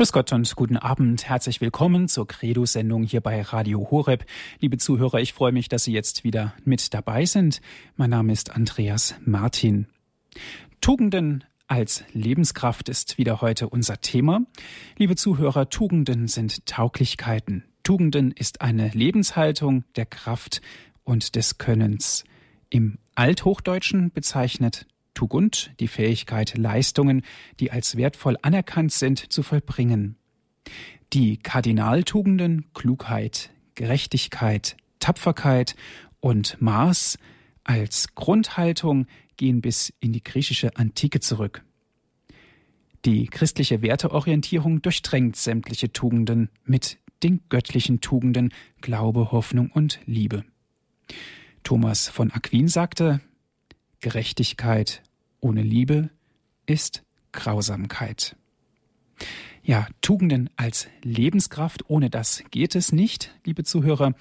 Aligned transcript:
Grüß 0.00 0.12
Gott 0.12 0.32
und 0.32 0.56
guten 0.56 0.78
Abend. 0.78 1.28
Herzlich 1.28 1.60
willkommen 1.60 2.08
zur 2.08 2.26
Credo-Sendung 2.26 3.02
hier 3.02 3.20
bei 3.20 3.42
Radio 3.42 3.86
Horeb. 3.90 4.24
Liebe 4.58 4.78
Zuhörer, 4.78 5.20
ich 5.20 5.34
freue 5.34 5.52
mich, 5.52 5.68
dass 5.68 5.84
Sie 5.84 5.92
jetzt 5.92 6.24
wieder 6.24 6.54
mit 6.64 6.94
dabei 6.94 7.26
sind. 7.26 7.60
Mein 7.96 8.08
Name 8.08 8.32
ist 8.32 8.50
Andreas 8.50 9.14
Martin. 9.26 9.88
Tugenden 10.80 11.44
als 11.66 12.02
Lebenskraft 12.14 12.88
ist 12.88 13.18
wieder 13.18 13.42
heute 13.42 13.68
unser 13.68 14.00
Thema. 14.00 14.40
Liebe 14.96 15.16
Zuhörer, 15.16 15.68
Tugenden 15.68 16.28
sind 16.28 16.64
Tauglichkeiten. 16.64 17.64
Tugenden 17.82 18.30
ist 18.30 18.62
eine 18.62 18.88
Lebenshaltung 18.94 19.84
der 19.96 20.06
Kraft 20.06 20.62
und 21.04 21.36
des 21.36 21.58
Könnens. 21.58 22.24
Im 22.70 22.96
Althochdeutschen 23.16 24.12
bezeichnet 24.12 24.86
Tugend, 25.14 25.72
die 25.80 25.88
Fähigkeit, 25.88 26.56
Leistungen, 26.56 27.22
die 27.58 27.70
als 27.70 27.96
wertvoll 27.96 28.36
anerkannt 28.42 28.92
sind, 28.92 29.32
zu 29.32 29.42
vollbringen. 29.42 30.16
Die 31.12 31.36
Kardinaltugenden 31.36 32.72
Klugheit, 32.74 33.50
Gerechtigkeit, 33.74 34.76
Tapferkeit 34.98 35.74
und 36.20 36.60
Maß 36.60 37.18
als 37.64 38.14
Grundhaltung 38.14 39.06
gehen 39.36 39.60
bis 39.60 39.92
in 40.00 40.12
die 40.12 40.22
griechische 40.22 40.76
Antike 40.76 41.20
zurück. 41.20 41.64
Die 43.04 43.26
christliche 43.26 43.80
Werteorientierung 43.80 44.82
durchdrängt 44.82 45.36
sämtliche 45.36 45.92
Tugenden 45.92 46.50
mit 46.64 46.98
den 47.22 47.40
göttlichen 47.48 48.00
Tugenden 48.00 48.52
Glaube, 48.80 49.32
Hoffnung 49.32 49.70
und 49.70 50.00
Liebe. 50.04 50.44
Thomas 51.62 52.08
von 52.08 52.30
Aquin 52.30 52.68
sagte, 52.68 53.20
Gerechtigkeit 54.00 55.02
ohne 55.40 55.62
Liebe 55.62 56.10
ist 56.66 57.02
Grausamkeit. 57.32 58.36
Ja, 59.62 59.86
Tugenden 60.00 60.48
als 60.56 60.88
Lebenskraft, 61.02 61.88
ohne 61.88 62.10
das 62.10 62.42
geht 62.50 62.74
es 62.74 62.92
nicht, 62.92 63.36
liebe 63.44 63.62
Zuhörer. 63.62 64.14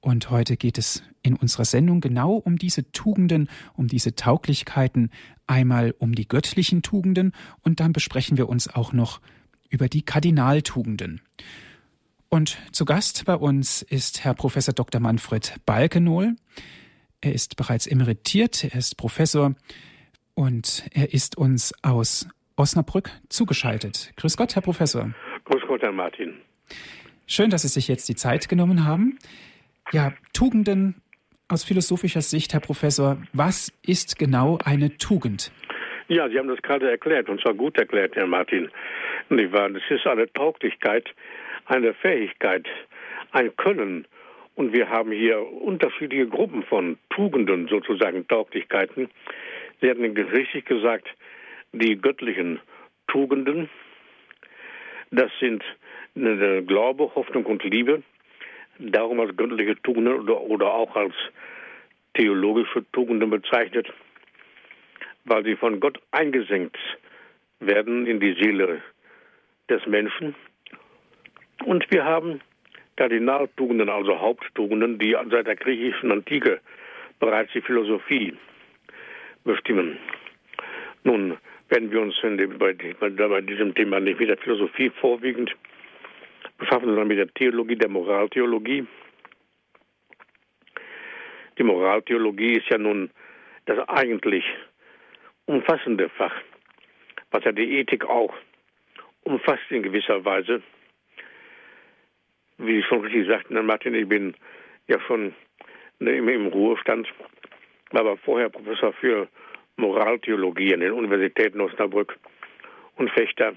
Und 0.00 0.30
heute 0.30 0.56
geht 0.56 0.78
es 0.78 1.02
in 1.22 1.36
unserer 1.36 1.64
Sendung 1.64 2.00
genau 2.00 2.34
um 2.34 2.56
diese 2.56 2.90
Tugenden, 2.90 3.48
um 3.74 3.86
diese 3.86 4.14
Tauglichkeiten, 4.14 5.10
einmal 5.46 5.94
um 5.98 6.14
die 6.14 6.26
göttlichen 6.26 6.82
Tugenden 6.82 7.32
und 7.62 7.80
dann 7.80 7.92
besprechen 7.92 8.36
wir 8.36 8.48
uns 8.48 8.68
auch 8.68 8.92
noch 8.92 9.20
über 9.68 9.88
die 9.88 10.02
Kardinaltugenden. 10.02 11.20
Und 12.28 12.58
zu 12.72 12.84
Gast 12.84 13.24
bei 13.24 13.34
uns 13.34 13.82
ist 13.82 14.24
Herr 14.24 14.34
Professor 14.34 14.72
Dr. 14.72 15.00
Manfred 15.00 15.56
Balkenohl. 15.66 16.36
Er 17.22 17.34
ist 17.34 17.56
bereits 17.56 17.86
emeritiert, 17.86 18.64
er 18.64 18.78
ist 18.78 18.96
Professor 18.96 19.54
und 20.34 20.84
er 20.94 21.12
ist 21.12 21.36
uns 21.36 21.74
aus 21.82 22.26
Osnabrück 22.56 23.10
zugeschaltet. 23.28 24.12
Grüß 24.16 24.38
Gott, 24.38 24.54
Herr 24.54 24.62
Professor. 24.62 25.10
Grüß 25.44 25.62
Gott, 25.68 25.82
Herr 25.82 25.92
Martin. 25.92 26.38
Schön, 27.26 27.50
dass 27.50 27.62
Sie 27.62 27.68
sich 27.68 27.88
jetzt 27.88 28.08
die 28.08 28.14
Zeit 28.14 28.48
genommen 28.48 28.86
haben. 28.86 29.18
Ja, 29.92 30.14
Tugenden 30.32 31.02
aus 31.48 31.62
philosophischer 31.64 32.22
Sicht, 32.22 32.54
Herr 32.54 32.60
Professor, 32.60 33.18
was 33.32 33.72
ist 33.84 34.18
genau 34.18 34.58
eine 34.64 34.96
Tugend? 34.96 35.52
Ja, 36.08 36.28
Sie 36.28 36.38
haben 36.38 36.48
das 36.48 36.62
gerade 36.62 36.90
erklärt, 36.90 37.28
und 37.28 37.40
zwar 37.40 37.54
gut 37.54 37.76
erklärt, 37.76 38.16
Herr 38.16 38.26
Martin. 38.26 38.70
Das 39.28 39.82
ist 39.90 40.06
eine 40.06 40.32
Tauglichkeit, 40.32 41.08
eine 41.66 41.92
Fähigkeit, 41.92 42.66
ein 43.32 43.54
Können, 43.56 44.06
und 44.60 44.74
wir 44.74 44.90
haben 44.90 45.10
hier 45.10 45.40
unterschiedliche 45.40 46.26
Gruppen 46.26 46.62
von 46.64 46.98
Tugenden, 47.08 47.66
sozusagen 47.68 48.28
Tauglichkeiten. 48.28 49.08
Sie 49.80 49.88
hatten 49.88 50.04
richtig 50.04 50.66
gesagt, 50.66 51.08
die 51.72 51.96
göttlichen 51.96 52.60
Tugenden, 53.08 53.70
das 55.10 55.30
sind 55.40 55.64
Glaube, 56.14 57.10
Hoffnung 57.14 57.46
und 57.46 57.64
Liebe. 57.64 58.02
Darum 58.78 59.20
als 59.20 59.34
göttliche 59.34 59.80
Tugenden 59.80 60.28
oder, 60.28 60.66
auch 60.66 60.94
als 60.94 61.14
theologische 62.12 62.84
Tugenden 62.92 63.30
bezeichnet, 63.30 63.90
weil 65.24 65.42
sie 65.42 65.56
von 65.56 65.80
Gott 65.80 65.98
eingesenkt 66.10 66.76
werden 67.60 68.06
in 68.06 68.20
die 68.20 68.34
Seele 68.34 68.82
des 69.70 69.86
Menschen. 69.86 70.34
Und 71.64 71.90
wir 71.90 72.04
haben 72.04 72.42
Kardinaltugenden, 73.00 73.88
also 73.88 74.20
Haupttugenden, 74.20 74.98
die 74.98 75.16
seit 75.30 75.46
der 75.46 75.56
griechischen 75.56 76.12
Antike 76.12 76.60
bereits 77.18 77.50
die 77.54 77.62
Philosophie 77.62 78.36
bestimmen. 79.42 79.96
Nun 81.04 81.38
werden 81.70 81.90
wir 81.90 82.02
uns 82.02 82.14
dem, 82.20 82.58
bei, 82.58 82.74
bei, 82.74 83.40
diesem 83.40 83.74
Thema 83.74 84.00
nicht 84.00 84.20
mit 84.20 84.28
der 84.28 84.36
Philosophie 84.36 84.90
vorwiegend 85.00 85.50
befassen, 86.58 86.88
sondern 86.88 87.08
mit 87.08 87.16
der 87.16 87.32
Theologie, 87.32 87.76
der 87.76 87.88
Moraltheologie. 87.88 88.86
Die 91.56 91.62
Moraltheologie 91.62 92.58
ist 92.58 92.68
ja 92.68 92.76
nun 92.76 93.08
das 93.64 93.78
eigentlich 93.88 94.44
umfassende 95.46 96.10
Fach, 96.10 96.34
was 97.30 97.44
ja 97.44 97.52
die 97.52 97.78
Ethik 97.78 98.04
auch 98.04 98.34
umfasst 99.22 99.70
in 99.70 99.82
gewisser 99.82 100.22
Weise 100.22 100.62
wie 102.60 102.76
Sie 102.76 102.82
schon 102.82 103.00
richtig 103.00 103.26
sagten, 103.26 103.54
Herr 103.54 103.62
Martin, 103.62 103.94
ich 103.94 104.08
bin 104.08 104.34
ja 104.86 105.00
schon 105.00 105.34
ne, 105.98 106.12
im, 106.12 106.46
Ruhestand, 106.48 107.08
war 107.90 108.02
aber 108.02 108.16
vorher 108.18 108.48
Professor 108.48 108.92
für 108.92 109.28
Moraltheologie 109.76 110.74
an 110.74 110.80
den 110.80 110.92
Universitäten 110.92 111.60
Osnabrück 111.60 112.18
und 112.96 113.10
Fechter. 113.10 113.54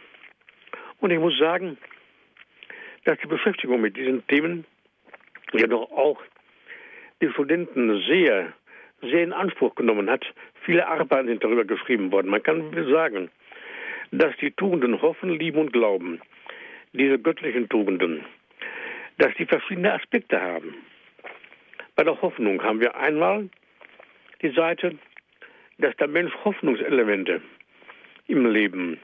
Und 1.00 1.12
ich 1.12 1.20
muss 1.20 1.38
sagen, 1.38 1.78
dass 3.04 3.18
die 3.20 3.28
Beschäftigung 3.28 3.82
mit 3.82 3.98
diesen 3.98 4.26
Themen 4.28 4.66
ja 5.54 5.68
doch 5.68 5.92
auch 5.92 6.22
die 7.22 7.30
Studenten 7.30 8.02
sehr, 8.08 8.54
sehr 9.02 9.24
in 9.24 9.34
Anspruch 9.34 9.76
genommen 9.76 10.10
hat. 10.10 10.26
Viele 10.66 10.88
Arbeiten 10.88 11.28
sind 11.28 11.44
darüber 11.44 11.66
geschrieben 11.66 12.12
worden. 12.12 12.30
Man 12.30 12.42
kann 12.42 12.74
sagen, 12.90 13.30
dass 14.12 14.36
die 14.38 14.52
Tugenden 14.52 15.02
Hoffen, 15.02 15.32
Lieben 15.38 15.60
und 15.60 15.74
Glauben, 15.74 16.22
diese 16.94 17.20
göttlichen 17.20 17.68
Tugenden, 17.68 18.24
dass 19.18 19.34
die 19.36 19.46
verschiedene 19.46 19.94
Aspekte 19.94 20.40
haben. 20.40 20.76
Bei 21.96 22.04
der 22.04 22.22
Hoffnung 22.22 22.62
haben 22.64 22.80
wir 22.80 22.96
einmal 22.96 23.50
die 24.42 24.50
Seite, 24.50 24.98
dass 25.78 25.96
der 25.98 26.08
Mensch 26.08 26.34
Hoffnungselemente 26.44 27.42
im 28.28 28.46
Leben 28.46 29.00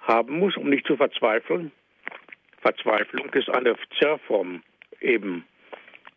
haben 0.00 0.38
muss, 0.38 0.56
um 0.56 0.68
nicht 0.68 0.86
zu 0.86 0.96
verzweifeln. 0.96 1.72
Verzweiflung 2.60 3.28
ist 3.34 3.48
eine 3.50 3.76
Zerrform 3.98 4.62
eben 5.00 5.44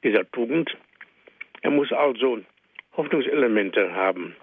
dieser 0.03 0.29
Tugend. 0.31 0.77
Er 1.61 1.71
muss 1.71 1.91
also 1.91 2.39
Hoffnungselemente 2.95 3.93
haben. 3.93 4.35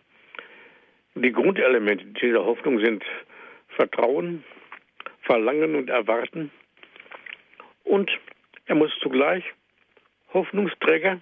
Die 1.14 1.32
Grundelemente 1.32 2.04
dieser 2.06 2.44
Hoffnung 2.44 2.78
sind 2.80 3.04
Vertrauen, 3.68 4.44
Verlangen 5.22 5.76
und 5.76 5.88
Erwarten 5.88 6.50
und 7.84 8.10
er 8.66 8.74
muss 8.74 8.90
zugleich 9.00 9.44
Hoffnungsträger 10.32 11.20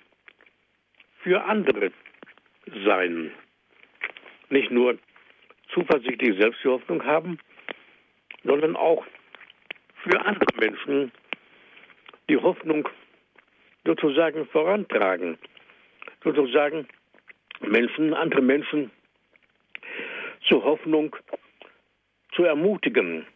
für 1.22 1.44
andere 1.44 1.92
sein. 2.84 3.32
Nicht 4.48 4.70
nur 4.70 4.98
zuversichtlich 5.72 6.38
selbst 6.38 6.62
die 6.62 6.68
Hoffnung 6.68 7.04
haben, 7.04 7.38
sondern 8.44 8.76
auch 8.76 9.04
für 10.02 10.20
andere 10.20 10.46
Menschen 10.58 11.12
die 12.28 12.36
Hoffnung 12.36 12.88
sozusagen 13.84 14.46
vorantragen. 14.46 15.38
Sozusagen 16.22 16.86
Menschen, 17.60 18.14
andere 18.14 18.42
Menschen 18.42 18.90
zur 20.48 20.62
Hoffnung 20.62 21.16
zu 22.32 22.44
ermutigen, 22.44 23.26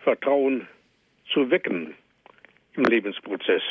Vertrauen 0.00 0.66
zu 1.32 1.50
wecken 1.50 1.94
im 2.78 2.84
Lebensprozess. 2.84 3.62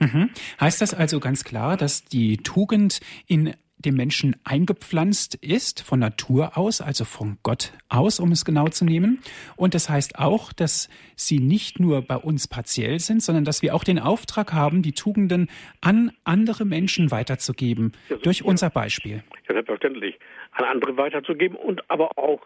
Mhm. 0.00 0.30
Heißt 0.60 0.80
das 0.80 0.94
also 0.94 1.20
ganz 1.20 1.44
klar, 1.44 1.76
dass 1.76 2.04
die 2.04 2.36
Tugend 2.38 3.00
in 3.26 3.54
dem 3.78 3.94
Menschen 3.94 4.34
eingepflanzt 4.44 5.36
ist, 5.36 5.82
von 5.82 6.00
Natur 6.00 6.58
aus, 6.58 6.80
also 6.80 7.04
von 7.04 7.38
Gott 7.44 7.72
aus, 7.88 8.18
um 8.18 8.32
es 8.32 8.44
genau 8.44 8.66
zu 8.66 8.84
nehmen. 8.84 9.20
Und 9.56 9.74
das 9.74 9.88
heißt 9.88 10.18
auch, 10.18 10.52
dass 10.52 10.88
sie 11.14 11.38
nicht 11.38 11.78
nur 11.78 12.02
bei 12.02 12.16
uns 12.16 12.48
partiell 12.48 12.98
sind, 12.98 13.22
sondern 13.22 13.44
dass 13.44 13.62
wir 13.62 13.74
auch 13.74 13.84
den 13.84 14.00
Auftrag 14.00 14.52
haben, 14.52 14.82
die 14.82 14.92
Tugenden 14.92 15.48
an 15.80 16.10
andere 16.24 16.64
Menschen 16.64 17.12
weiterzugeben, 17.12 17.92
durch 18.22 18.44
unser 18.44 18.70
Beispiel. 18.70 19.22
Ja, 19.48 19.54
selbstverständlich. 19.54 20.18
An 20.52 20.64
andere 20.64 20.96
weiterzugeben 20.96 21.56
und 21.56 21.88
aber 21.88 22.18
auch 22.18 22.40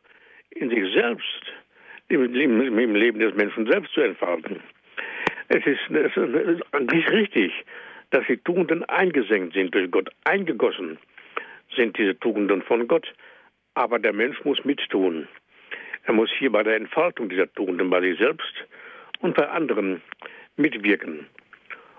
in 0.50 0.68
sich 0.68 0.84
selbst, 0.94 1.24
im 2.08 2.30
Leben, 2.30 2.78
im 2.78 2.94
Leben 2.94 3.18
des 3.20 3.34
Menschen 3.34 3.66
selbst 3.66 3.94
zu 3.94 4.02
entfalten. 4.02 4.60
Es 5.54 5.66
ist, 5.66 5.80
es 5.90 6.16
ist 6.16 7.10
richtig, 7.10 7.52
dass 8.08 8.24
die 8.26 8.38
Tugenden 8.38 8.84
eingesenkt 8.84 9.52
sind 9.52 9.74
durch 9.74 9.90
Gott, 9.90 10.08
eingegossen 10.24 10.96
sind 11.76 11.98
diese 11.98 12.18
Tugenden 12.18 12.62
von 12.62 12.88
Gott. 12.88 13.12
Aber 13.74 13.98
der 13.98 14.14
Mensch 14.14 14.42
muss 14.44 14.64
mittun. 14.64 15.28
Er 16.04 16.14
muss 16.14 16.30
hier 16.38 16.50
bei 16.50 16.62
der 16.62 16.76
Entfaltung 16.76 17.28
dieser 17.28 17.52
Tugenden 17.52 17.90
bei 17.90 18.00
sich 18.00 18.18
selbst 18.18 18.54
und 19.20 19.34
bei 19.34 19.46
anderen 19.46 20.00
mitwirken. 20.56 21.26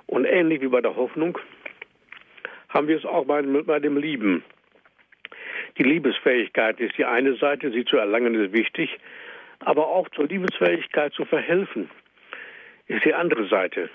Und 0.07 0.25
ähnlich 0.25 0.61
wie 0.61 0.67
bei 0.67 0.81
der 0.81 0.95
Hoffnung 0.95 1.37
haben 2.69 2.87
wir 2.87 2.97
es 2.97 3.05
auch 3.05 3.25
bei, 3.25 3.43
bei 3.43 3.79
dem 3.79 3.97
Lieben. 3.97 4.43
Die 5.77 5.83
Liebesfähigkeit 5.83 6.79
ist 6.79 6.97
die 6.97 7.05
eine 7.05 7.35
Seite, 7.35 7.69
sie 7.69 7.85
zu 7.85 7.97
erlangen 7.97 8.33
ist 8.33 8.51
wichtig, 8.51 8.97
aber 9.59 9.87
auch 9.87 10.09
zur 10.09 10.25
Liebesfähigkeit 10.25 11.13
zu 11.13 11.25
verhelfen 11.25 11.87
ist 12.87 13.05
die 13.05 13.13
andere 13.13 13.47
Seite 13.47 13.89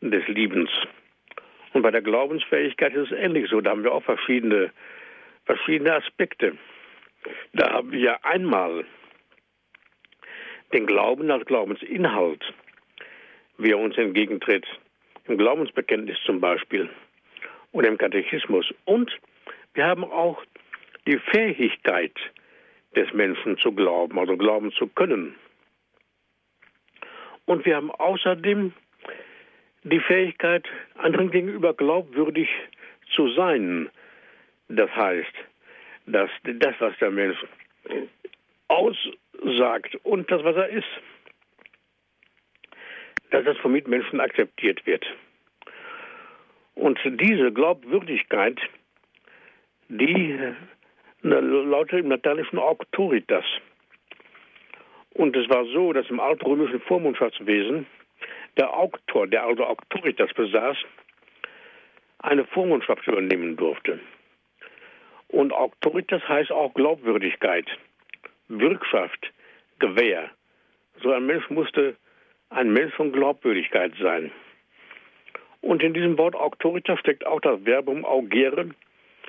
des 0.00 0.26
Liebens. 0.28 0.70
Und 1.72 1.82
bei 1.82 1.90
der 1.90 2.02
Glaubensfähigkeit 2.02 2.94
ist 2.94 3.12
es 3.12 3.18
ähnlich 3.18 3.48
so. 3.50 3.60
Da 3.60 3.70
haben 3.70 3.84
wir 3.84 3.92
auch 3.92 4.02
verschiedene, 4.02 4.70
verschiedene 5.44 5.94
Aspekte. 5.94 6.56
Da 7.52 7.72
haben 7.72 7.92
wir 7.92 8.24
einmal 8.24 8.84
den 10.72 10.86
Glauben 10.86 11.30
als 11.30 11.44
Glaubensinhalt, 11.46 12.44
wie 13.58 13.70
er 13.70 13.78
uns 13.78 13.96
entgegentritt, 13.96 14.66
im 15.26 15.38
Glaubensbekenntnis 15.38 16.18
zum 16.24 16.40
Beispiel 16.40 16.88
oder 17.72 17.88
im 17.88 17.98
Katechismus. 17.98 18.66
Und 18.84 19.10
wir 19.74 19.86
haben 19.86 20.04
auch 20.04 20.42
die 21.06 21.18
Fähigkeit 21.18 22.14
des 22.94 23.12
Menschen 23.12 23.58
zu 23.58 23.72
glauben, 23.72 24.18
also 24.18 24.36
glauben 24.36 24.72
zu 24.72 24.86
können. 24.88 25.34
Und 27.48 27.64
wir 27.64 27.76
haben 27.76 27.90
außerdem 27.90 28.74
die 29.82 30.00
Fähigkeit, 30.00 30.68
anderen 30.96 31.30
gegenüber 31.30 31.72
glaubwürdig 31.72 32.46
zu 33.14 33.32
sein. 33.32 33.88
Das 34.68 34.94
heißt, 34.94 35.32
dass 36.04 36.28
das, 36.42 36.74
was 36.78 36.92
der 36.98 37.10
Mensch 37.10 37.38
aussagt 38.68 39.94
und 40.02 40.30
das, 40.30 40.44
was 40.44 40.56
er 40.56 40.68
ist, 40.68 40.88
dass 43.30 43.46
das 43.46 43.56
von 43.56 43.72
Mitmenschen 43.72 44.20
akzeptiert 44.20 44.84
wird. 44.84 45.06
Und 46.74 46.98
diese 47.02 47.50
Glaubwürdigkeit, 47.50 48.60
die 49.88 50.38
lautet 51.22 52.00
im 52.00 52.10
Lateinischen 52.10 52.58
Auctoritas. 52.58 53.46
Und 55.18 55.34
es 55.36 55.48
war 55.48 55.64
so, 55.64 55.92
dass 55.92 56.08
im 56.10 56.20
altrömischen 56.20 56.80
Vormundschaftswesen 56.82 57.86
der 58.56 58.72
Auktor, 58.72 59.26
der 59.26 59.44
also 59.44 59.64
Auctoritas 59.64 60.32
besaß, 60.32 60.76
eine 62.20 62.44
Vormundschaft 62.44 63.04
übernehmen 63.04 63.56
durfte. 63.56 63.98
Und 65.26 65.52
Auctoritas 65.52 66.22
heißt 66.28 66.52
auch 66.52 66.72
Glaubwürdigkeit, 66.72 67.66
Bürgschaft, 68.46 69.32
Gewähr. 69.80 70.30
So 71.02 71.10
ein 71.10 71.26
Mensch 71.26 71.50
musste 71.50 71.96
ein 72.50 72.72
Mensch 72.72 72.94
von 72.94 73.10
Glaubwürdigkeit 73.10 73.94
sein. 74.00 74.30
Und 75.62 75.82
in 75.82 75.94
diesem 75.94 76.16
Wort 76.16 76.36
Auctoritas 76.36 77.00
steckt 77.00 77.26
auch 77.26 77.40
das 77.40 77.60
Verbum 77.64 78.04
augere, 78.04 78.70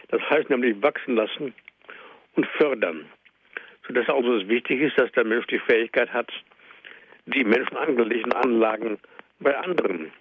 das 0.10 0.22
heißt 0.30 0.52
nämlich 0.52 0.80
wachsen 0.84 1.16
lassen 1.16 1.56
und 2.36 2.46
fördern. 2.46 3.08
Sodass 3.90 4.08
also 4.08 4.36
es 4.36 4.48
wichtig 4.48 4.82
ist, 4.82 5.00
dass 5.00 5.12
der 5.14 5.24
Mensch 5.24 5.48
die 5.48 5.58
Fähigkeit 5.58 6.14
hat, 6.14 6.32
die 7.26 7.44
menschenangelegten 7.44 8.34
Anlagen 8.34 9.00
bei 9.40 9.58
anderen 9.58 10.12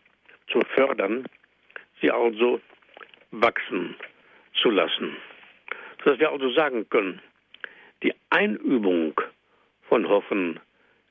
zu 0.51 0.63
fördern, 0.75 1.27
sie 2.01 2.11
also 2.11 2.63
wachsen 3.31 3.95
zu 4.55 4.71
lassen. 4.71 5.19
Sodass 6.03 6.19
wir 6.19 6.31
also 6.31 6.51
sagen 6.55 6.89
können, 6.89 7.21
die 8.03 8.15
Einübung 8.31 9.21
von 9.91 10.09
Hoffen, 10.09 10.61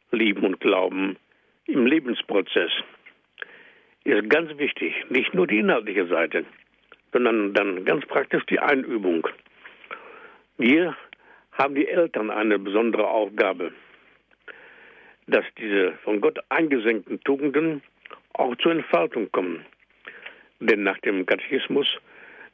Lieben 0.10 0.44
und 0.44 0.60
Glauben 0.60 1.16
im 1.68 1.86
Lebensprozess 1.86 2.72
ist 4.04 4.30
ganz 4.32 4.58
wichtig. 4.58 4.96
Nicht 5.10 5.32
nur 5.36 5.46
die 5.46 5.60
inhaltliche 5.60 6.08
Seite, 6.08 6.44
sondern 7.14 7.54
dann 7.54 7.86
ganz 7.86 8.04
praktisch 8.08 8.44
die 8.48 8.60
Einübung. 8.60 9.28
Wir 10.58 10.96
haben 11.58 11.76
die 11.76 11.88
Eltern 11.88 12.30
eine 12.30 12.60
besondere 12.60 13.08
Aufgabe, 13.08 13.72
dass 15.28 15.46
diese 15.58 15.94
von 16.04 16.22
Gott 16.22 16.40
eingesenkten 16.50 17.20
Tugenden 17.22 17.82
auch 18.34 18.56
zur 18.58 18.72
Entfaltung 18.72 19.32
kommen. 19.32 19.66
Denn 20.60 20.84
nach 20.84 20.98
dem 21.00 21.26
Katechismus, 21.26 21.88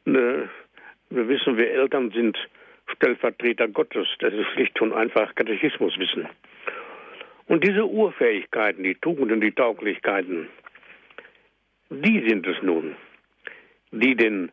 ne, 0.05 0.49
wissen, 1.09 1.57
wir 1.57 1.71
Eltern 1.71 2.11
sind 2.11 2.37
Stellvertreter 2.95 3.67
Gottes. 3.67 4.07
Das 4.19 4.33
ist 4.33 4.47
schlicht 4.53 4.79
und 4.81 4.93
einfach 4.93 5.33
Katechismuswissen. 5.35 6.27
Und 7.47 7.63
diese 7.63 7.85
Urfähigkeiten, 7.85 8.83
die 8.83 8.95
Tugenden, 8.95 9.41
die 9.41 9.51
Tauglichkeiten, 9.51 10.47
die 11.89 12.27
sind 12.27 12.47
es 12.47 12.61
nun, 12.61 12.95
die 13.91 14.15
den 14.15 14.51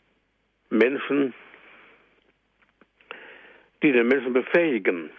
Menschen, 0.70 1.32
die 3.82 3.93
den 3.93 4.09
Menschen 4.09 4.32
befähigen, 4.32 5.11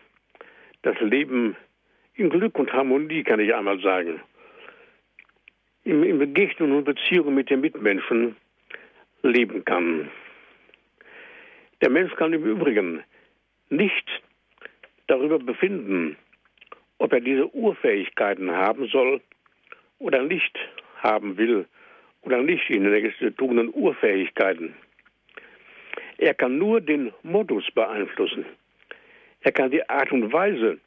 das 0.82 1.00
Leben 1.00 1.56
in 2.16 2.30
Glück 2.30 2.58
und 2.60 2.72
Harmonie, 2.72 3.24
kann 3.24 3.40
ich 3.40 3.54
einmal 3.54 3.80
sagen, 3.80 4.22
in, 5.84 6.04
in 6.04 6.20
Begegnung 6.20 6.72
und 6.78 6.84
Beziehung 6.84 7.34
mit 7.34 7.50
den 7.50 7.62
Mitmenschen 7.62 8.36
leben 9.24 9.66
kann. 9.66 10.10
Der 11.82 11.90
Mensch 11.90 12.14
kann 12.16 12.34
im 12.34 12.46
Übrigen 12.46 13.04
nicht 13.70 14.22
darüber 15.08 15.40
befinden, 15.40 16.16
ob 17.00 17.14
er 17.14 17.22
diese 17.22 17.54
Urfähigkeiten 17.56 18.52
haben 18.52 18.88
soll 18.88 19.22
oder 19.98 20.22
nicht 20.22 20.58
haben 20.98 21.38
will 21.38 21.66
oder 22.22 22.42
nicht 22.42 22.70
in 22.70 22.84
nächsten 22.84 23.36
Tugenden 23.36 23.74
Urfähigkeiten. 23.74 24.76
Er 26.22 26.36
kann 26.36 26.60
nur 26.60 26.82
den 26.82 27.12
Modus 27.24 27.66
beeinflussen. 27.72 28.46
Er 29.42 29.52
kann 29.52 29.72
die 29.72 29.90
Art 29.90 30.12
und 30.12 30.32
Weise 30.32 30.80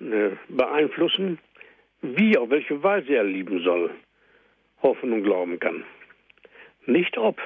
äh, 0.00 0.30
beeinflussen, 0.48 1.38
wie, 2.02 2.36
auf 2.36 2.50
welche 2.50 2.82
Weise 2.82 3.14
er 3.14 3.22
lieben 3.22 3.62
soll, 3.62 3.92
hoffen 4.82 5.12
und 5.12 5.22
glauben 5.22 5.60
kann. 5.60 5.84
Nicht 6.86 7.16
ob. 7.16 7.40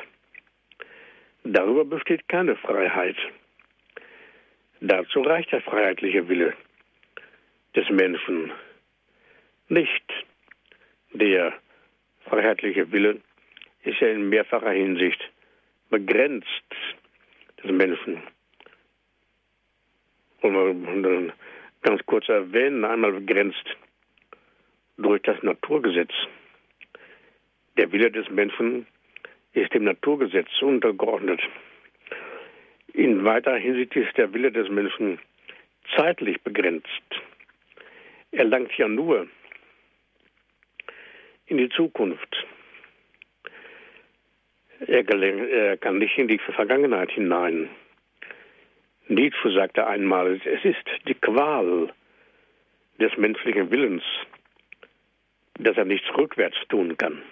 Darüber 1.44 1.84
besteht 1.84 2.26
keine 2.26 2.56
Freiheit. 2.56 3.16
Dazu 4.80 5.20
reicht 5.20 5.52
der 5.52 5.60
freiheitliche 5.60 6.26
Wille 6.26 6.54
des 7.76 7.86
Menschen 7.90 8.50
nicht. 9.68 10.04
Der 11.12 11.52
freiheitliche 12.24 12.90
Wille 12.90 13.20
ist 13.82 14.00
ja 14.00 14.08
in 14.08 14.30
mehrfacher 14.30 14.70
Hinsicht 14.70 15.20
begrenzt 15.90 16.46
des 17.62 17.70
Menschen. 17.70 18.22
Und 20.40 20.52
man 20.52 21.32
ganz 21.82 22.04
kurz 22.06 22.28
erwähnen, 22.28 22.84
einmal 22.84 23.12
begrenzt 23.12 23.76
durch 24.96 25.22
das 25.22 25.42
Naturgesetz. 25.42 26.12
Der 27.76 27.90
Wille 27.92 28.10
des 28.10 28.28
Menschen 28.30 28.86
ist 29.52 29.72
dem 29.72 29.84
Naturgesetz 29.84 30.48
untergeordnet. 30.60 31.40
In 32.92 33.24
weiterer 33.24 33.56
Hinsicht 33.56 33.94
ist 33.96 34.16
der 34.16 34.32
Wille 34.32 34.50
des 34.50 34.68
Menschen 34.68 35.18
zeitlich 35.96 36.40
begrenzt. 36.42 36.88
Er 38.32 38.44
langt 38.44 38.76
ja 38.76 38.88
nur 38.88 39.28
in 41.46 41.58
die 41.58 41.68
Zukunft. 41.70 42.46
Er, 44.86 45.08
er 45.08 45.76
kann 45.76 45.98
nicht 45.98 46.16
in 46.18 46.28
die 46.28 46.38
Vergangenheit 46.38 47.10
hinein. 47.10 47.68
Nietzsche 49.08 49.50
sagte 49.52 49.86
einmal, 49.86 50.40
es 50.44 50.64
ist 50.64 50.84
die 51.06 51.14
Qual 51.14 51.92
des 53.00 53.16
menschlichen 53.16 53.70
Willens, 53.70 54.04
dass 55.58 55.76
er 55.76 55.84
nichts 55.84 56.06
rückwärts 56.16 56.56
tun 56.68 56.96
kann. 56.96 57.22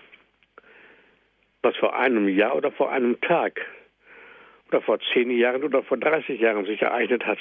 Was 1.62 1.76
vor 1.76 1.96
einem 1.96 2.28
Jahr 2.28 2.56
oder 2.56 2.72
vor 2.72 2.90
einem 2.90 3.20
Tag 3.20 3.60
oder 4.68 4.80
vor 4.80 4.98
zehn 5.12 5.30
Jahren 5.30 5.62
oder 5.62 5.82
vor 5.82 5.98
30 5.98 6.40
Jahren 6.40 6.64
sich 6.64 6.80
ereignet 6.82 7.24
hat, 7.26 7.38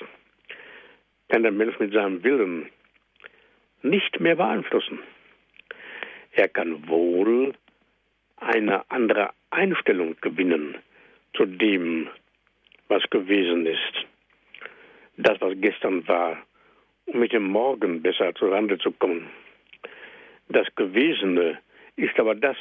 kann 1.30 1.44
der 1.44 1.52
Mensch 1.52 1.80
mit 1.80 1.94
seinem 1.94 2.24
Willen 2.24 2.70
nicht 3.82 4.20
mehr 4.20 4.36
beeinflussen. 4.36 5.00
Er 6.32 6.50
kann 6.50 6.88
wohl 6.88 7.54
eine 8.46 8.90
andere 8.92 9.32
Einstellung 9.50 10.16
gewinnen 10.22 10.76
zu 11.36 11.46
dem, 11.46 12.08
was 12.88 13.04
gewesen 13.10 13.66
ist. 13.66 14.06
Das, 15.18 15.42
was 15.42 15.54
gestern 15.60 16.08
war, 16.08 16.38
um 17.08 17.20
mit 17.20 17.34
dem 17.34 17.46
Morgen 17.46 18.02
besser 18.02 18.36
zurande 18.36 18.78
zu 18.78 18.92
kommen. 18.92 19.30
Das 20.50 20.68
Gewesene 20.76 21.58
ist 21.96 22.20
aber 22.20 22.36
das, 22.36 22.58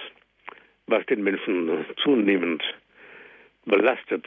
was 0.87 1.05
den 1.07 1.23
Menschen 1.23 1.85
zunehmend 2.03 2.63
belastet. 3.67 4.27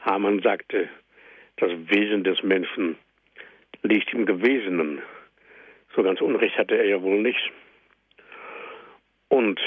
Hamann 0.00 0.40
sagte, 0.42 0.88
das 1.56 1.70
Wesen 1.88 2.24
des 2.24 2.42
Menschen 2.42 2.96
liegt 3.82 4.12
im 4.12 4.26
Gewesenen. 4.26 5.02
So 5.94 6.02
ganz 6.02 6.20
Unrecht 6.20 6.58
hatte 6.58 6.76
er 6.76 6.86
ja 6.86 7.00
wohl 7.00 7.20
nicht. 7.20 7.50
Und 9.28 9.60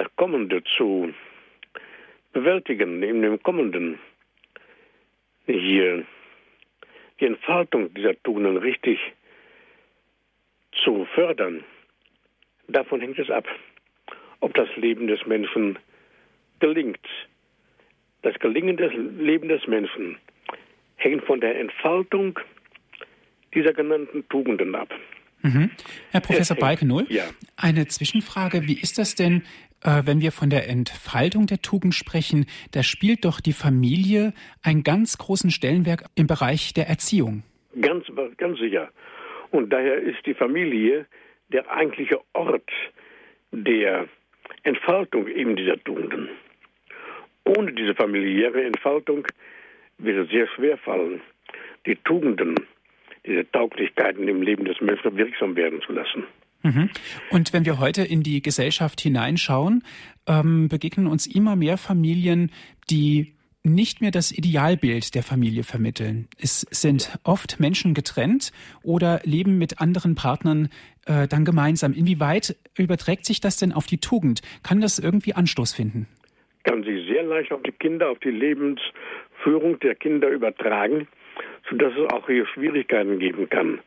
das 0.00 0.08
Kommende 0.16 0.62
zu 0.78 1.12
bewältigen, 2.32 3.02
in 3.02 3.20
dem 3.20 3.42
Kommenden 3.42 3.98
hier 5.44 6.06
die 7.18 7.26
Entfaltung 7.26 7.92
dieser 7.92 8.14
Tugenden 8.22 8.56
richtig 8.56 8.98
zu 10.82 11.06
fördern, 11.14 11.64
davon 12.68 13.02
hängt 13.02 13.18
es 13.18 13.28
ab, 13.28 13.46
ob 14.40 14.54
das 14.54 14.74
Leben 14.76 15.06
des 15.06 15.26
Menschen 15.26 15.78
gelingt. 16.60 17.06
Das 18.22 18.38
Gelingen 18.38 18.78
des 18.78 18.92
Lebens 18.94 19.60
des 19.60 19.66
Menschen 19.66 20.16
hängt 20.96 21.24
von 21.24 21.42
der 21.42 21.60
Entfaltung 21.60 22.38
dieser 23.52 23.74
genannten 23.74 24.26
Tugenden 24.30 24.74
ab. 24.74 24.94
Mhm. 25.42 25.70
Herr 26.10 26.20
Professor 26.20 26.56
Balkenohl, 26.56 27.06
ja. 27.08 27.24
eine 27.56 27.86
Zwischenfrage. 27.86 28.66
Wie 28.66 28.78
ist 28.78 28.98
das 28.98 29.14
denn, 29.14 29.42
wenn 29.82 30.20
wir 30.20 30.32
von 30.32 30.50
der 30.50 30.68
Entfaltung 30.68 31.46
der 31.46 31.62
Tugend 31.62 31.94
sprechen? 31.94 32.46
Da 32.72 32.82
spielt 32.82 33.24
doch 33.24 33.40
die 33.40 33.52
Familie 33.52 34.32
einen 34.62 34.82
ganz 34.82 35.18
großen 35.18 35.50
Stellenwerk 35.50 36.04
im 36.14 36.26
Bereich 36.26 36.74
der 36.74 36.88
Erziehung. 36.88 37.42
Ganz, 37.80 38.06
ganz 38.36 38.58
sicher. 38.58 38.90
Und 39.50 39.72
daher 39.72 39.96
ist 39.96 40.24
die 40.26 40.34
Familie 40.34 41.06
der 41.48 41.70
eigentliche 41.70 42.20
Ort 42.32 42.70
der 43.52 44.06
Entfaltung 44.62 45.26
eben 45.28 45.56
dieser 45.56 45.82
Tugenden. 45.82 46.28
Ohne 47.44 47.72
diese 47.72 47.94
familiäre 47.94 48.64
Entfaltung 48.64 49.26
wird 49.98 50.26
es 50.26 50.30
sehr 50.30 50.46
schwer 50.48 50.78
fallen, 50.78 51.20
die 51.86 51.96
Tugenden, 51.96 52.54
diese 53.26 53.50
Tauglichkeiten 53.50 54.28
im 54.28 54.42
Leben 54.42 54.64
des 54.64 54.80
Menschen 54.80 55.16
wirksam 55.16 55.56
werden 55.56 55.80
zu 55.82 55.92
lassen. 55.92 56.24
Mhm. 56.62 56.90
Und 57.30 57.52
wenn 57.52 57.64
wir 57.64 57.78
heute 57.78 58.02
in 58.02 58.22
die 58.22 58.42
Gesellschaft 58.42 59.00
hineinschauen, 59.00 59.82
ähm, 60.26 60.68
begegnen 60.68 61.06
uns 61.06 61.26
immer 61.26 61.56
mehr 61.56 61.78
Familien, 61.78 62.50
die 62.90 63.34
nicht 63.62 64.00
mehr 64.00 64.10
das 64.10 64.32
Idealbild 64.32 65.14
der 65.14 65.22
Familie 65.22 65.64
vermitteln. 65.64 66.28
Es 66.38 66.62
sind 66.70 67.18
oft 67.24 67.60
Menschen 67.60 67.92
getrennt 67.92 68.52
oder 68.82 69.20
leben 69.24 69.58
mit 69.58 69.80
anderen 69.80 70.14
Partnern 70.14 70.70
äh, 71.06 71.28
dann 71.28 71.44
gemeinsam. 71.44 71.92
Inwieweit 71.92 72.56
überträgt 72.76 73.26
sich 73.26 73.40
das 73.40 73.58
denn 73.58 73.72
auf 73.72 73.86
die 73.86 73.98
Tugend? 73.98 74.40
Kann 74.62 74.80
das 74.80 74.98
irgendwie 74.98 75.34
Anstoß 75.34 75.74
finden? 75.74 76.06
Kann 76.64 76.82
sich 76.84 77.06
sehr 77.06 77.22
leicht 77.22 77.52
auf 77.52 77.62
die 77.62 77.72
Kinder, 77.72 78.10
auf 78.10 78.18
die 78.20 78.30
Lebensführung 78.30 79.78
der 79.80 79.94
Kinder 79.94 80.28
übertragen, 80.28 81.06
sodass 81.68 81.92
es 81.92 82.12
auch 82.12 82.26
hier 82.26 82.46
Schwierigkeiten 82.46 83.18
geben 83.18 83.48
kann, 83.48 83.80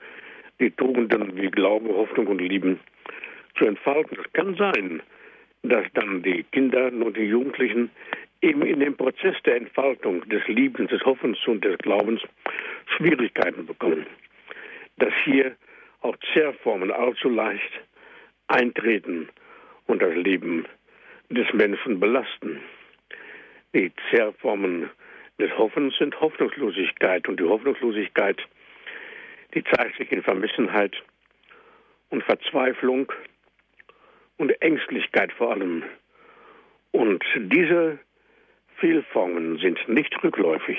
die 0.59 0.71
Tugenden 0.71 1.35
wie 1.35 1.49
Glauben, 1.49 1.87
Hoffnung 1.89 2.27
und 2.27 2.39
Lieben 2.39 2.79
zu 3.57 3.65
entfalten. 3.65 4.17
Es 4.23 4.33
kann 4.33 4.55
sein, 4.55 5.01
dass 5.63 5.85
dann 5.93 6.23
die 6.23 6.43
Kinder 6.51 6.87
und 6.87 7.15
die 7.15 7.23
Jugendlichen 7.23 7.89
eben 8.41 8.61
in 8.63 8.79
dem 8.81 8.95
Prozess 8.95 9.35
der 9.45 9.55
Entfaltung 9.55 10.27
des 10.29 10.45
Liebens, 10.47 10.89
des 10.89 11.03
Hoffens 11.05 11.37
und 11.47 11.63
des 11.63 11.77
Glaubens 11.77 12.21
Schwierigkeiten 12.97 13.65
bekommen. 13.65 14.05
Dass 14.97 15.13
hier 15.23 15.55
auch 16.01 16.15
Zerrformen 16.33 16.91
allzu 16.91 17.29
leicht 17.29 17.81
eintreten 18.47 19.29
und 19.87 20.01
das 20.01 20.13
Leben 20.15 20.65
des 21.29 21.51
Menschen 21.53 21.99
belasten. 21.99 22.59
Die 23.73 23.91
Zerrformen 24.09 24.89
des 25.39 25.57
Hoffens 25.57 25.97
sind 25.97 26.19
Hoffnungslosigkeit 26.19 27.27
und 27.27 27.39
die 27.39 27.45
Hoffnungslosigkeit, 27.45 28.37
die 29.53 29.63
zeigt 29.63 29.97
sich 29.97 30.11
in 30.11 30.23
Vermissenheit 30.23 30.95
und 32.09 32.23
Verzweiflung 32.23 33.11
und 34.37 34.49
Ängstlichkeit 34.61 35.31
vor 35.33 35.51
allem. 35.51 35.83
Und 36.91 37.23
diese 37.35 37.99
Fehlformen 38.77 39.57
sind 39.57 39.87
nicht 39.87 40.23
rückläufig 40.23 40.77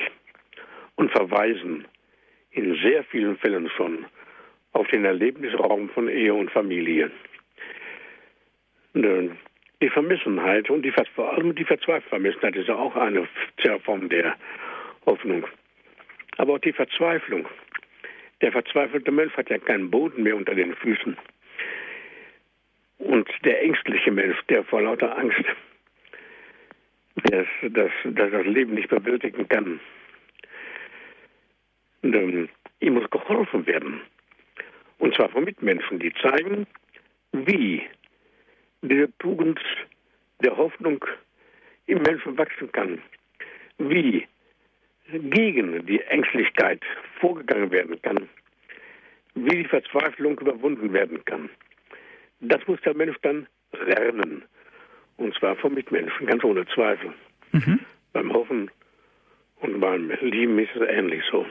und 0.96 1.10
verweisen 1.10 1.86
in 2.50 2.76
sehr 2.82 3.04
vielen 3.04 3.36
Fällen 3.38 3.68
schon 3.70 4.06
auf 4.72 4.86
den 4.88 5.04
Erlebnisraum 5.04 5.88
von 5.90 6.08
Ehe 6.08 6.34
und 6.34 6.50
Familie. 6.50 7.10
Die 8.94 9.90
Vermissenheit 9.90 10.70
und 10.70 10.82
die, 10.82 10.92
vor 11.14 11.32
allem 11.32 11.54
die 11.54 11.64
verzweifelte 11.64 12.58
ist 12.58 12.70
auch 12.70 12.94
eine 12.96 13.28
Form 13.84 14.08
der 14.08 14.36
Hoffnung. 15.04 15.46
Aber 16.36 16.54
auch 16.54 16.58
die 16.58 16.72
Verzweiflung. 16.72 17.48
Der 18.44 18.52
verzweifelte 18.52 19.10
Mensch 19.10 19.32
hat 19.38 19.48
ja 19.48 19.56
keinen 19.56 19.90
Boden 19.90 20.22
mehr 20.22 20.36
unter 20.36 20.54
den 20.54 20.74
Füßen. 20.74 21.16
Und 22.98 23.26
der 23.42 23.62
ängstliche 23.62 24.10
Mensch, 24.10 24.36
der 24.50 24.62
vor 24.64 24.82
lauter 24.82 25.16
Angst 25.16 25.46
dass, 27.22 27.46
dass, 27.62 27.90
dass 28.04 28.30
das 28.32 28.44
Leben 28.44 28.74
nicht 28.74 28.90
bewältigen 28.90 29.48
kann. 29.48 29.80
Ähm, 32.02 32.50
ihm 32.80 32.92
muss 32.92 33.08
geholfen 33.08 33.66
werden. 33.66 34.02
Und 34.98 35.14
zwar 35.14 35.30
von 35.30 35.44
Mitmenschen, 35.44 35.98
die 35.98 36.12
zeigen, 36.12 36.66
wie 37.32 37.82
diese 38.82 39.10
Tugend 39.20 39.58
der 40.40 40.54
Hoffnung 40.54 41.02
im 41.86 42.02
Menschen 42.02 42.36
wachsen 42.36 42.70
kann. 42.72 43.00
Wie 43.78 44.28
gegen 45.12 45.84
die 45.86 46.00
Ängstlichkeit 46.00 46.80
vorgegangen 47.20 47.70
werden 47.70 48.00
kann. 48.02 48.28
Wie 49.34 49.62
die 49.62 49.68
Verzweiflung 49.68 50.38
überwunden 50.38 50.92
werden 50.92 51.24
kann. 51.24 51.50
Das 52.40 52.66
muss 52.66 52.80
der 52.82 52.94
Mensch 52.94 53.16
dann 53.22 53.46
lernen. 53.86 54.44
Und 55.16 55.34
zwar 55.34 55.56
von 55.56 55.74
Mitmenschen, 55.74 56.26
ganz 56.26 56.44
ohne 56.44 56.66
Zweifel. 56.66 57.12
Mhm. 57.52 57.80
Beim 58.12 58.32
Hoffen 58.32 58.70
und 59.60 59.80
beim 59.80 60.10
Lieben 60.20 60.58
ist 60.58 60.74
es 60.74 60.88
ähnlich 60.88 61.22
so. 61.30 61.46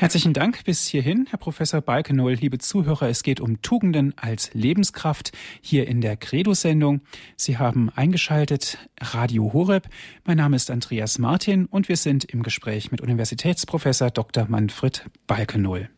Herzlichen 0.00 0.32
Dank 0.32 0.62
bis 0.62 0.86
hierhin, 0.86 1.26
Herr 1.28 1.40
Professor 1.40 1.80
Balkenoll. 1.80 2.34
Liebe 2.34 2.58
Zuhörer, 2.58 3.08
es 3.08 3.24
geht 3.24 3.40
um 3.40 3.62
Tugenden 3.62 4.16
als 4.16 4.54
Lebenskraft 4.54 5.32
hier 5.60 5.88
in 5.88 6.00
der 6.00 6.16
Credo-Sendung. 6.16 7.00
Sie 7.34 7.58
haben 7.58 7.90
eingeschaltet 7.90 8.78
Radio 9.00 9.52
Horeb. 9.52 9.88
Mein 10.24 10.36
Name 10.36 10.54
ist 10.54 10.70
Andreas 10.70 11.18
Martin 11.18 11.66
und 11.66 11.88
wir 11.88 11.96
sind 11.96 12.24
im 12.26 12.44
Gespräch 12.44 12.92
mit 12.92 13.00
Universitätsprofessor 13.00 14.12
Dr. 14.12 14.46
Manfred 14.48 15.04
Balkenoll. 15.26 15.90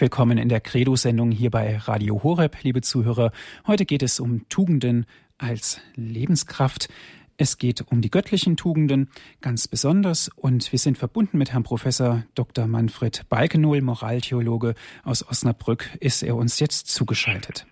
Willkommen 0.00 0.38
in 0.38 0.48
der 0.48 0.62
Credo-Sendung 0.62 1.30
hier 1.30 1.50
bei 1.50 1.76
Radio 1.76 2.22
Horeb, 2.22 2.56
liebe 2.62 2.80
Zuhörer. 2.80 3.32
Heute 3.66 3.84
geht 3.84 4.02
es 4.02 4.18
um 4.18 4.48
Tugenden 4.48 5.04
als 5.36 5.78
Lebenskraft. 5.94 6.88
Es 7.36 7.58
geht 7.58 7.82
um 7.82 8.00
die 8.00 8.10
göttlichen 8.10 8.56
Tugenden 8.56 9.10
ganz 9.42 9.68
besonders 9.68 10.30
und 10.34 10.72
wir 10.72 10.78
sind 10.78 10.96
verbunden 10.96 11.36
mit 11.36 11.52
Herrn 11.52 11.64
Professor 11.64 12.24
Dr. 12.34 12.66
Manfred 12.66 13.28
Balkenohl, 13.28 13.82
Moraltheologe 13.82 14.74
aus 15.04 15.22
Osnabrück, 15.28 15.90
ist 16.00 16.22
er 16.22 16.34
uns 16.34 16.60
jetzt 16.60 16.88
zugeschaltet. 16.88 17.66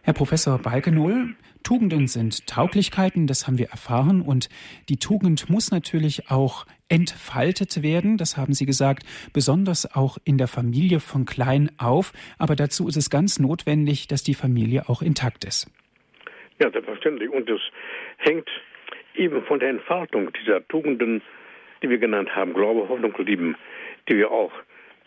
Herr 0.00 0.14
Professor 0.14 0.58
Balkenohl, 0.58 1.36
Tugenden 1.62 2.06
sind 2.06 2.46
Tauglichkeiten, 2.46 3.26
das 3.26 3.46
haben 3.46 3.58
wir 3.58 3.68
erfahren. 3.68 4.20
Und 4.20 4.48
die 4.88 4.96
Tugend 4.96 5.48
muss 5.50 5.70
natürlich 5.70 6.30
auch 6.30 6.66
entfaltet 6.88 7.82
werden, 7.82 8.18
das 8.18 8.36
haben 8.36 8.52
Sie 8.52 8.66
gesagt, 8.66 9.04
besonders 9.32 9.96
auch 9.96 10.18
in 10.24 10.36
der 10.36 10.48
Familie 10.48 11.00
von 11.00 11.24
klein 11.24 11.70
auf, 11.78 12.12
aber 12.38 12.54
dazu 12.54 12.86
ist 12.86 12.96
es 12.96 13.08
ganz 13.08 13.38
notwendig, 13.38 14.08
dass 14.08 14.22
die 14.22 14.34
Familie 14.34 14.88
auch 14.88 15.00
intakt 15.00 15.44
ist. 15.44 15.70
Ja, 16.58 16.70
selbstverständlich. 16.70 17.30
Und 17.30 17.48
es 17.48 17.60
hängt 18.18 18.48
eben 19.14 19.42
von 19.44 19.58
der 19.58 19.70
Entfaltung 19.70 20.30
dieser 20.34 20.66
Tugenden, 20.68 21.22
die 21.82 21.88
wir 21.88 21.98
genannt 21.98 22.34
haben, 22.36 22.52
Glaube, 22.52 22.88
Hoffnung, 22.88 23.14
Lieben, 23.18 23.56
die 24.08 24.16
wir 24.16 24.30
auch 24.30 24.52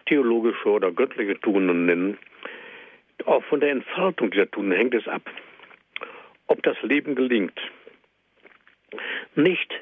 theologische 0.08 0.70
oder 0.70 0.92
göttliche 0.92 1.40
Tugenden 1.40 1.86
nennen, 1.86 2.18
auch 3.26 3.44
von 3.46 3.60
der 3.60 3.72
Entfaltung 3.72 4.32
dieser 4.32 4.50
Tugenden 4.52 4.78
hängt 4.78 4.94
es 4.94 5.08
ab 5.08 5.22
ob 6.48 6.62
das 6.64 6.82
Leben 6.82 7.16
gelingt. 7.16 7.60
Nicht, 9.36 9.74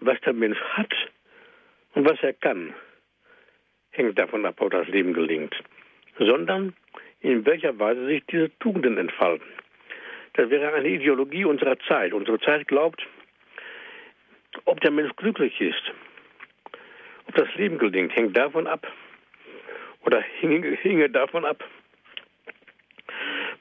was 0.00 0.20
der 0.22 0.32
Mensch 0.32 0.58
hat 0.58 0.92
und 1.94 2.08
was 2.08 2.20
er 2.22 2.32
kann, 2.32 2.74
hängt 3.90 4.18
davon 4.18 4.44
ab, 4.44 4.60
ob 4.60 4.70
das 4.70 4.88
Leben 4.88 5.14
gelingt, 5.14 5.54
sondern 6.18 6.74
in 7.20 7.44
welcher 7.46 7.78
Weise 7.78 8.06
sich 8.06 8.24
diese 8.26 8.56
Tugenden 8.58 8.98
entfalten. 8.98 9.46
Das 10.34 10.50
wäre 10.50 10.74
eine 10.74 10.88
Ideologie 10.88 11.44
unserer 11.44 11.78
Zeit. 11.80 12.12
Unsere 12.12 12.38
Zeit 12.40 12.68
glaubt, 12.68 13.06
ob 14.66 14.80
der 14.80 14.90
Mensch 14.90 15.14
glücklich 15.16 15.58
ist, 15.60 15.82
ob 17.26 17.34
das 17.34 17.54
Leben 17.54 17.78
gelingt, 17.78 18.14
hängt 18.14 18.36
davon 18.36 18.66
ab, 18.66 18.86
oder 20.06 20.20
hinge, 20.20 21.10
davon 21.10 21.44
ab, 21.44 21.64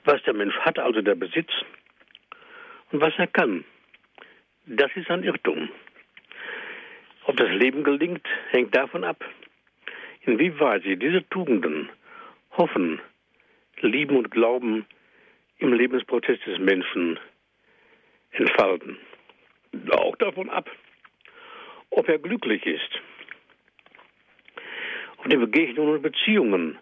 was 0.03 0.21
der 0.23 0.33
Mensch 0.33 0.55
hat, 0.59 0.77
also 0.77 1.01
der 1.01 1.15
Besitz, 1.15 1.49
und 2.91 3.01
was 3.01 3.13
er 3.17 3.27
kann. 3.27 3.65
Das 4.65 4.91
ist 4.95 5.09
ein 5.09 5.23
Irrtum. 5.23 5.69
Ob 7.25 7.37
das 7.37 7.49
Leben 7.49 7.83
gelingt, 7.83 8.27
hängt 8.49 8.75
davon 8.75 9.03
ab, 9.03 9.23
inwieweit 10.21 10.83
sie 10.83 10.97
diese 10.97 11.27
Tugenden 11.29 11.89
hoffen, 12.51 13.01
lieben 13.81 14.15
und 14.17 14.31
glauben 14.31 14.85
im 15.57 15.73
Lebensprozess 15.73 16.39
des 16.45 16.59
Menschen 16.59 17.19
entfalten. 18.31 18.97
Auch 19.91 20.15
davon 20.17 20.49
ab, 20.49 20.69
ob 21.89 22.07
er 22.07 22.19
glücklich 22.19 22.65
ist, 22.65 23.01
ob 25.17 25.29
die 25.29 25.37
Begegnungen 25.37 25.95
und 25.95 26.01
Beziehungen 26.01 26.77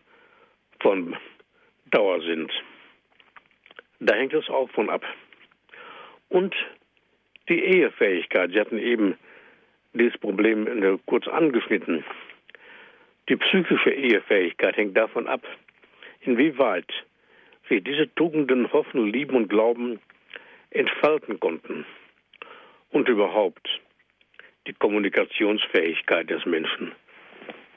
von 0.80 1.16
Dauer 1.86 2.22
sind. 2.22 2.52
Da 4.00 4.16
hängt 4.16 4.34
es 4.34 4.50
auch 4.50 4.70
von 4.72 4.90
ab. 4.90 5.04
Und 6.34 6.56
die 7.48 7.64
Ehefähigkeit. 7.64 8.50
Sie 8.52 8.60
hatten 8.60 8.80
eben 8.80 9.20
dieses 9.94 10.18
Problem 10.18 11.00
kurz 11.06 11.28
angeschnitten. 11.28 12.04
Die 13.30 13.36
psychische 13.36 13.92
Ehefähigkeit 13.92 14.76
hängt 14.76 14.98
davon 14.98 15.28
ab, 15.28 15.46
inwieweit 16.22 16.92
wir 17.68 17.82
diese 17.82 18.14
Tugenden 18.16 18.74
hoffen, 18.74 19.12
lieben 19.12 19.36
und 19.36 19.48
glauben 19.48 20.00
entfalten 20.72 21.40
konnten. 21.40 21.86
Und 22.90 23.08
überhaupt 23.10 23.70
die 24.66 24.74
Kommunikationsfähigkeit 24.74 26.32
des 26.32 26.44
Menschen 26.48 26.94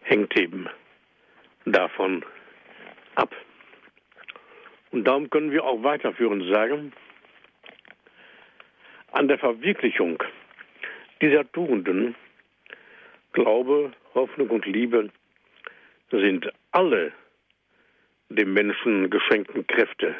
hängt 0.00 0.38
eben 0.40 0.66
davon 1.66 2.25
ab. 3.16 3.34
Und 4.92 5.04
darum 5.04 5.28
können 5.28 5.50
wir 5.50 5.64
auch 5.64 5.82
weiterführend 5.82 6.50
sagen, 6.50 6.94
an 9.12 9.28
der 9.28 9.38
Verwirklichung 9.38 10.22
dieser 11.20 11.50
Tugenden, 11.52 12.14
Glaube, 13.32 13.92
Hoffnung 14.14 14.50
und 14.50 14.66
Liebe, 14.66 15.10
sind 16.10 16.50
alle 16.72 17.12
dem 18.28 18.52
Menschen 18.52 19.10
geschenkten 19.10 19.66
Kräfte 19.66 20.14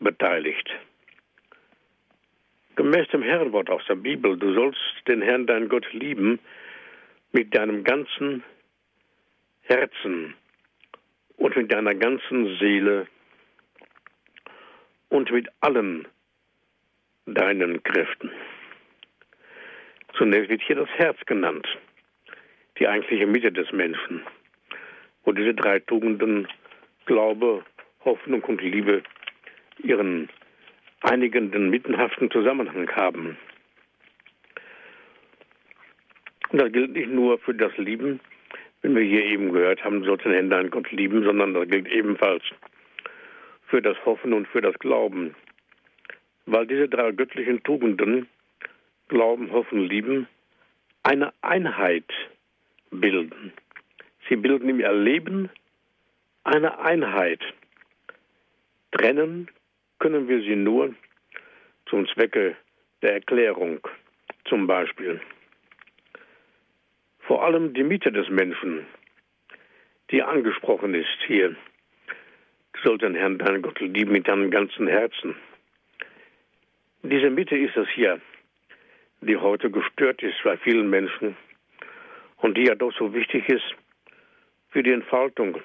beteiligt. 0.00 0.68
Gemäß 2.76 3.08
dem 3.08 3.22
Herrenwort 3.22 3.70
aus 3.70 3.82
der 3.88 3.96
Bibel, 3.96 4.36
du 4.38 4.54
sollst 4.54 4.80
den 5.06 5.22
Herrn, 5.22 5.46
dein 5.46 5.68
Gott, 5.68 5.90
lieben 5.92 6.38
mit 7.32 7.54
deinem 7.54 7.84
ganzen 7.84 8.42
Herzen 9.62 10.34
und 11.36 11.56
mit 11.56 11.72
deiner 11.72 11.94
ganzen 11.94 12.56
Seele 12.58 13.06
und 15.08 15.30
mit 15.30 15.48
allen 15.60 16.08
deinen 17.26 17.82
Kräften. 17.82 18.30
Zunächst 20.14 20.50
wird 20.50 20.62
hier 20.62 20.76
das 20.76 20.88
Herz 20.90 21.18
genannt, 21.26 21.66
die 22.78 22.86
eigentliche 22.86 23.26
Mitte 23.26 23.52
des 23.52 23.70
Menschen, 23.72 24.22
wo 25.24 25.32
diese 25.32 25.54
drei 25.54 25.78
Tugenden 25.80 26.48
Glaube, 27.06 27.64
Hoffnung 28.04 28.42
und 28.44 28.60
Liebe 28.60 29.02
ihren 29.78 30.28
einigenden, 31.00 31.70
mittenhaften 31.70 32.30
Zusammenhang 32.30 32.90
haben. 32.92 33.36
Und 36.50 36.60
das 36.60 36.70
gilt 36.72 36.92
nicht 36.92 37.10
nur 37.10 37.38
für 37.38 37.54
das 37.54 37.76
Lieben, 37.78 38.20
wenn 38.82 38.94
wir 38.94 39.02
hier 39.02 39.24
eben 39.24 39.52
gehört 39.52 39.82
haben, 39.84 40.04
sollten 40.04 40.32
Hände 40.32 40.56
an 40.56 40.70
Gott 40.70 40.90
lieben, 40.90 41.24
sondern 41.24 41.54
das 41.54 41.68
gilt 41.68 41.88
ebenfalls 41.88 42.42
für 43.68 43.80
das 43.80 43.96
Hoffen 44.04 44.32
und 44.32 44.46
für 44.48 44.60
das 44.60 44.78
Glauben. 44.78 45.34
Weil 46.46 46.66
diese 46.66 46.88
drei 46.88 47.12
göttlichen 47.12 47.62
Tugenden, 47.62 48.28
Glauben, 49.08 49.52
Hoffen, 49.52 49.80
Lieben, 49.80 50.26
eine 51.02 51.32
Einheit 51.42 52.10
bilden. 52.90 53.52
Sie 54.28 54.36
bilden 54.36 54.68
im 54.68 54.80
Erleben 54.80 55.50
eine 56.44 56.78
Einheit. 56.78 57.40
Trennen 58.92 59.48
können 59.98 60.28
wir 60.28 60.40
sie 60.42 60.56
nur 60.56 60.94
zum 61.86 62.06
Zwecke 62.08 62.56
der 63.02 63.14
Erklärung, 63.14 63.80
zum 64.44 64.66
Beispiel. 64.66 65.20
Vor 67.20 67.44
allem 67.44 67.74
die 67.74 67.84
Mitte 67.84 68.12
des 68.12 68.28
Menschen, 68.28 68.86
die 70.10 70.22
angesprochen 70.22 70.94
ist 70.94 71.18
hier. 71.26 71.56
Den 72.84 73.14
Herrn, 73.14 73.38
deinen 73.38 73.62
Gott, 73.62 73.78
lieben 73.78 74.10
mit 74.10 74.26
deinem 74.26 74.50
ganzen 74.50 74.88
Herzen. 74.88 75.36
Diese 77.04 77.30
Mitte 77.30 77.56
ist 77.56 77.76
es 77.76 77.88
hier, 77.88 78.20
die 79.22 79.36
heute 79.36 79.70
gestört 79.70 80.22
ist 80.22 80.40
bei 80.44 80.56
vielen 80.56 80.88
Menschen 80.88 81.36
und 82.36 82.56
die 82.56 82.64
ja 82.64 82.76
doch 82.76 82.92
so 82.96 83.12
wichtig 83.12 83.48
ist 83.48 83.74
für 84.70 84.84
die 84.84 84.92
Entfaltung 84.92 85.60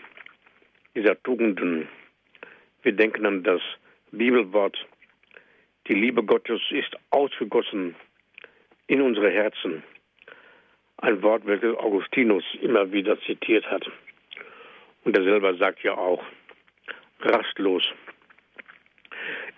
dieser 0.95 1.21
Tugenden. 1.21 1.87
Wir 2.81 2.93
denken 2.93 3.27
an 3.27 3.43
das 3.43 3.61
Bibelwort, 4.11 4.75
die 5.87 5.93
Liebe 5.93 6.23
Gottes 6.23 6.59
ist 6.71 6.97
ausgegossen 7.11 7.95
in 8.87 9.03
unsere 9.03 9.29
Herzen. 9.29 9.83
Ein 10.97 11.21
Wort, 11.21 11.45
welches 11.45 11.77
Augustinus 11.77 12.43
immer 12.63 12.91
wieder 12.91 13.21
zitiert 13.21 13.69
hat. 13.69 13.85
Und 15.03 15.15
er 15.15 15.23
selber 15.23 15.55
sagt 15.55 15.83
ja 15.83 15.93
auch, 15.95 16.23
rastlos 17.19 17.83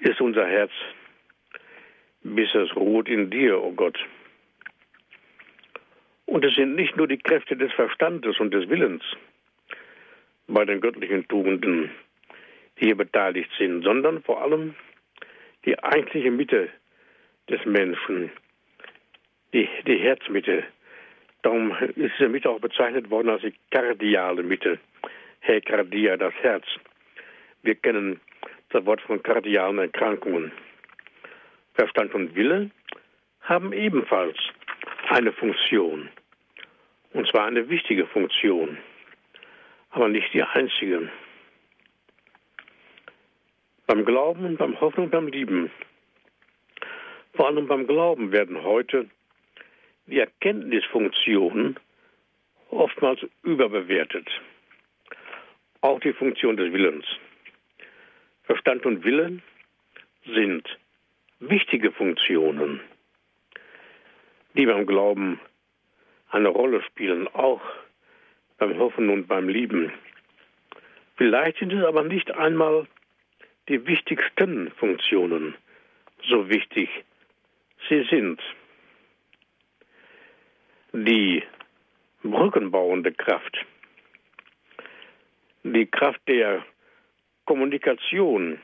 ist 0.01 0.19
unser 0.19 0.45
Herz, 0.45 0.71
bis 2.23 2.53
es 2.53 2.75
ruht 2.75 3.09
in 3.09 3.29
dir, 3.29 3.59
o 3.59 3.67
oh 3.67 3.71
Gott. 3.71 3.97
Und 6.25 6.45
es 6.45 6.53
sind 6.55 6.75
nicht 6.75 6.95
nur 6.95 7.07
die 7.07 7.17
Kräfte 7.17 7.57
des 7.57 7.71
Verstandes 7.73 8.39
und 8.39 8.53
des 8.53 8.69
Willens 8.69 9.03
bei 10.47 10.65
den 10.65 10.81
göttlichen 10.81 11.27
Tugenden, 11.27 11.91
die 12.79 12.85
hier 12.85 12.95
beteiligt 12.95 13.49
sind, 13.57 13.83
sondern 13.83 14.21
vor 14.23 14.41
allem 14.41 14.75
die 15.65 15.81
eigentliche 15.83 16.31
Mitte 16.31 16.69
des 17.49 17.65
Menschen, 17.65 18.31
die, 19.53 19.67
die 19.87 19.97
Herzmitte. 19.97 20.63
Darum 21.41 21.75
ist 21.95 22.13
diese 22.19 22.29
Mitte 22.29 22.49
auch 22.49 22.59
bezeichnet 22.59 23.09
worden 23.09 23.29
als 23.29 23.41
die 23.41 23.53
kardiale 23.71 24.43
Mitte. 24.43 24.79
Hekardia, 25.41 26.17
das 26.17 26.33
Herz. 26.41 26.65
Wir 27.63 27.75
kennen 27.75 28.19
das 28.69 28.85
Wort 28.85 29.01
von 29.01 29.23
kardialen 29.23 29.79
Erkrankungen. 29.79 30.51
Verstand 31.79 32.13
und 32.13 32.35
Wille 32.35 32.71
haben 33.39 33.71
ebenfalls 33.71 34.37
eine 35.07 35.31
Funktion. 35.31 36.09
Und 37.13 37.25
zwar 37.29 37.45
eine 37.45 37.69
wichtige 37.69 38.05
Funktion, 38.05 38.77
aber 39.91 40.09
nicht 40.09 40.33
die 40.33 40.43
einzige. 40.43 41.09
Beim 43.87 44.03
Glauben, 44.03 44.57
beim 44.57 44.77
Hoffen, 44.81 45.09
beim 45.09 45.27
Lieben, 45.27 45.71
vor 47.33 47.47
allem 47.47 47.67
beim 47.67 47.87
Glauben 47.87 48.33
werden 48.33 48.61
heute 48.61 49.09
die 50.07 50.19
Erkenntnisfunktionen 50.19 51.79
oftmals 52.71 53.21
überbewertet. 53.43 54.27
Auch 55.79 56.01
die 56.01 56.11
Funktion 56.11 56.57
des 56.57 56.73
Willens. 56.73 57.05
Verstand 58.43 58.85
und 58.85 59.05
Wille 59.05 59.39
sind 60.25 60.67
wichtige 61.39 61.91
Funktionen, 61.91 62.81
die 64.53 64.65
beim 64.65 64.85
Glauben 64.85 65.39
eine 66.29 66.49
Rolle 66.49 66.81
spielen, 66.83 67.27
auch 67.27 67.61
beim 68.57 68.77
Hoffen 68.77 69.09
und 69.09 69.27
beim 69.27 69.47
Lieben. 69.47 69.91
Vielleicht 71.15 71.59
sind 71.59 71.73
es 71.73 71.83
aber 71.83 72.03
nicht 72.03 72.31
einmal 72.31 72.87
die 73.67 73.85
wichtigsten 73.85 74.71
Funktionen, 74.71 75.55
so 76.27 76.49
wichtig 76.49 76.89
sie 77.87 78.03
sind. 78.09 78.41
Die 80.91 81.43
brückenbauende 82.23 83.13
Kraft, 83.13 83.65
die 85.63 85.85
Kraft 85.85 86.21
der 86.27 86.65
Kommunikation, 87.45 88.59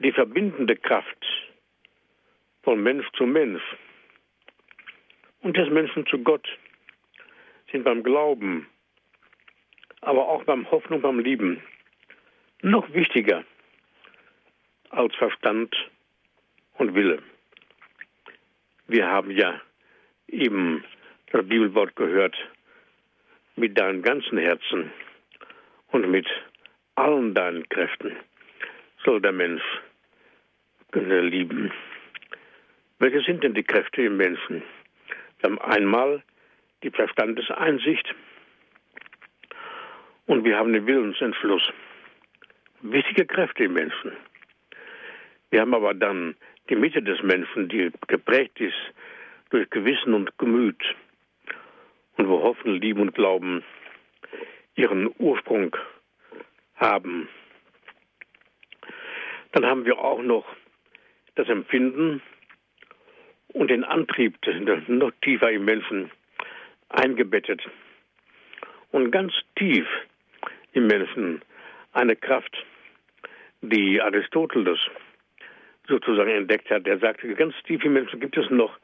die 0.00 0.12
verbindende 0.12 0.76
Kraft 0.76 1.26
von 2.62 2.82
Mensch 2.82 3.06
zu 3.12 3.26
Mensch 3.26 3.62
und 5.42 5.56
des 5.56 5.68
Menschen 5.70 6.06
zu 6.06 6.18
Gott 6.18 6.46
sind 7.70 7.84
beim 7.84 8.02
Glauben, 8.02 8.66
aber 10.00 10.26
auch 10.28 10.44
beim 10.44 10.70
Hoffnung, 10.70 11.02
beim 11.02 11.18
Lieben 11.18 11.62
noch 12.62 12.92
wichtiger 12.92 13.44
als 14.88 15.14
Verstand 15.16 15.74
und 16.78 16.94
Wille. 16.94 17.22
Wir 18.88 19.06
haben 19.06 19.30
ja 19.30 19.60
eben 20.28 20.82
das 21.30 21.46
Bibelwort 21.46 21.94
gehört, 21.94 22.36
mit 23.56 23.78
deinem 23.78 24.02
ganzen 24.02 24.38
Herzen 24.38 24.90
und 25.88 26.10
mit 26.10 26.26
allen 26.94 27.34
deinen 27.34 27.68
Kräften 27.68 28.16
soll 29.04 29.20
der 29.20 29.32
Mensch 29.32 29.62
lieben. 30.98 31.72
Welche 32.98 33.20
sind 33.22 33.42
denn 33.44 33.54
die 33.54 33.62
Kräfte 33.62 34.02
im 34.02 34.16
Menschen? 34.16 34.62
Wir 35.38 35.50
haben 35.50 35.58
einmal 35.60 36.22
die 36.82 36.90
Verstandeseinsicht 36.90 38.14
und 40.26 40.44
wir 40.44 40.56
haben 40.56 40.72
den 40.72 40.86
Willensentschluss. 40.86 41.62
Wichtige 42.82 43.26
Kräfte 43.26 43.64
im 43.64 43.74
Menschen. 43.74 44.12
Wir 45.50 45.62
haben 45.62 45.74
aber 45.74 45.94
dann 45.94 46.36
die 46.68 46.76
Mitte 46.76 47.02
des 47.02 47.22
Menschen, 47.22 47.68
die 47.68 47.90
geprägt 48.06 48.60
ist 48.60 48.76
durch 49.50 49.68
Gewissen 49.70 50.14
und 50.14 50.36
Gemüt 50.38 50.82
und 52.16 52.28
wo 52.28 52.42
Hoffen, 52.42 52.80
Lieben 52.80 53.00
und 53.00 53.14
Glauben 53.14 53.64
ihren 54.76 55.12
Ursprung 55.18 55.76
haben. 56.76 57.28
Dann 59.52 59.66
haben 59.66 59.84
wir 59.84 59.98
auch 59.98 60.22
noch 60.22 60.46
das 61.40 61.48
Empfinden 61.48 62.20
und 63.54 63.70
den 63.70 63.82
Antrieb 63.82 64.36
noch 64.88 65.12
tiefer 65.22 65.50
im 65.50 65.64
Menschen 65.64 66.10
eingebettet. 66.90 67.62
Und 68.90 69.10
ganz 69.10 69.32
tief 69.56 69.86
im 70.74 70.86
Menschen 70.86 71.40
eine 71.92 72.14
Kraft, 72.14 72.54
die 73.62 74.02
Aristoteles 74.02 74.78
sozusagen 75.88 76.30
entdeckt 76.30 76.70
hat. 76.70 76.86
Er 76.86 76.98
sagte, 76.98 77.34
ganz 77.34 77.54
tief 77.66 77.82
im 77.84 77.94
Menschen 77.94 78.20
gibt 78.20 78.36
es 78.36 78.50
noch 78.50 78.78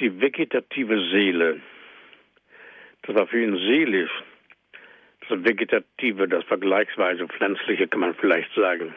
die 0.00 0.20
vegetative 0.20 1.08
Seele. 1.10 1.60
Das 3.02 3.14
war 3.14 3.28
für 3.28 3.40
ihn 3.40 3.56
seelisch. 3.56 4.10
Das 5.28 5.44
Vegetative, 5.44 6.26
das 6.26 6.44
vergleichsweise 6.44 7.28
Pflanzliche, 7.28 7.86
kann 7.86 8.00
man 8.00 8.14
vielleicht 8.16 8.52
sagen. 8.54 8.92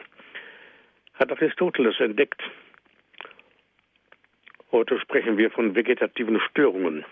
Hat 1.18 1.32
Aristoteles 1.32 1.98
entdeckt. 1.98 2.40
Heute 4.70 5.00
sprechen 5.00 5.36
wir 5.36 5.50
von 5.50 5.74
vegetativen 5.74 6.40
Störungen. 6.48 7.04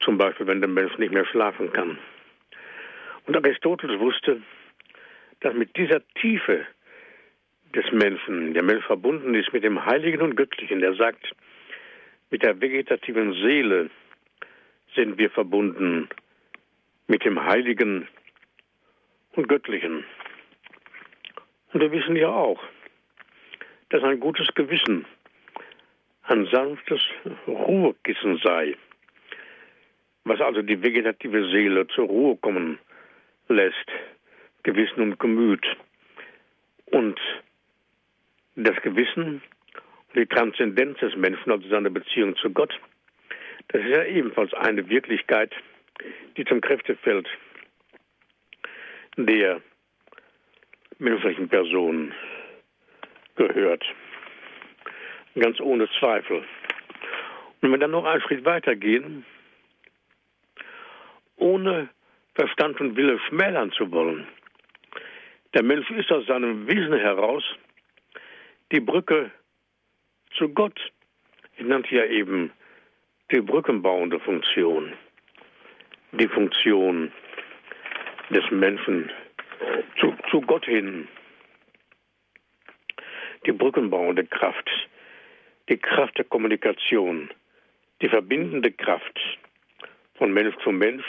Zum 0.00 0.18
Beispiel, 0.18 0.48
wenn 0.48 0.60
der 0.60 0.68
Mensch 0.68 0.98
nicht 0.98 1.12
mehr 1.12 1.24
schlafen 1.24 1.72
kann. 1.72 1.98
Und 3.26 3.36
Aristoteles 3.36 4.00
wusste, 4.00 4.42
dass 5.38 5.54
mit 5.54 5.76
dieser 5.76 6.02
Tiefe 6.14 6.66
des 7.76 7.92
Menschen, 7.92 8.54
der 8.54 8.64
Mensch 8.64 8.84
verbunden 8.84 9.34
ist 9.34 9.52
mit 9.52 9.62
dem 9.62 9.84
Heiligen 9.84 10.20
und 10.20 10.34
Göttlichen. 10.34 10.82
Er 10.82 10.94
sagt, 10.94 11.32
mit 12.30 12.42
der 12.42 12.60
vegetativen 12.60 13.34
Seele 13.34 13.88
sind 14.96 15.16
wir 15.16 15.30
verbunden 15.30 16.08
mit 17.06 17.24
dem 17.24 17.40
Heiligen 17.44 18.08
und 19.36 19.48
Göttlichen. 19.48 20.02
Und 21.72 21.80
wir 21.80 21.92
wissen 21.92 22.16
ja 22.16 22.30
auch, 22.30 22.60
dass 23.90 24.02
ein 24.02 24.20
gutes 24.20 24.48
Gewissen 24.54 25.04
ein 26.24 26.46
sanftes 26.46 27.00
Ruhekissen 27.46 28.38
sei, 28.42 28.76
was 30.24 30.40
also 30.40 30.62
die 30.62 30.80
vegetative 30.80 31.50
Seele 31.50 31.86
zur 31.88 32.06
Ruhe 32.06 32.36
kommen 32.36 32.78
lässt, 33.48 33.90
Gewissen 34.62 35.00
und 35.00 35.18
Gemüt. 35.18 35.66
Und 36.86 37.18
das 38.54 38.80
Gewissen 38.82 39.42
und 40.08 40.16
die 40.16 40.26
Transzendenz 40.26 40.98
des 40.98 41.16
Menschen, 41.16 41.50
also 41.50 41.68
seine 41.68 41.90
Beziehung 41.90 42.36
zu 42.36 42.50
Gott, 42.50 42.78
das 43.68 43.82
ist 43.82 43.88
ja 43.88 44.04
ebenfalls 44.04 44.52
eine 44.54 44.88
Wirklichkeit, 44.88 45.52
die 46.36 46.44
zum 46.44 46.60
Kräftefeld 46.60 47.28
der 49.16 49.60
menschlichen 50.98 51.48
Person 51.48 52.12
gehört. 53.48 53.84
Ganz 55.34 55.60
ohne 55.60 55.88
Zweifel. 55.98 56.38
Und 56.38 56.46
wenn 57.62 57.70
wir 57.70 57.78
dann 57.78 57.92
noch 57.92 58.04
einen 58.04 58.20
Schritt 58.22 58.44
weitergehen, 58.44 59.24
ohne 61.36 61.88
Verstand 62.34 62.80
und 62.80 62.96
Wille 62.96 63.18
schmälern 63.28 63.72
zu 63.72 63.90
wollen. 63.90 64.26
Der 65.54 65.62
Mensch 65.62 65.90
ist 65.90 66.12
aus 66.12 66.26
seinem 66.26 66.68
Wesen 66.68 66.94
heraus 66.94 67.42
die 68.72 68.80
Brücke 68.80 69.30
zu 70.36 70.48
Gott. 70.50 70.78
Ich 71.56 71.64
nannte 71.66 71.94
ja 71.94 72.04
eben 72.04 72.52
die 73.32 73.40
brückenbauende 73.40 74.20
Funktion, 74.20 74.92
die 76.12 76.28
Funktion 76.28 77.10
des 78.30 78.48
Menschen 78.50 79.10
zu, 79.98 80.14
zu 80.30 80.40
Gott 80.42 80.64
hin, 80.66 81.08
die 83.46 83.52
brückenbauende 83.52 84.24
Kraft, 84.24 84.68
die 85.68 85.78
Kraft 85.78 86.18
der 86.18 86.24
Kommunikation, 86.24 87.30
die 88.02 88.08
verbindende 88.08 88.72
Kraft 88.72 89.18
von 90.16 90.32
Mensch 90.32 90.56
zu 90.62 90.70
Mensch 90.70 91.04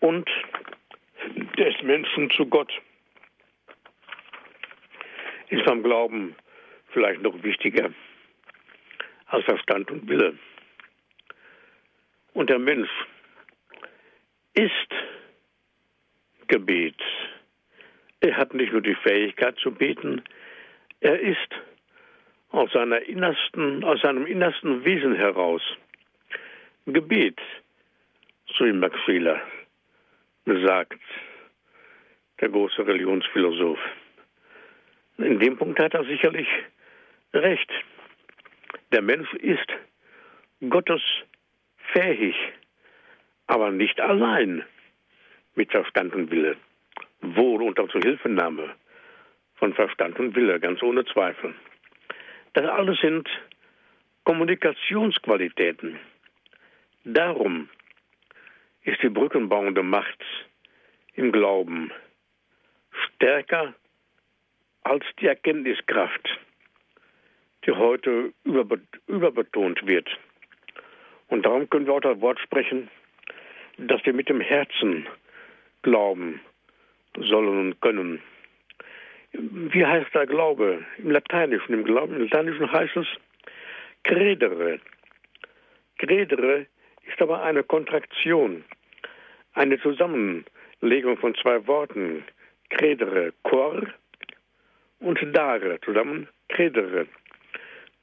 und 0.00 0.28
des 1.58 1.82
Menschen 1.82 2.30
zu 2.30 2.46
Gott 2.46 2.72
ist 5.48 5.64
beim 5.64 5.82
Glauben 5.82 6.34
vielleicht 6.88 7.22
noch 7.22 7.42
wichtiger 7.42 7.90
als 9.26 9.44
Verstand 9.44 9.90
und 9.90 10.08
Wille. 10.08 10.38
Und 12.34 12.50
der 12.50 12.58
Mensch 12.58 12.90
ist 14.54 14.70
Gebet. 16.48 17.00
Er 18.20 18.36
hat 18.36 18.54
nicht 18.54 18.72
nur 18.72 18.82
die 18.82 18.94
Fähigkeit 18.94 19.58
zu 19.58 19.70
beten, 19.70 20.22
er 21.04 21.20
ist 21.20 21.50
aus 22.50 22.72
seiner 22.72 23.02
innersten, 23.02 23.84
aus 23.84 24.00
seinem 24.00 24.26
innersten 24.26 24.84
Wesen 24.84 25.14
heraus 25.14 25.62
Gebet, 26.86 27.38
so 28.56 28.64
wie 28.64 28.72
Max 28.72 28.98
Scheler 29.04 29.40
besagt, 30.44 31.00
der 32.40 32.48
große 32.48 32.86
Religionsphilosoph. 32.86 33.78
In 35.18 35.38
dem 35.40 35.58
Punkt 35.58 35.78
hat 35.78 35.94
er 35.94 36.04
sicherlich 36.04 36.48
recht. 37.34 37.70
Der 38.92 39.02
Mensch 39.02 39.32
ist 39.34 39.68
Gottes 40.70 41.02
fähig, 41.92 42.34
aber 43.46 43.70
nicht 43.70 44.00
allein 44.00 44.64
mit 45.54 45.70
Verstand 45.70 46.14
und 46.14 46.30
Wille. 46.30 46.56
Wohl 47.20 47.62
unter 47.62 47.88
Zuhilfenahme 47.88 48.74
von 49.56 49.74
Verstand 49.74 50.18
und 50.18 50.34
Wille, 50.34 50.60
ganz 50.60 50.82
ohne 50.82 51.04
Zweifel. 51.04 51.54
Das 52.54 52.66
alles 52.66 53.00
sind 53.00 53.28
Kommunikationsqualitäten. 54.24 55.98
Darum 57.04 57.68
ist 58.82 59.02
die 59.02 59.08
brückenbauende 59.08 59.82
Macht 59.82 60.24
im 61.14 61.32
Glauben 61.32 61.92
stärker 62.90 63.74
als 64.82 65.04
die 65.20 65.26
Erkenntniskraft, 65.26 66.38
die 67.66 67.72
heute 67.72 68.32
überbetont 69.06 69.86
wird. 69.86 70.08
Und 71.28 71.44
darum 71.44 71.68
können 71.70 71.86
wir 71.86 71.94
auch 71.94 72.00
das 72.00 72.20
Wort 72.20 72.38
sprechen, 72.40 72.88
dass 73.78 74.04
wir 74.04 74.12
mit 74.12 74.28
dem 74.28 74.40
Herzen 74.40 75.06
glauben 75.82 76.40
sollen 77.16 77.58
und 77.58 77.80
können. 77.80 78.22
Wie 79.36 79.84
heißt 79.84 80.14
der 80.14 80.26
Glaube 80.26 80.84
im 80.98 81.10
Lateinischen? 81.10 81.74
Im, 81.74 81.84
Glauben, 81.84 82.14
Im 82.14 82.22
Lateinischen 82.22 82.70
heißt 82.70 82.96
es 82.96 83.06
credere. 84.04 84.78
Credere 85.98 86.66
ist 87.06 87.20
aber 87.20 87.42
eine 87.42 87.64
Kontraktion, 87.64 88.64
eine 89.54 89.80
Zusammenlegung 89.80 91.16
von 91.18 91.34
zwei 91.34 91.66
Worten. 91.66 92.24
Credere, 92.70 93.32
cor 93.42 93.82
und 95.00 95.18
dare, 95.32 95.80
zusammen 95.80 96.28
credere. 96.48 97.06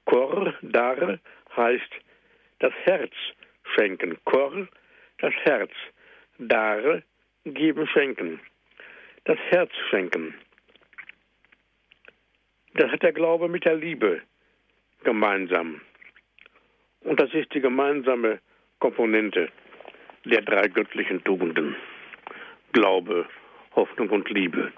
Cor, 0.06 0.54
dare 0.62 1.20
heißt 1.56 1.92
das 2.60 2.74
Herz 2.84 3.14
schenken. 3.76 4.18
Cor, 4.26 4.68
das 5.20 5.34
Herz. 5.44 5.72
Dare, 6.38 7.04
geben, 7.46 7.88
schenken. 7.88 8.40
Das 9.24 9.38
Herz 9.50 9.72
schenken. 9.90 10.34
Das 12.76 12.92
hat 12.92 13.04
der 13.04 13.12
Glaube 13.12 13.50
mit 13.50 13.66
der 13.66 13.76
Liebe 13.76 14.22
gemeinsam. 15.04 15.82
Und 17.02 17.20
das 17.20 17.34
ist 17.34 17.54
die 17.54 17.62
gemeinsame 17.62 18.40
Komponente 18.80 19.50
der 20.26 20.42
drei 20.42 20.68
göttlichen 20.68 21.24
Tugenden. 21.24 21.76
Glaube, 22.72 23.26
Hoffnung 23.76 24.10
und 24.10 24.30
Liebe. 24.30 24.72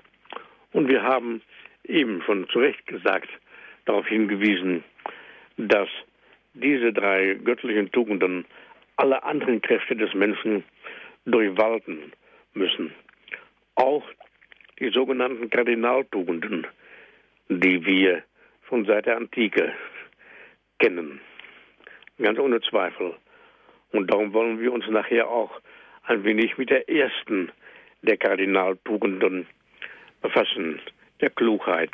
Und 0.72 0.88
wir 0.88 1.04
haben 1.04 1.42
eben 1.84 2.22
schon 2.24 2.48
zu 2.50 2.60
Recht 2.60 2.86
gesagt, 2.88 3.30
darauf 3.86 4.08
hingewiesen, 4.08 4.84
dass 5.58 5.90
diese 6.54 6.94
drei 6.94 7.36
göttlichen 7.44 7.92
Tugenden 7.92 8.46
alle 8.96 9.24
anderen 9.24 9.62
Kräfte 9.62 9.96
des 9.96 10.14
Menschen 10.14 10.64
durchwalten 11.26 12.12
müssen. 12.54 12.94
Auch 13.76 14.04
die 14.80 14.90
sogenannten 14.90 15.50
Kardinaltugenden, 15.50 16.68
die 17.60 17.86
wir 17.86 18.24
schon 18.68 18.86
seit 18.86 19.06
der 19.06 19.18
Antike 19.18 19.74
kennen. 20.80 21.22
Ganz 22.18 22.40
ohne 22.40 22.62
Zweifel. 22.62 23.16
Und 23.92 24.12
darum 24.12 24.34
wollen 24.34 24.60
wir 24.60 24.72
uns 24.72 24.88
nachher 24.88 25.28
auch 25.28 25.62
ein 26.04 26.24
wenig 26.24 26.58
mit 26.58 26.70
der 26.70 26.90
ersten 26.90 27.52
der 28.02 28.18
Kardinaltugenden 28.18 29.48
befassen, 30.22 30.82
der 31.22 31.30
Klugheit. 31.30 31.92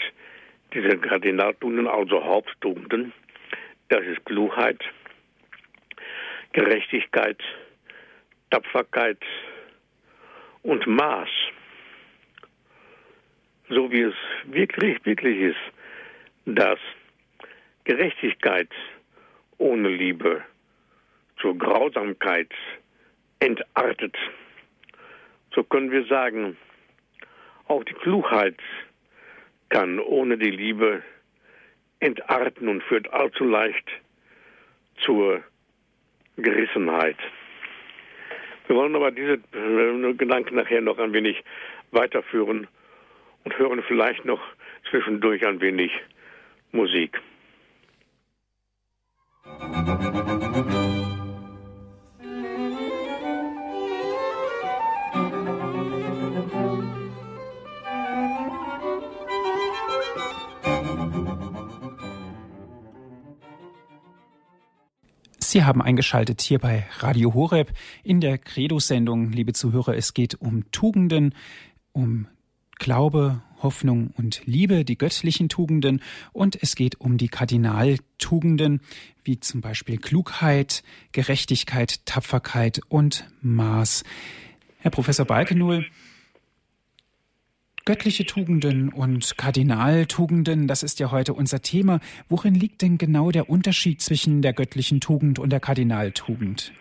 Diese 0.74 0.98
Kardinaltugenden, 0.98 1.88
also 1.88 2.24
Haupttugenden, 2.24 3.14
das 3.90 4.06
ist 4.06 4.24
Klugheit, 4.26 4.80
Gerechtigkeit, 6.54 7.38
Tapferkeit 8.50 9.20
und 10.64 10.86
Maß. 10.88 11.30
So 13.70 13.92
wie 13.92 14.02
es 14.02 14.16
wirklich, 14.46 15.06
wirklich 15.06 15.38
ist, 15.38 15.60
dass 16.46 16.80
Gerechtigkeit 17.84 18.70
ohne 19.60 19.90
Liebe 19.90 20.44
zur 21.40 21.56
Grausamkeit 21.56 22.50
entartet, 23.40 24.16
so 25.54 25.64
können 25.64 25.92
wir 25.92 26.04
sagen, 26.06 26.58
auch 27.68 27.84
die 27.84 27.94
Klugheit 27.94 28.58
kann 29.70 30.00
ohne 30.00 30.38
die 30.38 30.50
Liebe 30.50 31.04
entarten 32.00 32.68
und 32.68 32.82
führt 32.84 33.12
allzu 33.14 33.44
leicht 33.44 33.88
zur 35.06 35.44
Gerissenheit. 36.38 37.18
Wir 38.66 38.76
wollen 38.76 38.96
aber 38.96 39.12
diese 39.12 39.34
äh, 39.34 40.14
Gedanken 40.14 40.56
nachher 40.56 40.82
noch 40.82 40.98
ein 40.98 41.14
wenig 41.14 41.44
weiterführen 41.92 42.68
und 43.44 43.58
hören 43.58 43.84
vielleicht 43.88 44.26
noch 44.26 44.42
zwischendurch 44.90 45.46
ein 45.46 45.62
wenig 45.62 45.92
Musik. 46.72 47.20
Sie 65.52 65.64
haben 65.64 65.82
eingeschaltet 65.82 66.42
hier 66.42 66.60
bei 66.60 66.86
Radio 67.00 67.34
Horeb 67.34 67.72
in 68.04 68.22
der 68.22 68.38
Credo-Sendung. 68.38 69.32
Liebe 69.32 69.54
Zuhörer, 69.54 69.96
es 69.96 70.14
geht 70.14 70.40
um 70.40 70.70
Tugenden, 70.70 71.34
um 71.92 72.28
Glaube, 72.80 73.42
Hoffnung 73.62 74.12
und 74.18 74.42
Liebe, 74.46 74.86
die 74.86 74.98
göttlichen 74.98 75.50
Tugenden. 75.50 76.02
Und 76.34 76.58
es 76.62 76.76
geht 76.76 77.00
um 77.00 77.18
die 77.18 77.28
Kardinaltugenden, 77.28 78.82
wie 79.24 79.40
zum 79.40 79.62
Beispiel 79.62 79.98
Klugheit, 79.98 80.84
Gerechtigkeit, 81.12 82.06
Tapferkeit 82.06 82.82
und 82.90 83.30
Maß. 83.42 84.04
Herr 84.80 84.92
Professor 84.92 85.26
Balkenuhl, 85.26 85.86
Göttliche 87.90 88.24
Tugenden 88.24 88.90
und 88.90 89.36
Kardinaltugenden, 89.36 90.68
das 90.68 90.84
ist 90.84 91.00
ja 91.00 91.12
heute 91.12 91.34
unser 91.34 91.62
Thema. 91.62 92.02
Worin 92.28 92.54
liegt 92.54 92.84
denn 92.84 93.00
genau 93.00 93.32
der 93.32 93.50
Unterschied 93.50 94.00
zwischen 94.00 94.44
der 94.44 94.54
göttlichen 94.54 95.00
Tugend 95.00 95.40
und 95.40 95.52
der 95.52 95.60
Kardinaltugend? 95.60 96.72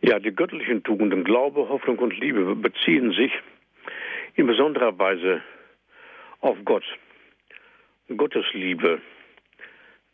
Ja, 0.00 0.18
die 0.18 0.30
göttlichen 0.30 0.82
Tugenden 0.82 1.24
Glaube, 1.24 1.68
Hoffnung 1.68 1.98
und 1.98 2.18
Liebe 2.18 2.56
beziehen 2.56 3.12
sich 3.12 3.32
in 4.34 4.46
besonderer 4.46 4.98
Weise 4.98 5.42
auf 6.40 6.56
Gott. 6.64 6.84
Gottes 8.16 8.44
Liebe, 8.52 9.00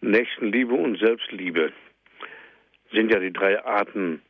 Nächstenliebe 0.00 0.74
und 0.74 0.98
Selbstliebe 0.98 1.72
sind 2.92 3.10
ja 3.10 3.18
die 3.18 3.32
drei 3.32 3.62
Arten 3.64 4.22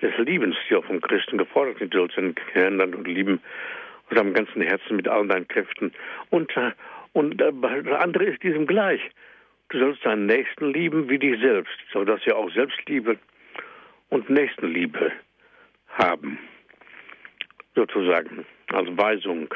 des 0.00 0.16
Liebens, 0.18 0.56
die 0.68 0.76
auch 0.76 0.84
vom 0.84 1.00
Christen 1.00 1.38
gefordert 1.38 1.78
sind. 1.78 1.92
Du 1.92 1.98
sollst 1.98 2.16
Herrn 2.52 2.80
und 2.80 3.06
lieben 3.06 3.40
mit 4.08 4.18
deinem 4.18 4.34
ganzen 4.34 4.62
Herzen, 4.62 4.96
mit 4.96 5.08
allen 5.08 5.28
deinen 5.28 5.48
Kräften. 5.48 5.92
Und, 6.30 6.56
äh, 6.56 6.72
und 7.12 7.40
äh, 7.40 7.52
das 7.84 8.00
andere 8.00 8.24
ist 8.24 8.42
diesem 8.42 8.66
gleich. 8.66 9.00
Du 9.68 9.78
sollst 9.78 10.04
deinen 10.04 10.26
Nächsten 10.26 10.72
lieben 10.72 11.08
wie 11.08 11.18
dich 11.18 11.40
selbst, 11.40 11.76
sodass 11.92 12.24
wir 12.26 12.36
auch 12.36 12.50
Selbstliebe 12.50 13.18
und 14.08 14.28
Nächstenliebe 14.28 15.12
haben. 15.88 16.38
Sozusagen 17.74 18.44
als 18.72 18.88
Weisung, 18.96 19.52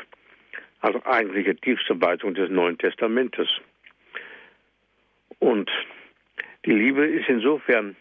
als 0.80 1.04
eigentliche 1.06 1.56
tiefste 1.56 2.00
Weisung 2.00 2.34
des 2.34 2.50
Neuen 2.50 2.78
Testamentes. 2.78 3.48
Und 5.38 5.70
die 6.64 6.72
Liebe 6.72 7.06
ist 7.06 7.28
insofern 7.28 7.96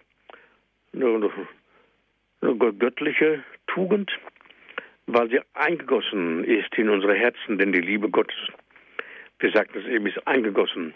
eine, 0.93 1.32
eine 2.41 2.56
göttliche 2.56 3.43
Tugend, 3.67 4.12
weil 5.08 5.30
sie 5.30 5.41
eingegossen 5.54 6.43
ist 6.45 6.73
in 6.78 6.89
unsere 6.89 7.15
Herzen, 7.15 7.58
denn 7.58 7.73
die 7.73 7.82
Liebe 7.82 8.10
Gottes, 8.10 8.38
wir 9.39 9.52
sagten 9.52 9.80
es 9.80 9.86
eben, 9.88 10.08
ist 10.08 10.26
eingegossen 10.28 10.93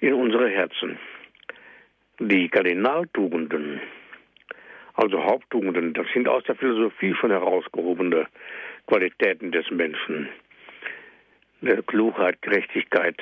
in 0.00 0.14
unsere 0.14 0.48
Herzen. 0.48 0.98
Die 2.18 2.48
Kardinaltugenden, 2.48 3.80
also 4.94 5.24
Haupttugenden, 5.24 5.94
das 5.94 6.06
sind 6.12 6.28
aus 6.28 6.44
der 6.44 6.56
Philosophie 6.56 7.14
schon 7.14 7.30
herausgehobene 7.30 8.26
Qualitäten 8.86 9.52
des 9.52 9.70
Menschen. 9.70 10.28
Klugheit, 11.86 12.42
Gerechtigkeit, 12.42 13.16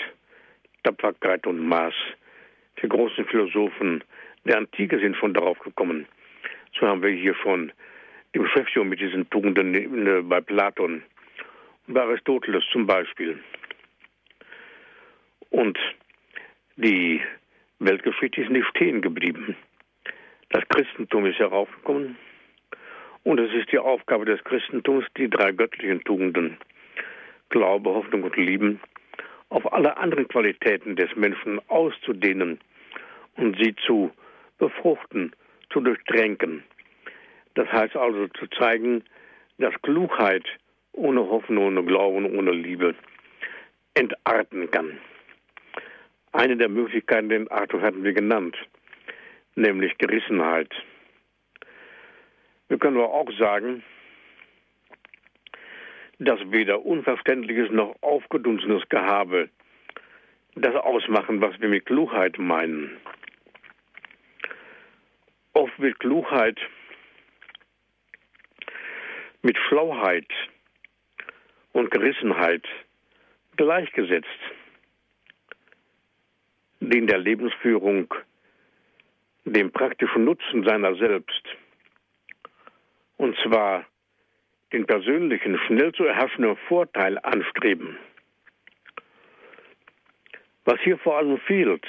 Tapferkeit 0.82 1.46
und 1.46 1.58
Maß. 1.58 1.94
Die 2.82 2.88
großen 2.88 3.26
Philosophen 3.26 4.02
der 4.44 4.56
Antike 4.56 4.98
sind 4.98 5.16
schon 5.16 5.34
darauf 5.34 5.58
gekommen. 5.58 6.06
So 6.78 6.86
haben 6.86 7.02
wir 7.02 7.10
hier 7.10 7.34
schon 7.34 7.72
die 8.34 8.38
Beschäftigung 8.38 8.88
mit 8.88 9.00
diesen 9.00 9.28
Tugenden 9.28 10.28
bei 10.28 10.40
Platon 10.40 11.02
und 11.86 11.94
bei 11.94 12.00
Aristoteles 12.02 12.64
zum 12.72 12.86
Beispiel. 12.86 13.38
Und 15.50 15.78
die 16.76 17.20
Weltgeschichte 17.80 18.42
ist 18.42 18.50
nicht 18.50 18.66
stehen 18.68 19.02
geblieben. 19.02 19.56
Das 20.50 20.62
Christentum 20.68 21.26
ist 21.26 21.38
heraufgekommen 21.38 22.16
und 23.24 23.38
es 23.38 23.52
ist 23.52 23.70
die 23.72 23.78
Aufgabe 23.78 24.24
des 24.24 24.42
Christentums, 24.44 25.04
die 25.16 25.28
drei 25.28 25.52
göttlichen 25.52 26.02
Tugenden 26.04 26.56
Glaube, 27.50 27.90
Hoffnung 27.90 28.22
und 28.22 28.36
Lieben 28.36 28.80
auf 29.48 29.72
alle 29.72 29.96
anderen 29.96 30.28
Qualitäten 30.28 30.96
des 30.96 31.14
Menschen 31.16 31.60
auszudehnen 31.68 32.60
und 33.36 33.56
sie 33.60 33.74
zu 33.86 34.10
befruchten, 34.58 35.32
zu 35.72 35.80
durchtränken. 35.80 36.62
Das 37.54 37.70
heißt 37.70 37.96
also 37.96 38.28
zu 38.28 38.46
zeigen, 38.48 39.02
dass 39.58 39.74
Klugheit 39.82 40.46
ohne 40.92 41.20
Hoffnung, 41.20 41.66
ohne 41.66 41.84
Glauben, 41.84 42.38
ohne 42.38 42.52
Liebe 42.52 42.94
entarten 43.94 44.70
kann. 44.70 44.98
Eine 46.32 46.56
der 46.56 46.68
Möglichkeiten, 46.68 47.28
den 47.28 47.50
Arthur 47.50 47.82
hatten 47.82 48.04
wir 48.04 48.12
genannt, 48.12 48.56
nämlich 49.56 49.98
Gerissenheit. 49.98 50.72
Wir 52.70 52.78
können 52.78 52.98
aber 52.98 53.12
auch 53.12 53.28
sagen, 53.36 53.82
dass 56.20 56.38
weder 56.52 56.86
unverständliches 56.86 57.68
noch 57.72 57.96
aufgedunsenes 58.00 58.88
Gehabe 58.88 59.50
das 60.54 60.76
ausmachen, 60.76 61.40
was 61.40 61.60
wir 61.60 61.68
mit 61.68 61.84
Klugheit 61.86 62.38
meinen. 62.38 62.96
Oft 65.52 65.76
wird 65.80 65.98
Klugheit 65.98 66.60
mit 69.42 69.58
Schlauheit 69.66 70.28
und 71.72 71.90
Gerissenheit 71.90 72.64
gleichgesetzt, 73.56 74.28
die 76.78 76.98
in 76.98 77.08
der 77.08 77.18
Lebensführung 77.18 78.14
dem 79.44 79.72
praktischen 79.72 80.24
Nutzen 80.24 80.62
seiner 80.62 80.94
selbst, 80.94 81.42
und 83.20 83.36
zwar 83.40 83.84
den 84.72 84.86
persönlichen, 84.86 85.58
schnell 85.66 85.92
zu 85.92 86.04
erhaschenden 86.04 86.56
Vorteil 86.68 87.18
anstreben. 87.18 87.98
Was 90.64 90.80
hier 90.80 90.96
vor 90.96 91.18
allem 91.18 91.38
fehlt, 91.40 91.84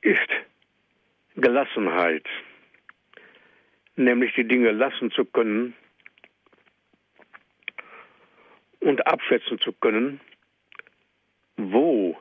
ist 0.00 0.28
Gelassenheit 1.36 2.26
nämlich 3.94 4.34
die 4.34 4.48
Dinge 4.48 4.72
lassen 4.72 5.12
zu 5.12 5.24
können 5.24 5.74
und 8.80 9.06
abschätzen 9.06 9.60
zu 9.60 9.72
können, 9.74 10.20
wo 11.56 12.18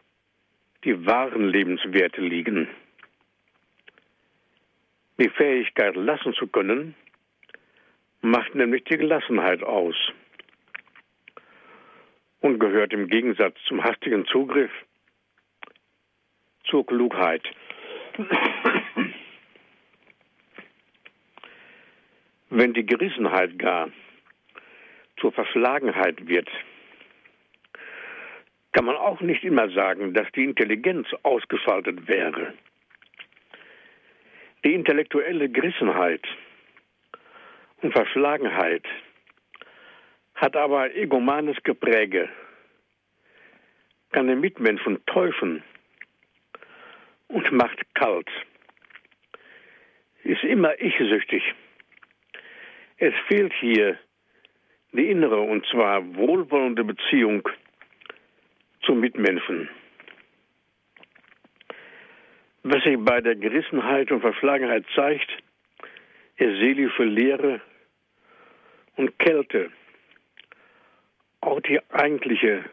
die 0.83 1.07
wahren 1.07 1.49
Lebenswerte 1.49 2.21
liegen. 2.21 2.67
Die 5.19 5.29
Fähigkeit 5.29 5.95
lassen 5.97 6.33
zu 6.33 6.47
können, 6.47 6.95
macht 8.21 8.55
nämlich 8.55 8.85
die 8.85 8.97
Gelassenheit 8.97 9.61
aus 9.63 9.95
und 12.39 12.57
gehört 12.57 12.93
im 12.93 13.09
Gegensatz 13.09 13.57
zum 13.67 13.83
hastigen 13.83 14.25
Zugriff 14.27 14.71
zur 16.63 16.85
Klugheit. 16.85 17.43
Wenn 22.49 22.73
die 22.73 22.85
Gerissenheit 22.85 23.59
gar 23.59 23.89
zur 25.17 25.33
Verschlagenheit 25.33 26.27
wird, 26.29 26.47
kann 28.71 28.85
man 28.85 28.95
auch 28.95 29.19
nicht 29.19 29.43
immer 29.43 29.69
sagen, 29.71 30.13
dass 30.13 30.31
die 30.31 30.45
Intelligenz 30.45 31.07
ausgeschaltet 31.23 32.07
wäre. 32.07 32.53
Die 34.65 34.73
intellektuelle 34.73 35.47
Gerissenheit 35.47 36.21
und 37.81 37.93
Verschlagenheit 37.93 38.83
hat 40.35 40.55
aber 40.57 40.93
egomanes 40.95 41.55
Gepräge, 41.63 42.29
kann 44.11 44.27
den 44.27 44.41
Mitmenschen 44.41 45.05
täuschen 45.05 45.63
und 47.29 47.51
macht 47.51 47.79
kalt, 47.93 48.29
ist 50.23 50.43
immer 50.43 50.79
ich-süchtig. 50.81 51.43
Es 52.97 53.13
fehlt 53.27 53.53
hier 53.61 53.97
die 54.91 55.09
innere 55.09 55.39
und 55.39 55.65
zwar 55.67 56.03
wohlwollende 56.15 56.83
Beziehung 56.83 57.47
zum 58.81 58.99
Mitmenschen. 58.99 59.69
Was 62.63 62.83
sich 62.83 62.97
bei 62.99 63.21
der 63.21 63.35
Gerissenheit 63.35 64.11
und 64.11 64.21
Verschlagenheit 64.21 64.85
zeigt, 64.93 65.29
ist 66.37 66.59
seelische 66.59 67.03
Leere 67.03 67.61
und 68.97 69.17
Kälte. 69.17 69.71
Auch 71.41 71.61
die 71.61 71.79
eigentliche 71.89 72.65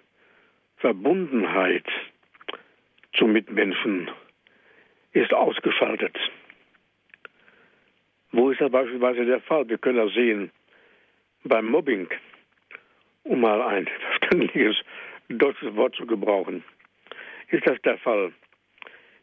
Verbundenheit 0.79 1.87
zum 3.15 3.33
Mitmenschen 3.33 4.11
ist 5.13 5.33
ausgeschaltet. 5.33 6.17
Wo 8.33 8.51
ist 8.51 8.61
das 8.61 8.71
beispielsweise 8.71 9.25
der 9.25 9.41
Fall? 9.41 9.69
Wir 9.69 9.79
können 9.79 9.99
das 9.99 10.13
sehen 10.15 10.51
beim 11.45 11.67
Mobbing, 11.67 12.09
um 13.23 13.41
mal 13.41 13.63
ein 13.63 13.89
verständliches 14.01 14.77
deutsches 15.29 15.75
Wort 15.77 15.95
zu 15.95 16.07
gebrauchen. 16.07 16.65
Ist 17.51 17.67
das 17.67 17.81
der 17.83 17.99
Fall? 17.99 18.33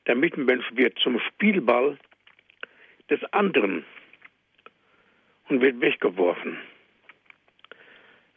Der 0.05 0.15
Mitmensch 0.15 0.65
wird 0.73 0.99
zum 0.99 1.19
Spielball 1.19 1.97
des 3.09 3.23
anderen 3.31 3.85
und 5.47 5.61
wird 5.61 5.79
weggeworfen. 5.79 6.59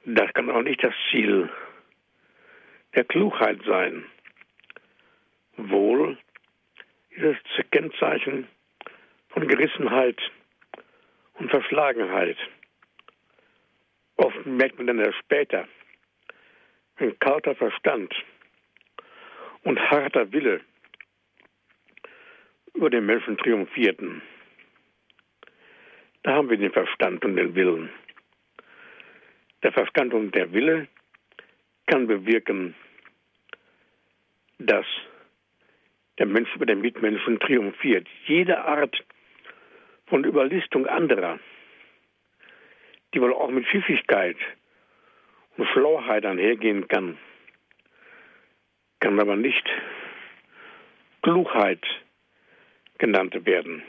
Das 0.05 0.33
kann 0.35 0.51
auch 0.51 0.63
nicht 0.63 0.83
das 0.85 0.95
Ziel 1.11 1.51
der 2.95 3.05
Klugheit 3.05 3.61
sein. 3.67 4.05
Wohl 5.57 6.17
ist 7.11 7.25
es 7.59 7.71
Kennzeichen 7.71 8.47
von 9.31 9.49
Gerissenheit 9.49 10.21
und 11.35 11.51
Verschlagenheit. 11.51 12.37
Oft 14.17 14.47
merkt 14.47 14.79
man 14.79 14.87
dann 14.87 15.01
erst 15.01 15.19
später, 15.19 15.67
ein 16.99 17.19
kalter 17.19 17.55
Verstand 17.55 18.15
und 19.65 19.79
harter 19.91 20.31
Wille 20.33 20.61
über 22.77 22.91
den 22.91 23.07
Menschen 23.07 23.39
triumphierten. 23.39 24.23
Da 26.23 26.33
haben 26.33 26.51
wir 26.51 26.59
den 26.59 26.73
Verstand 26.73 27.25
und 27.25 27.37
den 27.37 27.55
Willen. 27.55 27.91
Der 29.63 29.73
Verstand 29.73 30.13
und 30.13 30.35
der 30.35 30.53
Wille 30.53 30.89
kann 31.87 32.07
bewirken, 32.07 32.75
dass 34.59 34.87
der 36.19 36.27
Mensch 36.27 36.55
über 36.55 36.67
den 36.67 36.81
Mitmenschen 36.81 37.39
triumphiert. 37.41 38.07
Jede 38.27 38.65
Art 38.65 39.05
von 40.07 40.25
Überlistung 40.25 40.87
anderer, 40.87 41.39
die 43.15 43.21
wohl 43.21 43.33
auch 43.33 43.51
mit 43.51 43.67
Pfiffigkeit 43.67 44.37
und 45.57 45.67
Schlauheit 45.69 46.25
einhergehen 46.25 46.89
kann, 46.89 47.19
kann 49.01 49.21
aber 49.21 49.37
nicht 49.37 49.65
Klugheit 51.23 51.85
genannt 52.99 53.47
werden, 53.47 53.83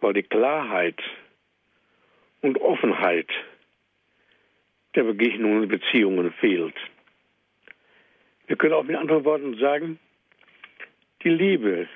weil 0.00 0.14
die 0.14 0.22
Klarheit 0.22 1.00
und 2.40 2.58
Offenheit 2.60 3.28
der 4.94 5.04
Begegnungen 5.04 5.62
und 5.62 5.68
Beziehungen 5.68 6.32
fehlt. 6.34 6.76
Wir 8.46 8.56
können 8.56 8.74
auch 8.74 8.84
mit 8.84 8.96
anderen 8.96 9.24
Worten 9.24 9.56
sagen, 9.58 9.98
die 11.22 11.30
Liebe, 11.30 11.88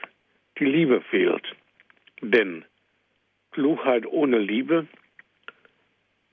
die 0.58 0.64
Liebe 0.64 1.02
fehlt. 1.10 1.44
Denn 2.22 2.64
Klugheit 3.50 4.06
ohne 4.06 4.38
Liebe 4.38 4.86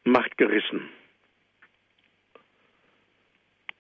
macht 0.04 0.38
gerissen. 0.38 0.90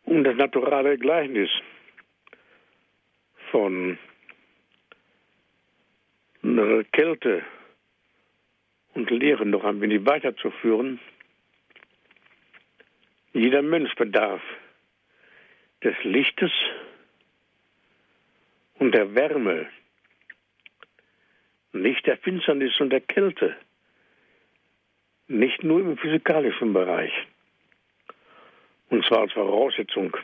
Um 0.05 0.23
das 0.23 0.35
naturale 0.35 0.97
Gleichnis 0.97 1.49
von 3.51 3.97
Kälte 6.93 7.43
und 8.93 9.09
Leere 9.09 9.45
noch 9.45 9.63
ein 9.63 9.81
wenig 9.81 10.05
weiterzuführen, 10.05 10.99
jeder 13.33 13.61
Mensch 13.61 13.95
bedarf 13.95 14.41
des 15.83 15.95
Lichtes 16.03 16.51
und 18.75 18.93
der 18.93 19.15
Wärme, 19.15 19.67
nicht 21.71 22.05
der 22.05 22.17
Finsternis 22.17 22.79
und 22.79 22.91
der 22.91 23.01
Kälte, 23.01 23.55
nicht 25.27 25.63
nur 25.63 25.79
im 25.79 25.97
physikalischen 25.97 26.73
Bereich, 26.73 27.11
und 28.89 29.03
zwar 29.05 29.21
als 29.21 29.33
Voraussetzung 29.33 30.15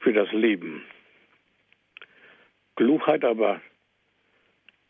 für 0.00 0.12
das 0.14 0.32
Leben. 0.32 0.84
Klugheit 2.76 3.24
aber 3.24 3.60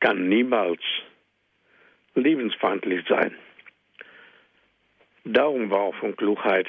kann 0.03 0.29
niemals 0.29 0.83
lebensfeindlich 2.17 3.07
sein. 3.09 3.37
Darum 5.25 5.71
war 5.71 5.79
auch 5.79 5.95
von 5.95 6.17
Klugheit 6.17 6.67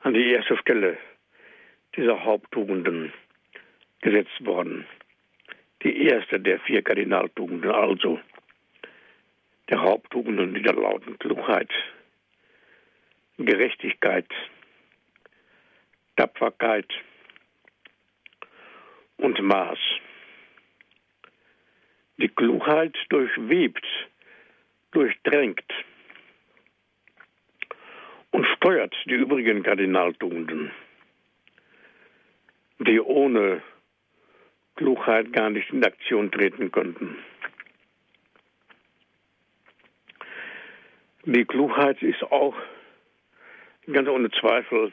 an 0.00 0.14
die 0.14 0.30
erste 0.30 0.56
Stelle 0.56 0.96
dieser 1.94 2.24
Haupttugenden 2.24 3.12
gesetzt 4.00 4.46
worden. 4.46 4.86
Die 5.82 6.06
erste 6.06 6.40
der 6.40 6.58
vier 6.60 6.80
Kardinaltugenden, 6.80 7.70
also 7.70 8.18
der 9.68 9.82
Haupttugenden, 9.82 10.54
die 10.54 10.62
da 10.62 10.72
lauten 10.72 11.18
Klugheit, 11.18 11.70
Gerechtigkeit, 13.36 14.30
Tapferkeit 16.16 16.88
und 19.18 19.38
Maß. 19.42 19.78
Die 22.18 22.28
Klugheit 22.28 22.96
durchwebt, 23.10 23.84
durchdrängt 24.92 25.72
und 28.30 28.46
steuert 28.56 28.94
die 29.04 29.14
übrigen 29.14 29.62
Kardinaltugenden, 29.62 30.70
die 32.78 33.00
ohne 33.00 33.62
Klugheit 34.76 35.32
gar 35.32 35.50
nicht 35.50 35.70
in 35.70 35.84
Aktion 35.84 36.30
treten 36.30 36.70
könnten. 36.70 37.16
Die 41.24 41.44
Klugheit 41.44 42.02
ist 42.02 42.22
auch 42.22 42.54
ganz 43.92 44.08
ohne 44.08 44.30
Zweifel 44.30 44.92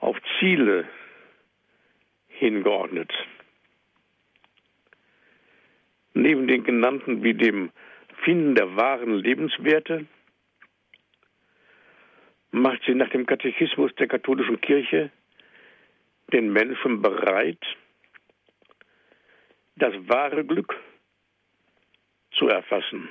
auf 0.00 0.16
Ziele 0.38 0.86
hingeordnet. 2.28 3.10
Neben 6.14 6.46
den 6.46 6.64
genannten 6.64 7.22
wie 7.22 7.34
dem 7.34 7.70
Finden 8.24 8.54
der 8.54 8.76
wahren 8.76 9.14
Lebenswerte 9.14 10.06
macht 12.50 12.82
sie 12.86 12.94
nach 12.94 13.08
dem 13.08 13.26
Katechismus 13.26 13.94
der 13.96 14.08
katholischen 14.08 14.60
Kirche 14.60 15.10
den 16.32 16.52
Menschen 16.52 17.02
bereit, 17.02 17.62
das 19.76 19.94
wahre 20.08 20.44
Glück 20.44 20.78
zu 22.32 22.48
erfassen. 22.48 23.08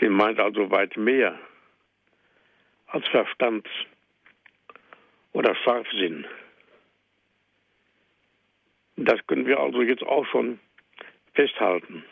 Sie 0.00 0.08
meint 0.08 0.40
also 0.40 0.70
weit 0.70 0.96
mehr 0.96 1.38
als 2.86 3.06
Verstand 3.08 3.68
oder 5.32 5.54
Scharfsinn. 5.54 6.26
Das 8.96 9.26
können 9.26 9.46
wir 9.46 9.58
also 9.58 9.82
jetzt 9.82 10.02
auch 10.02 10.26
schon 10.26 10.60
festhalten. 11.34 12.04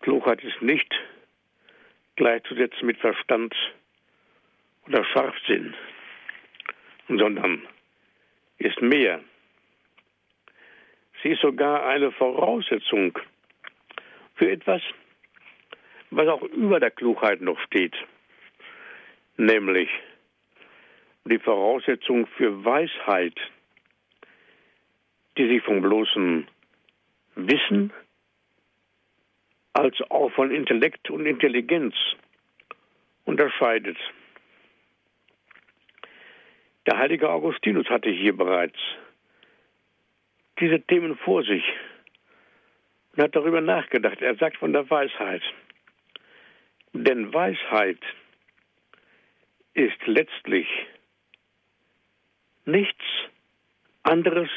Klugheit 0.00 0.42
ist 0.42 0.60
nicht 0.62 0.92
gleichzusetzen 2.16 2.86
mit 2.86 2.98
Verstand 2.98 3.54
oder 4.86 5.04
Scharfsinn, 5.04 5.74
sondern 7.08 7.62
ist 8.58 8.80
mehr. 8.80 9.20
Sie 11.22 11.30
ist 11.30 11.40
sogar 11.40 11.86
eine 11.86 12.12
Voraussetzung 12.12 13.18
für 14.34 14.50
etwas, 14.50 14.82
was 16.10 16.28
auch 16.28 16.42
über 16.42 16.80
der 16.80 16.90
Klugheit 16.90 17.40
noch 17.40 17.58
steht, 17.60 17.94
nämlich 19.36 19.88
die 21.24 21.38
Voraussetzung 21.38 22.26
für 22.36 22.64
Weisheit, 22.64 23.34
die 25.36 25.48
sich 25.48 25.62
vom 25.62 25.82
bloßen 25.82 26.46
Wissen 27.34 27.92
als 29.72 30.00
auch 30.10 30.30
von 30.32 30.50
Intellekt 30.50 31.10
und 31.10 31.26
Intelligenz 31.26 31.94
unterscheidet. 33.24 33.98
Der 36.86 36.98
heilige 36.98 37.28
Augustinus 37.28 37.88
hatte 37.90 38.10
hier 38.10 38.34
bereits 38.34 38.78
diese 40.60 40.80
Themen 40.80 41.16
vor 41.18 41.42
sich 41.42 41.64
und 43.12 43.22
hat 43.22 43.36
darüber 43.36 43.60
nachgedacht. 43.60 44.22
Er 44.22 44.36
sagt 44.36 44.56
von 44.56 44.72
der 44.72 44.88
Weisheit. 44.88 45.42
Denn 46.92 47.34
Weisheit 47.34 47.98
ist 49.74 50.06
letztlich 50.06 50.66
nichts 52.64 53.04
anderes 54.02 54.48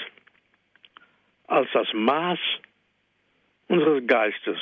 als 1.50 1.68
das 1.74 1.92
Maß 1.94 2.40
unseres 3.68 4.06
Geistes, 4.06 4.60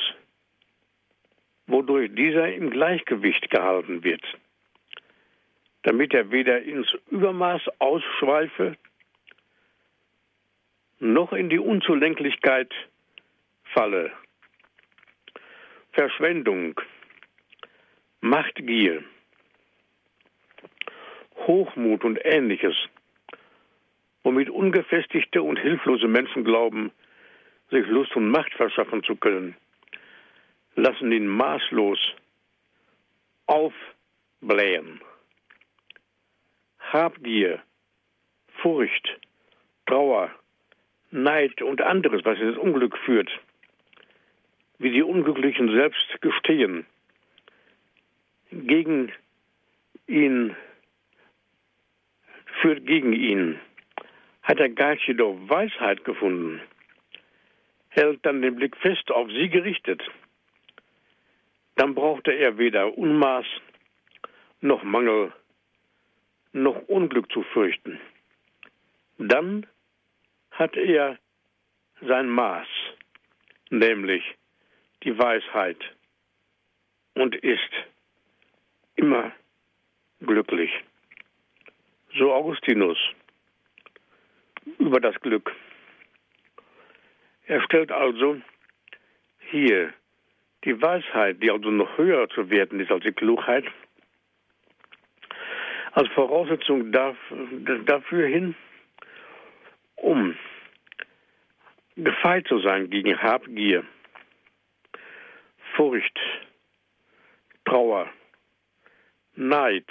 wodurch 1.67 2.13
dieser 2.15 2.53
im 2.53 2.69
Gleichgewicht 2.69 3.49
gehalten 3.49 4.03
wird, 4.03 4.23
damit 5.83 6.13
er 6.13 6.31
weder 6.31 6.61
ins 6.61 6.87
Übermaß 7.11 7.61
ausschweife, 7.79 8.77
noch 10.99 11.33
in 11.33 11.49
die 11.49 11.59
Unzulänglichkeit 11.59 12.73
falle. 13.73 14.11
Verschwendung, 15.91 16.79
Machtgier, 18.21 19.03
Hochmut 21.35 22.03
und 22.03 22.19
ähnliches, 22.23 22.75
womit 24.27 24.49
ungefestigte 24.49 25.41
und 25.41 25.57
hilflose 25.57 26.09
Menschen 26.09 26.43
glauben, 26.43 26.91
sich 27.71 27.87
Lust 27.87 28.13
und 28.17 28.29
Macht 28.29 28.53
verschaffen 28.55 29.01
zu 29.03 29.15
können, 29.15 29.55
lassen 30.75 31.13
ihn 31.13 31.27
maßlos 31.27 31.97
aufblähen. 33.45 34.99
Habgier, 36.91 37.61
Furcht, 38.61 39.17
Trauer, 39.85 40.29
Neid 41.11 41.61
und 41.61 41.81
anderes, 41.81 42.25
was 42.25 42.37
ins 42.37 42.57
Unglück 42.57 42.97
führt, 43.05 43.31
wie 44.77 44.91
die 44.91 45.03
Unglücklichen 45.03 45.71
selbst 45.71 46.19
gestehen, 46.19 46.85
gegen 48.51 49.09
ihn, 50.05 50.53
führt 52.59 52.85
gegen 52.85 53.13
ihn, 53.13 53.57
hat 54.47 54.59
der 54.59 54.69
Geist 54.69 55.05
jedoch 55.05 55.35
Weisheit 55.49 56.05
gefunden, 56.05 56.61
hält 57.89 58.25
dann 58.25 58.41
den 58.41 58.55
Blick 58.55 58.77
fest 58.77 59.11
auf 59.11 59.29
sie 59.29 59.49
gerichtet, 59.49 60.01
dann 61.75 61.93
brauchte 61.93 62.31
er 62.31 62.57
weder 62.57 62.97
Unmaß 62.97 63.45
noch 64.61 64.83
Mangel 64.83 65.33
noch 66.53 66.81
Unglück 66.87 67.29
zu 67.31 67.43
fürchten. 67.43 67.99
Dann 69.17 69.67
hat 70.51 70.77
er 70.77 71.19
sein 72.01 72.29
Maß, 72.29 72.67
nämlich 73.69 74.23
die 75.03 75.17
Weisheit, 75.17 75.77
und 77.15 77.35
ist 77.35 77.71
immer 78.95 79.33
glücklich. 80.21 80.71
So 82.17 82.31
Augustinus 82.31 82.97
über 84.79 84.99
das 84.99 85.19
Glück. 85.21 85.53
Er 87.45 87.61
stellt 87.61 87.91
also 87.91 88.41
hier 89.49 89.93
die 90.63 90.81
Weisheit, 90.81 91.41
die 91.41 91.49
also 91.49 91.69
noch 91.71 91.97
höher 91.97 92.27
zu 92.29 92.49
werten 92.49 92.79
ist 92.79 92.91
als 92.91 93.03
die 93.03 93.13
Klugheit, 93.13 93.65
als 95.93 96.09
Voraussetzung 96.09 96.91
dafür 96.91 98.27
hin, 98.27 98.55
um 99.95 100.37
gefeit 101.95 102.47
zu 102.47 102.59
sein 102.59 102.89
gegen 102.89 103.17
Habgier, 103.21 103.83
Furcht, 105.75 106.19
Trauer, 107.65 108.09
Neid. 109.35 109.87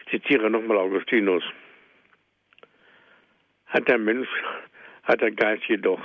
Ich 0.00 0.06
zitiere 0.10 0.50
nochmal 0.50 0.78
Augustinus. 0.78 1.42
Hat 3.66 3.88
der 3.88 3.98
Mensch, 3.98 4.28
hat 5.02 5.20
der 5.20 5.32
Geist 5.32 5.64
jedoch 5.68 6.00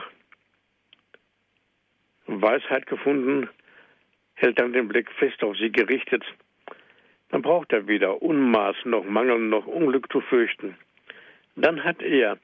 Weisheit 2.28 2.88
gefunden, 2.88 3.50
hält 4.36 4.60
dann 4.60 4.74
den 4.74 4.88
Blick 4.88 5.12
fest 5.12 5.44
auf 5.44 5.58
sie 5.58 5.72
gerichtet, 5.72 6.24
dann 7.30 7.42
braucht 7.42 7.72
er 7.72 7.88
weder 7.88 8.22
Unmaß 8.22 8.76
noch 8.86 9.06
Mangel 9.06 9.40
noch 9.40 9.66
Unglück 9.66 10.12
zu 10.12 10.22
fürchten. 10.22 10.78
Dann 11.56 11.84
hat 11.84 12.02
er 12.02 12.38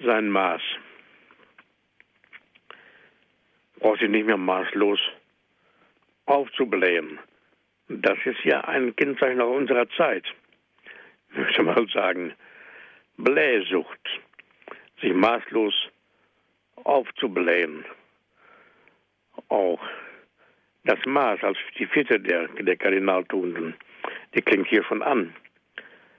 sein 0.00 0.28
Maß. 0.28 0.62
Braucht 3.78 4.00
sie 4.00 4.08
nicht 4.08 4.26
mehr 4.26 4.36
maßlos 4.36 5.00
aufzublähen. 6.26 7.18
Das 7.88 8.18
ist 8.24 8.42
ja 8.44 8.62
ein 8.62 8.96
Kennzeichen 8.96 9.40
auch 9.40 9.54
unserer 9.54 9.88
Zeit. 9.90 10.24
Ich 11.36 11.40
möchte 11.40 11.62
mal 11.64 11.88
sagen, 11.88 12.32
Blähsucht, 13.16 14.20
sich 15.00 15.12
maßlos 15.12 15.74
aufzublähen. 16.84 17.84
Auch 19.48 19.80
das 20.84 20.98
Maß 21.04 21.42
als 21.42 21.58
die 21.78 21.86
vierte 21.86 22.20
der, 22.20 22.48
der 22.48 22.76
Kardinaltugenden, 22.76 23.74
die 24.34 24.42
klingt 24.42 24.68
hier 24.68 24.84
schon 24.84 25.02
an. 25.02 25.34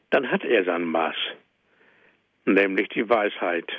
Dann 0.10 0.30
hat 0.32 0.44
er 0.44 0.64
sein 0.64 0.86
Maß, 0.86 1.16
nämlich 2.46 2.90
die 2.90 3.08
Weisheit, 3.10 3.72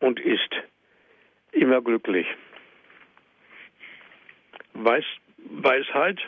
und 0.00 0.20
ist 0.20 0.54
immer 1.52 1.82
glücklich. 1.82 2.26
Weis, 4.74 5.04
Weisheit 5.38 6.20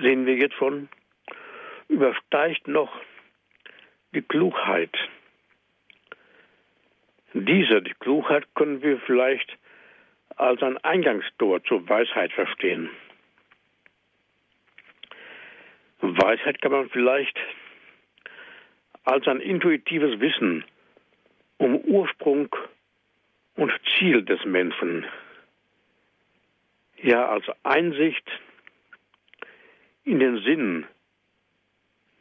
sehen 0.00 0.26
wir 0.26 0.36
jetzt 0.36 0.54
schon, 0.54 0.88
übersteigt 1.88 2.68
noch 2.68 2.92
die 4.14 4.22
Klugheit. 4.22 4.94
Diese, 7.34 7.82
die 7.82 7.94
Klugheit, 7.94 8.46
können 8.54 8.82
wir 8.82 8.98
vielleicht 9.00 9.56
als 10.36 10.62
ein 10.62 10.78
Eingangstor 10.78 11.62
zur 11.64 11.88
Weisheit 11.88 12.32
verstehen. 12.32 12.90
Weisheit 16.00 16.60
kann 16.62 16.72
man 16.72 16.88
vielleicht 16.90 17.38
als 19.04 19.26
ein 19.26 19.40
intuitives 19.40 20.20
Wissen 20.20 20.64
um 21.58 21.76
Ursprung 21.76 22.54
und 23.56 23.72
Ziel 23.98 24.22
des 24.22 24.44
Menschen, 24.44 25.04
ja 27.02 27.28
als 27.28 27.44
Einsicht 27.64 28.24
in 30.04 30.20
den 30.20 30.38
Sinn 30.42 30.86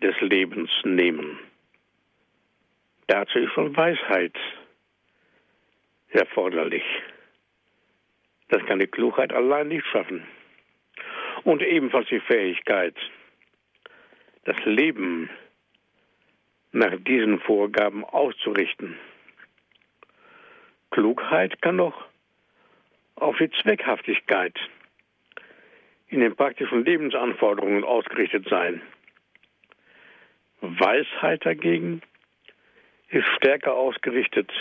des 0.02 0.20
Lebens 0.22 0.72
nehmen. 0.84 1.40
Dazu 3.08 3.40
ist 3.40 3.54
schon 3.54 3.76
Weisheit 3.76 4.36
erforderlich. 6.10 6.84
Das 8.50 8.66
kann 8.66 8.80
die 8.80 8.88
Klugheit 8.88 9.34
allein 9.34 9.70
nicht 9.70 9.86
schaffen. 9.88 10.26
Und 11.44 11.62
ebenfalls 11.62 12.08
die 12.10 12.20
Fähigkeit, 12.20 12.96
das 14.44 14.58
Leben 14.66 15.30
nach 16.72 16.96
diesen 17.00 17.40
Vorgaben 17.40 18.04
auszurichten. 18.04 18.98
Klugheit 20.92 21.62
kann 21.62 21.78
doch 21.78 22.06
auf 23.16 23.38
die 23.38 23.50
Zweckhaftigkeit 23.62 24.58
in 26.08 26.22
den 26.22 26.36
praktischen 26.36 26.86
Lebensanforderungen 26.86 27.84
ausgerichtet 27.84 28.48
sein. 28.50 28.82
Weisheit 30.62 31.46
dagegen 31.46 32.02
ist 33.10 33.28
stärker 33.38 33.74
ausgerichtet 33.74 34.52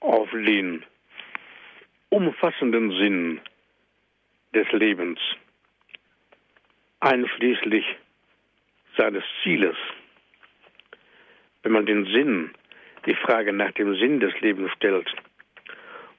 auf 0.00 0.28
den 0.30 0.84
umfassenden 2.08 2.90
Sinn 2.90 3.40
des 4.54 4.70
Lebens, 4.72 5.18
einschließlich 7.00 7.84
seines 8.96 9.24
Zieles. 9.42 9.76
Wenn 11.62 11.72
man 11.72 11.86
den 11.86 12.04
Sinn, 12.06 12.52
die 13.06 13.14
Frage 13.14 13.52
nach 13.52 13.72
dem 13.72 13.94
Sinn 13.96 14.20
des 14.20 14.38
Lebens 14.40 14.70
stellt 14.72 15.08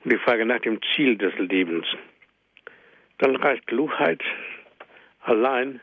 und 0.03 0.13
die 0.13 0.17
Frage 0.17 0.45
nach 0.45 0.59
dem 0.61 0.79
Ziel 0.95 1.17
des 1.17 1.37
Lebens, 1.37 1.85
dann 3.19 3.35
reicht 3.35 3.67
Klugheit 3.67 4.21
allein 5.21 5.79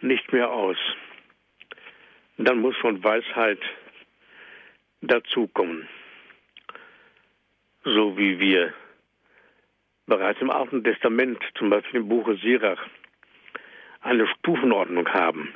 nicht 0.00 0.32
mehr 0.32 0.50
aus. 0.50 0.76
Dann 2.38 2.60
muss 2.60 2.76
von 2.76 3.02
Weisheit 3.02 3.60
dazukommen. 5.00 5.88
So 7.84 8.16
wie 8.18 8.38
wir 8.38 8.74
bereits 10.06 10.40
im 10.40 10.50
Alten 10.50 10.84
Testament, 10.84 11.38
zum 11.56 11.70
Beispiel 11.70 12.00
im 12.00 12.08
Buche 12.08 12.36
Sirach, 12.36 12.80
eine 14.00 14.26
Stufenordnung 14.38 15.08
haben, 15.08 15.52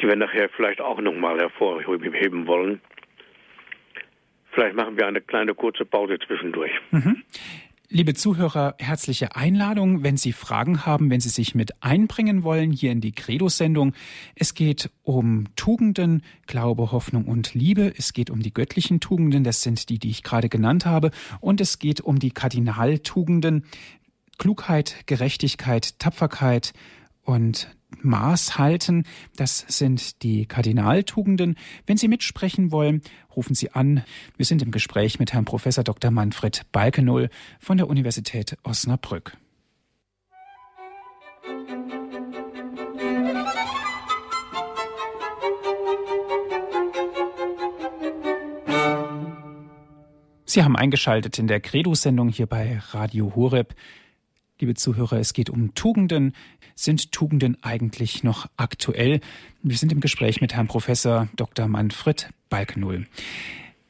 die 0.00 0.06
wir 0.06 0.16
nachher 0.16 0.48
vielleicht 0.50 0.80
auch 0.80 1.00
nochmal 1.00 1.38
hervorheben 1.38 2.46
wollen. 2.46 2.80
Vielleicht 4.52 4.76
machen 4.76 4.98
wir 4.98 5.06
eine 5.06 5.22
kleine 5.22 5.54
kurze 5.54 5.86
Pause 5.86 6.18
zwischendurch. 6.26 6.72
Mhm. 6.90 7.22
Liebe 7.94 8.14
Zuhörer, 8.14 8.74
herzliche 8.78 9.36
Einladung, 9.36 10.02
wenn 10.02 10.16
Sie 10.16 10.32
Fragen 10.32 10.86
haben, 10.86 11.10
wenn 11.10 11.20
Sie 11.20 11.28
sich 11.28 11.54
mit 11.54 11.82
einbringen 11.82 12.42
wollen 12.42 12.72
hier 12.72 12.90
in 12.90 13.02
die 13.02 13.12
Credo-Sendung. 13.12 13.92
Es 14.34 14.54
geht 14.54 14.88
um 15.02 15.44
Tugenden, 15.56 16.22
Glaube, 16.46 16.90
Hoffnung 16.90 17.26
und 17.26 17.52
Liebe. 17.52 17.92
Es 17.94 18.14
geht 18.14 18.30
um 18.30 18.40
die 18.40 18.54
göttlichen 18.54 19.00
Tugenden, 19.00 19.44
das 19.44 19.60
sind 19.60 19.90
die, 19.90 19.98
die 19.98 20.08
ich 20.08 20.22
gerade 20.22 20.48
genannt 20.48 20.86
habe. 20.86 21.10
Und 21.40 21.60
es 21.60 21.78
geht 21.78 22.00
um 22.00 22.18
die 22.18 22.30
Kardinaltugenden, 22.30 23.66
Klugheit, 24.38 25.04
Gerechtigkeit, 25.04 25.98
Tapferkeit 25.98 26.72
und 27.24 27.76
Maß 28.04 28.58
halten. 28.58 29.04
Das 29.36 29.64
sind 29.68 30.22
die 30.22 30.46
Kardinaltugenden. 30.46 31.56
Wenn 31.86 31.96
Sie 31.96 32.08
mitsprechen 32.08 32.70
wollen, 32.70 33.02
rufen 33.34 33.54
Sie 33.54 33.70
an. 33.70 34.04
Wir 34.36 34.46
sind 34.46 34.62
im 34.62 34.70
Gespräch 34.70 35.18
mit 35.18 35.32
Herrn 35.32 35.44
Professor 35.44 35.84
Dr. 35.84 36.10
Manfred 36.10 36.62
Balkenohl 36.72 37.30
von 37.58 37.76
der 37.76 37.88
Universität 37.88 38.56
Osnabrück. 38.62 39.36
Sie 50.52 50.62
haben 50.62 50.76
eingeschaltet 50.76 51.38
in 51.38 51.46
der 51.46 51.60
Credo-Sendung 51.60 52.28
hier 52.28 52.44
bei 52.44 52.78
Radio 52.90 53.34
Horeb. 53.34 53.74
Liebe 54.58 54.74
Zuhörer, 54.74 55.18
es 55.18 55.32
geht 55.32 55.48
um 55.48 55.72
Tugenden. 55.72 56.34
Sind 56.74 57.12
Tugenden 57.12 57.56
eigentlich 57.62 58.24
noch 58.24 58.46
aktuell? 58.56 59.20
Wir 59.62 59.76
sind 59.76 59.92
im 59.92 60.00
Gespräch 60.00 60.40
mit 60.40 60.54
Herrn 60.54 60.68
Professor 60.68 61.28
Dr. 61.36 61.68
Manfred 61.68 62.30
Balkenull. 62.48 63.06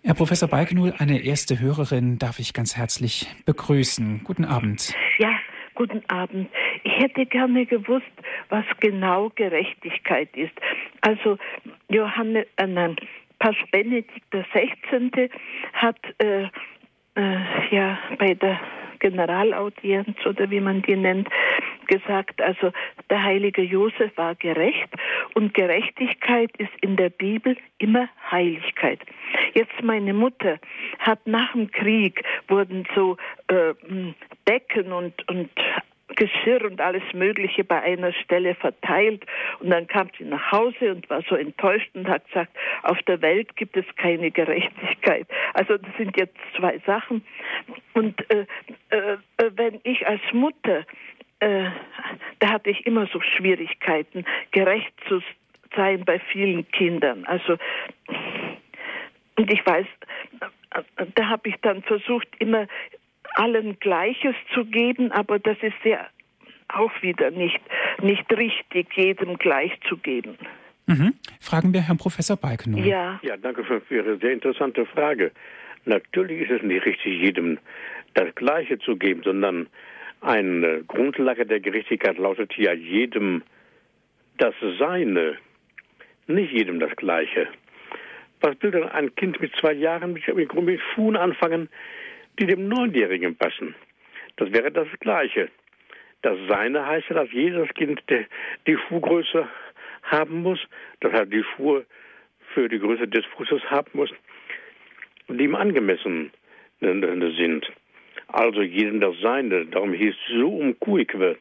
Herr 0.04 0.14
Professor 0.14 0.48
Balkenull, 0.48 0.94
eine 0.98 1.22
erste 1.22 1.60
Hörerin 1.60 2.18
darf 2.18 2.40
ich 2.40 2.52
ganz 2.54 2.76
herzlich 2.76 3.26
begrüßen. 3.46 4.22
Guten 4.24 4.44
Abend. 4.44 4.94
Ja, 5.18 5.30
guten 5.74 6.02
Abend. 6.08 6.48
Ich 6.82 6.98
hätte 6.98 7.24
gerne 7.24 7.66
gewusst, 7.66 8.04
was 8.48 8.64
genau 8.80 9.30
Gerechtigkeit 9.36 10.36
ist. 10.36 10.52
Also 11.02 11.38
Johannes, 11.88 12.46
äh, 12.56 12.66
nein, 12.66 12.96
Papst 13.38 13.70
Benedikt 13.70 14.22
XVI. 14.30 15.30
hat 15.72 15.98
äh, 16.18 16.48
äh, 17.14 17.68
ja 17.70 17.98
bei 18.18 18.34
der 18.34 18.60
Generalaudienz 18.98 20.16
oder 20.24 20.50
wie 20.50 20.60
man 20.60 20.82
die 20.82 20.96
nennt, 20.96 21.28
gesagt, 21.92 22.40
also 22.40 22.72
der 23.10 23.22
heilige 23.22 23.62
Josef 23.62 24.16
war 24.16 24.34
gerecht 24.34 24.88
und 25.34 25.52
Gerechtigkeit 25.52 26.50
ist 26.56 26.72
in 26.80 26.96
der 26.96 27.10
Bibel 27.10 27.56
immer 27.78 28.08
Heiligkeit. 28.30 29.00
Jetzt 29.52 29.82
meine 29.82 30.14
Mutter 30.14 30.58
hat 30.98 31.26
nach 31.26 31.52
dem 31.52 31.70
Krieg 31.70 32.24
wurden 32.48 32.88
so 32.94 33.16
äh, 33.48 33.74
Decken 34.48 34.92
und 34.92 35.28
und 35.28 35.50
Geschirr 36.16 36.64
und 36.66 36.80
alles 36.80 37.02
Mögliche 37.14 37.64
bei 37.64 37.80
einer 37.80 38.12
Stelle 38.12 38.54
verteilt. 38.54 39.24
Und 39.60 39.70
dann 39.70 39.86
kam 39.86 40.08
sie 40.18 40.24
nach 40.24 40.52
Hause 40.52 40.92
und 40.92 41.08
war 41.08 41.22
so 41.28 41.34
enttäuscht 41.34 41.90
und 41.94 42.06
hat 42.06 42.26
gesagt, 42.26 42.54
auf 42.82 43.00
der 43.04 43.22
Welt 43.22 43.56
gibt 43.56 43.76
es 43.78 43.86
keine 43.96 44.30
Gerechtigkeit. 44.30 45.26
Also 45.54 45.78
das 45.78 45.90
sind 45.96 46.16
jetzt 46.18 46.36
zwei 46.56 46.78
Sachen. 46.86 47.24
Und 47.94 48.30
äh, 48.30 48.44
äh, 48.90 49.16
wenn 49.56 49.80
ich 49.84 50.06
als 50.06 50.20
Mutter, 50.32 50.84
äh, 51.42 51.70
da 52.38 52.50
hatte 52.50 52.70
ich 52.70 52.86
immer 52.86 53.06
so 53.06 53.20
Schwierigkeiten, 53.20 54.24
gerecht 54.52 54.92
zu 55.08 55.20
sein 55.74 56.04
bei 56.04 56.20
vielen 56.20 56.70
Kindern. 56.70 57.24
Also 57.24 57.58
und 59.36 59.52
ich 59.52 59.64
weiß, 59.66 59.86
da 61.14 61.28
habe 61.28 61.48
ich 61.48 61.56
dann 61.62 61.82
versucht, 61.82 62.28
immer 62.38 62.66
allen 63.34 63.78
Gleiches 63.80 64.34
zu 64.54 64.64
geben, 64.66 65.10
aber 65.10 65.38
das 65.38 65.56
ist 65.62 65.84
ja 65.84 66.06
auch 66.68 66.92
wieder 67.02 67.30
nicht, 67.30 67.60
nicht 68.02 68.30
richtig, 68.32 68.94
jedem 68.94 69.38
gleich 69.38 69.72
zu 69.88 69.96
geben. 69.96 70.36
Mhm. 70.86 71.14
Fragen 71.40 71.72
wir 71.72 71.80
Herrn 71.80 71.98
Professor 71.98 72.36
Balkenow. 72.36 72.84
Ja. 72.84 73.18
ja, 73.22 73.36
danke 73.36 73.64
für, 73.64 73.80
für 73.80 73.96
Ihre 73.96 74.18
sehr 74.18 74.32
interessante 74.32 74.86
Frage. 74.86 75.32
Natürlich 75.86 76.42
ist 76.42 76.60
es 76.60 76.62
nicht 76.62 76.84
richtig, 76.84 77.20
jedem 77.20 77.58
das 78.14 78.34
Gleiche 78.34 78.78
zu 78.78 78.96
geben, 78.96 79.22
sondern 79.24 79.66
eine 80.22 80.84
Grundlage 80.84 81.44
der 81.44 81.60
Gerechtigkeit 81.60 82.16
lautet 82.16 82.56
ja 82.56 82.72
jedem 82.72 83.42
das 84.38 84.54
Seine, 84.78 85.36
nicht 86.26 86.52
jedem 86.52 86.80
das 86.80 86.94
Gleiche. 86.96 87.48
Was 88.40 88.60
will 88.60 88.70
denn 88.70 88.84
ein 88.84 89.14
Kind 89.14 89.40
mit 89.40 89.54
zwei 89.56 89.72
Jahren 89.72 90.14
mit, 90.14 90.24
Schuhen 90.94 91.16
anfangen, 91.16 91.68
die 92.38 92.46
dem 92.46 92.68
Neunjährigen 92.68 93.36
passen. 93.36 93.74
Das 94.36 94.52
wäre 94.52 94.70
das 94.70 94.88
Gleiche. 95.00 95.48
Das 96.22 96.38
Seine 96.48 96.86
heißt 96.86 97.08
ja, 97.10 97.16
dass 97.16 97.32
jedes 97.32 97.68
Kind 97.74 98.02
die 98.66 98.76
Schuhgröße 98.88 99.46
haben 100.02 100.42
muss, 100.42 100.60
dass 101.00 101.12
er 101.12 101.26
die 101.26 101.44
Schuhe 101.54 101.84
für 102.54 102.68
die 102.68 102.78
Größe 102.78 103.08
des 103.08 103.24
Fußes 103.36 103.62
haben 103.70 103.90
muss, 103.94 104.10
die 105.28 105.44
ihm 105.44 105.54
angemessen 105.54 106.30
sind. 106.80 107.72
Also 108.32 108.62
jedem 108.62 109.00
das 109.00 109.14
Seine. 109.20 109.66
Darum 109.66 109.92
hieß 109.92 110.14
so 110.28 110.48
um 110.48 110.78
Kuikwe 110.80 111.36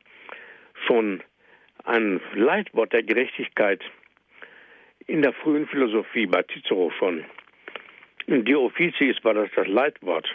schon 0.86 1.24
ein 1.86 2.20
Leitwort 2.36 2.92
der 2.94 3.04
Gerechtigkeit 3.04 3.82
in 5.08 5.22
der 5.22 5.34
frühen 5.34 5.68
Philosophie 5.68 6.28
bei 6.28 6.44
Cicero 6.44 6.92
schon. 7.00 7.24
In 8.28 8.46
De 8.46 8.56
Officiis 8.56 9.18
war 9.24 9.34
das 9.34 9.50
das 9.56 9.68
Leitwort. 9.68 10.28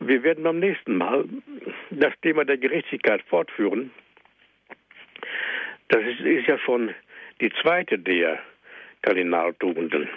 Wir 0.00 0.22
werden 0.22 0.44
beim 0.44 0.58
nächsten 0.58 0.96
Mal 0.96 1.24
das 1.90 2.12
Thema 2.22 2.44
der 2.44 2.58
Gerechtigkeit 2.58 3.22
fortführen. 3.22 3.90
Das 5.88 6.02
ist, 6.02 6.20
ist 6.20 6.48
ja 6.48 6.58
schon 6.58 6.92
die 7.40 7.50
zweite 7.62 7.98
der 7.98 8.40
Kardinaltugenden. 9.02 10.08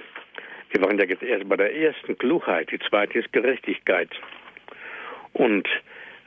Wir 0.71 0.82
waren 0.84 0.97
ja 0.97 1.05
jetzt 1.05 1.23
erst 1.23 1.47
bei 1.47 1.55
der 1.55 1.73
ersten 1.75 2.17
Klugheit, 2.17 2.71
die 2.71 2.80
zweite 2.80 3.19
ist 3.19 3.32
Gerechtigkeit. 3.32 4.09
Und 5.39 5.69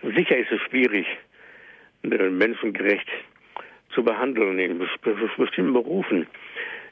sicher 0.02 0.38
ist 0.38 0.50
es 0.50 0.60
schwierig, 0.62 1.06
den 2.02 2.38
Menschen 2.38 2.72
gerecht 2.72 3.06
zu 3.94 4.02
behandeln. 4.02 4.58
In 4.58 4.78
bestimmten 4.78 5.74
Berufen 5.74 6.26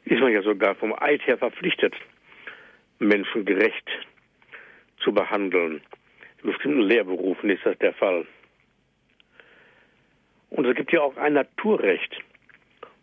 ist 0.04 0.20
man 0.20 0.30
ja 0.30 0.42
sogar 0.42 0.74
vom 0.74 0.92
Eid 1.00 1.26
her 1.26 1.38
verpflichtet, 1.38 1.94
Menschen 2.98 3.46
gerecht 3.46 3.88
zu 4.98 5.14
behandeln. 5.14 5.80
In 6.42 6.50
bestimmten 6.50 6.82
Lehrberufen 6.82 7.48
ist 7.48 7.64
das 7.64 7.78
der 7.78 7.94
Fall. 7.94 8.26
Und 10.50 10.66
es 10.66 10.74
gibt 10.74 10.92
ja 10.92 11.00
auch 11.00 11.16
ein 11.16 11.32
Naturrecht. 11.32 12.18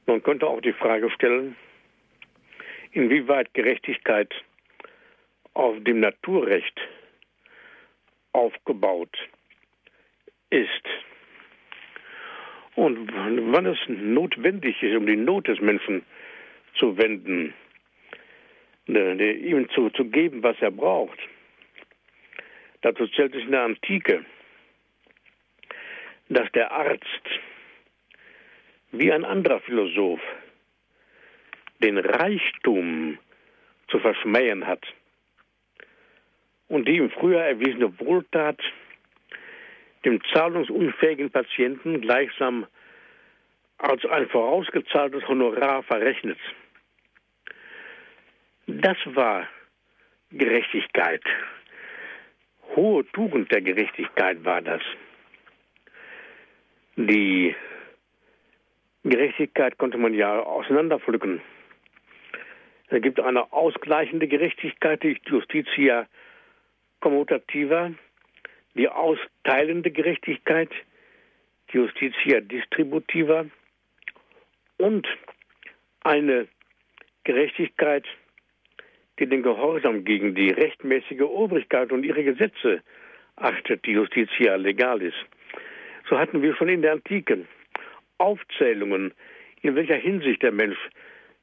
Man 0.05 0.21
könnte 0.21 0.45
auch 0.45 0.61
die 0.61 0.73
Frage 0.73 1.09
stellen, 1.09 1.55
inwieweit 2.91 3.51
Gerechtigkeit 3.55 4.31
auf 5.55 5.75
dem 5.79 6.01
Naturrecht 6.01 6.79
aufgebaut 8.37 9.17
ist. 10.49 10.87
Und 12.75 13.11
wann 13.13 13.65
es 13.65 13.79
notwendig 13.87 14.81
ist, 14.83 14.95
um 14.95 15.07
die 15.07 15.15
Not 15.15 15.47
des 15.47 15.59
Menschen 15.59 16.03
zu 16.75 16.97
wenden, 16.97 17.53
ne, 18.85 19.31
ihm 19.33 19.67
zu, 19.71 19.89
zu 19.89 20.05
geben, 20.05 20.43
was 20.43 20.55
er 20.61 20.71
braucht, 20.71 21.19
Dazu 22.81 23.07
zählt 23.07 23.33
sich 23.33 23.43
in 23.43 23.51
der 23.51 23.63
Antike, 23.63 24.23
dass 26.29 26.51
der 26.51 26.71
Arzt 26.71 27.03
wie 28.91 29.11
ein 29.11 29.25
anderer 29.25 29.59
Philosoph 29.61 30.21
den 31.83 31.97
Reichtum 31.97 33.17
zu 33.89 33.99
verschmähen 33.99 34.65
hat 34.67 34.85
und 36.67 36.87
die 36.87 36.97
ihm 36.97 37.09
früher 37.11 37.41
erwiesene 37.41 37.97
Wohltat 37.99 38.59
dem 40.05 40.21
zahlungsunfähigen 40.33 41.31
Patienten 41.31 42.01
gleichsam 42.01 42.67
als 43.77 44.05
ein 44.05 44.27
vorausgezahltes 44.29 45.27
Honorar 45.27 45.83
verrechnet. 45.83 46.39
Das 48.67 48.97
war 49.05 49.47
Gerechtigkeit. 50.31 51.23
Hohe 52.75 53.05
Tugend 53.11 53.51
der 53.51 53.61
Gerechtigkeit 53.61 54.43
war 54.43 54.61
das. 54.61 54.81
Die 56.95 57.55
Gerechtigkeit 59.03 59.77
konnte 59.77 59.97
man 59.97 60.13
ja 60.13 60.39
auseinanderpflücken. 60.39 61.41
Es 62.89 63.01
gibt 63.01 63.19
eine 63.19 63.51
ausgleichende 63.53 64.27
Gerechtigkeit, 64.27 65.03
die 65.03 65.19
Justitia 65.25 66.07
commutativa, 66.99 67.91
die 68.75 68.89
austeilende 68.89 69.91
Gerechtigkeit, 69.91 70.69
die 71.71 71.77
Justitia 71.77 72.41
distributiva 72.41 73.45
und 74.77 75.07
eine 76.01 76.47
Gerechtigkeit, 77.23 78.05
die 79.19 79.27
den 79.27 79.43
Gehorsam 79.43 80.05
gegen 80.05 80.35
die 80.35 80.51
rechtmäßige 80.51 81.21
Obrigkeit 81.21 81.91
und 81.91 82.03
ihre 82.03 82.23
Gesetze 82.23 82.81
achtet, 83.35 83.85
die 83.85 83.91
Justitia 83.91 84.55
legalis. 84.55 85.13
So 86.09 86.17
hatten 86.17 86.41
wir 86.41 86.55
schon 86.55 86.69
in 86.69 86.81
der 86.81 86.93
Antike 86.93 87.45
Aufzählungen, 88.17 89.13
in 89.61 89.75
welcher 89.75 89.95
Hinsicht 89.95 90.41
der 90.43 90.51
Mensch 90.51 90.77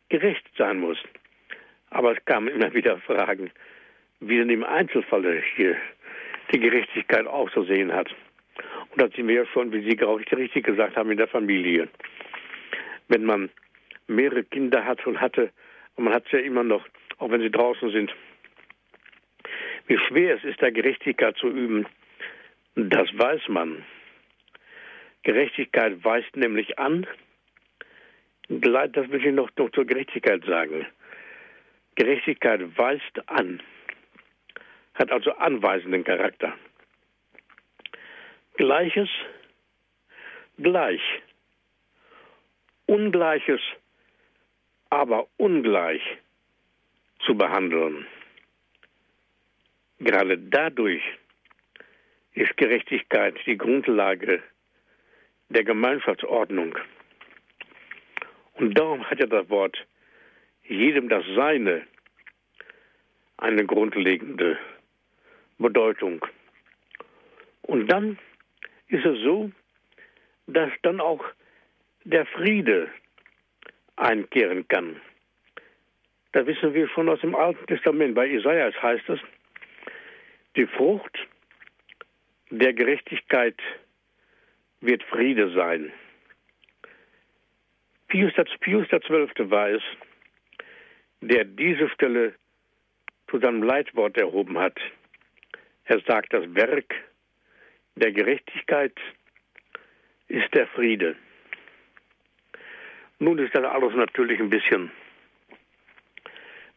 gerecht 0.09 0.45
sein 0.57 0.79
muss. 0.79 0.99
Aber 1.91 2.13
es 2.13 2.25
kamen 2.25 2.49
immer 2.49 2.73
wieder 2.75 2.99
Fragen, 2.99 3.51
wie 4.29 4.39
denn 4.39 4.51
im 4.51 4.65
Einzelfall 4.65 5.43
hier 5.57 5.77
die 6.53 6.61
Gerechtigkeit 6.61 7.27
auszusehen 7.27 7.93
hat. 7.93 8.15
Und 8.91 9.01
da 9.01 9.09
sind 9.09 9.29
wir 9.29 9.35
ja 9.35 9.47
schon, 9.47 9.73
wie 9.73 9.83
Sie 9.89 9.97
gerade 9.97 10.25
richtig 10.37 10.65
gesagt 10.65 10.97
haben, 10.97 11.11
in 11.11 11.17
der 11.17 11.29
Familie. 11.29 11.89
Wenn 13.09 13.25
man 13.25 13.51
mehrere 14.07 14.45
Kinder 14.45 14.85
hat 14.85 15.07
und 15.07 15.21
hatte, 15.21 15.51
und 15.97 16.05
man 16.05 16.15
hat 16.15 16.27
es 16.27 16.33
ja 16.33 16.39
immer 16.39 16.63
noch, 16.63 16.87
auch 17.19 17.31
wenn 17.31 17.41
sie 17.41 17.51
draußen 17.51 17.91
sind, 17.91 18.15
wie 19.87 19.99
schwer 20.09 20.37
es 20.37 20.45
ist, 20.45 20.61
da 20.63 20.71
Gerechtigkeit 20.71 21.37
zu 21.37 21.49
üben, 21.49 21.87
das 22.75 23.09
weiß 23.17 23.49
man. 23.49 23.85
Gerechtigkeit 25.23 26.05
weist 26.05 26.37
nämlich 26.37 26.79
an, 26.79 27.07
das 28.49 29.11
will 29.11 29.25
ich 29.25 29.33
noch, 29.33 29.51
noch 29.57 29.71
zur 29.71 29.87
Gerechtigkeit 29.87 30.45
sagen. 30.45 30.87
Gerechtigkeit 31.95 32.61
weist 32.77 33.29
an, 33.29 33.63
hat 34.95 35.11
also 35.11 35.33
anweisenden 35.33 36.05
Charakter. 36.05 36.55
Gleiches 38.55 39.09
gleich, 40.59 41.03
Ungleiches 42.87 43.61
aber 44.91 45.27
ungleich 45.39 46.03
zu 47.27 47.37
behandeln. 47.37 48.07
Gerade 49.99 50.39
dadurch 50.39 51.03
ist 52.35 52.57
Gerechtigkeit 52.57 53.35
die 53.47 53.57
Grundlage 53.57 54.43
der 55.49 55.65
Gemeinschaftsordnung. 55.65 56.77
Und 58.55 58.79
darum 58.79 59.09
hat 59.09 59.19
ja 59.19 59.27
das 59.27 59.49
Wort 59.49 59.77
jedem 60.65 61.09
das 61.09 61.25
Seine 61.35 61.87
eine 63.37 63.65
grundlegende 63.67 64.59
Bedeutung. 65.59 66.25
Und 67.63 67.87
dann 67.89 68.19
ist 68.89 69.05
es 69.05 69.19
so, 69.21 69.51
dass 70.47 70.71
dann 70.83 71.01
auch 71.01 71.25
der 72.05 72.27
Friede 72.27 72.91
einkehren 73.97 74.67
kann. 74.69 75.01
Da 76.33 76.47
wissen 76.47 76.75
wir 76.75 76.89
schon 76.89 77.09
aus 77.09 77.21
dem 77.21 77.35
Alten 77.35 77.67
Testament. 77.67 78.15
Bei 78.15 78.27
Isaias 78.27 78.75
heißt 78.83 79.09
es, 79.09 79.21
die 80.57 80.67
Frucht 80.67 81.19
der 82.51 82.73
Gerechtigkeit 82.73 83.59
wird 84.81 85.03
Friede 85.05 85.53
sein. 85.55 85.93
Pius, 88.09 88.33
XII. 88.35 89.51
war 89.51 89.71
es, 89.71 89.83
der 91.21 91.45
diese 91.45 91.89
Stelle 91.89 92.35
zu 93.29 93.39
seinem 93.41 93.63
Leitwort 93.63 94.17
erhoben 94.17 94.59
hat. 94.59 94.79
Er 95.85 96.01
sagt, 96.01 96.33
das 96.33 96.45
Werk 96.55 96.95
der 97.97 98.13
Gerechtigkeit 98.13 98.95
ist 100.29 100.53
der 100.55 100.67
Friede. 100.69 101.17
Nun 103.19 103.39
ist 103.39 103.55
das 103.55 103.65
alles 103.65 103.95
natürlich 103.95 104.41
ein 104.41 104.51
bisschen 104.51 104.91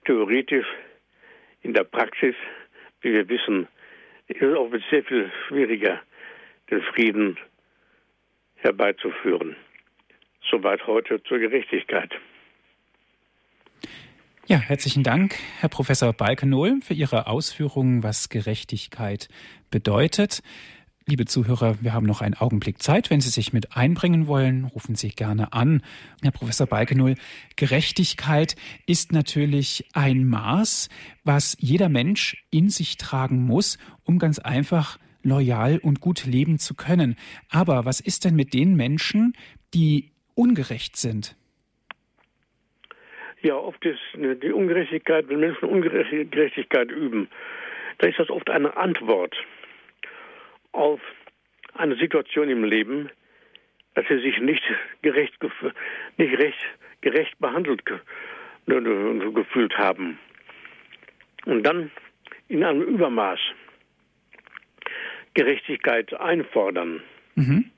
theoretisch. 0.05 0.67
In 1.63 1.73
der 1.73 1.83
Praxis, 1.83 2.35
wie 3.01 3.13
wir 3.13 3.27
wissen, 3.27 3.67
ist 4.27 4.41
es 4.41 4.55
auch 4.55 4.71
sehr 4.89 5.03
viel 5.03 5.31
schwieriger, 5.47 6.01
den 6.69 6.81
Frieden 6.83 7.37
herbeizuführen. 8.55 9.55
Soweit 10.49 10.85
heute 10.85 11.21
zur 11.23 11.39
Gerechtigkeit. 11.39 12.13
Ja, 14.49 14.59
herzlichen 14.59 15.03
Dank, 15.03 15.35
Herr 15.59 15.67
Professor 15.67 16.13
Balkenohl, 16.13 16.79
für 16.81 16.93
Ihre 16.93 17.27
Ausführungen, 17.27 18.01
was 18.01 18.29
Gerechtigkeit 18.29 19.27
bedeutet. 19.69 20.41
Liebe 21.05 21.25
Zuhörer, 21.25 21.75
wir 21.81 21.91
haben 21.91 22.05
noch 22.05 22.21
einen 22.21 22.33
Augenblick 22.33 22.81
Zeit. 22.81 23.09
Wenn 23.09 23.19
Sie 23.19 23.27
sich 23.27 23.51
mit 23.51 23.75
einbringen 23.75 24.25
wollen, 24.25 24.63
rufen 24.63 24.95
Sie 24.95 25.09
gerne 25.09 25.51
an. 25.51 25.81
Herr 26.21 26.31
Professor 26.31 26.65
Balkenohl, 26.65 27.15
Gerechtigkeit 27.57 28.55
ist 28.85 29.11
natürlich 29.11 29.83
ein 29.91 30.23
Maß, 30.23 30.87
was 31.25 31.57
jeder 31.59 31.89
Mensch 31.89 32.45
in 32.49 32.69
sich 32.69 32.95
tragen 32.95 33.43
muss, 33.43 33.77
um 34.03 34.17
ganz 34.17 34.39
einfach 34.39 34.97
loyal 35.23 35.77
und 35.77 35.99
gut 35.99 36.25
leben 36.25 36.57
zu 36.57 36.73
können. 36.73 37.17
Aber 37.49 37.83
was 37.83 37.99
ist 37.99 38.23
denn 38.23 38.35
mit 38.35 38.53
den 38.53 38.75
Menschen, 38.75 39.33
die 39.73 40.13
ungerecht 40.35 40.95
sind? 40.95 41.35
Ja, 43.41 43.55
oft 43.55 43.85
ist 43.85 43.99
die 44.13 44.51
Ungerechtigkeit, 44.51 45.29
wenn 45.29 45.39
Menschen 45.39 45.65
Ungerechtigkeit 45.65 46.91
üben, 46.91 47.29
dann 47.99 48.09
ist 48.09 48.19
das 48.19 48.29
oft 48.29 48.49
eine 48.49 48.75
Antwort 48.77 49.35
auf 50.71 50.99
eine 51.73 51.95
Situation 51.95 52.49
im 52.49 52.63
Leben, 52.63 53.09
dass 53.93 54.07
sie 54.07 54.19
sich 54.19 54.39
nicht 54.39 54.63
gerecht, 55.01 55.35
nicht 56.17 56.39
recht, 56.39 56.57
gerecht 57.01 57.39
behandelt 57.39 57.83
gefühlt 58.65 59.77
haben. 59.77 60.19
Und 61.45 61.63
dann 61.63 61.91
in 62.47 62.63
einem 62.63 62.81
Übermaß 62.81 63.39
Gerechtigkeit 65.33 66.13
einfordern. 66.19 67.01
Mhm. 67.35 67.71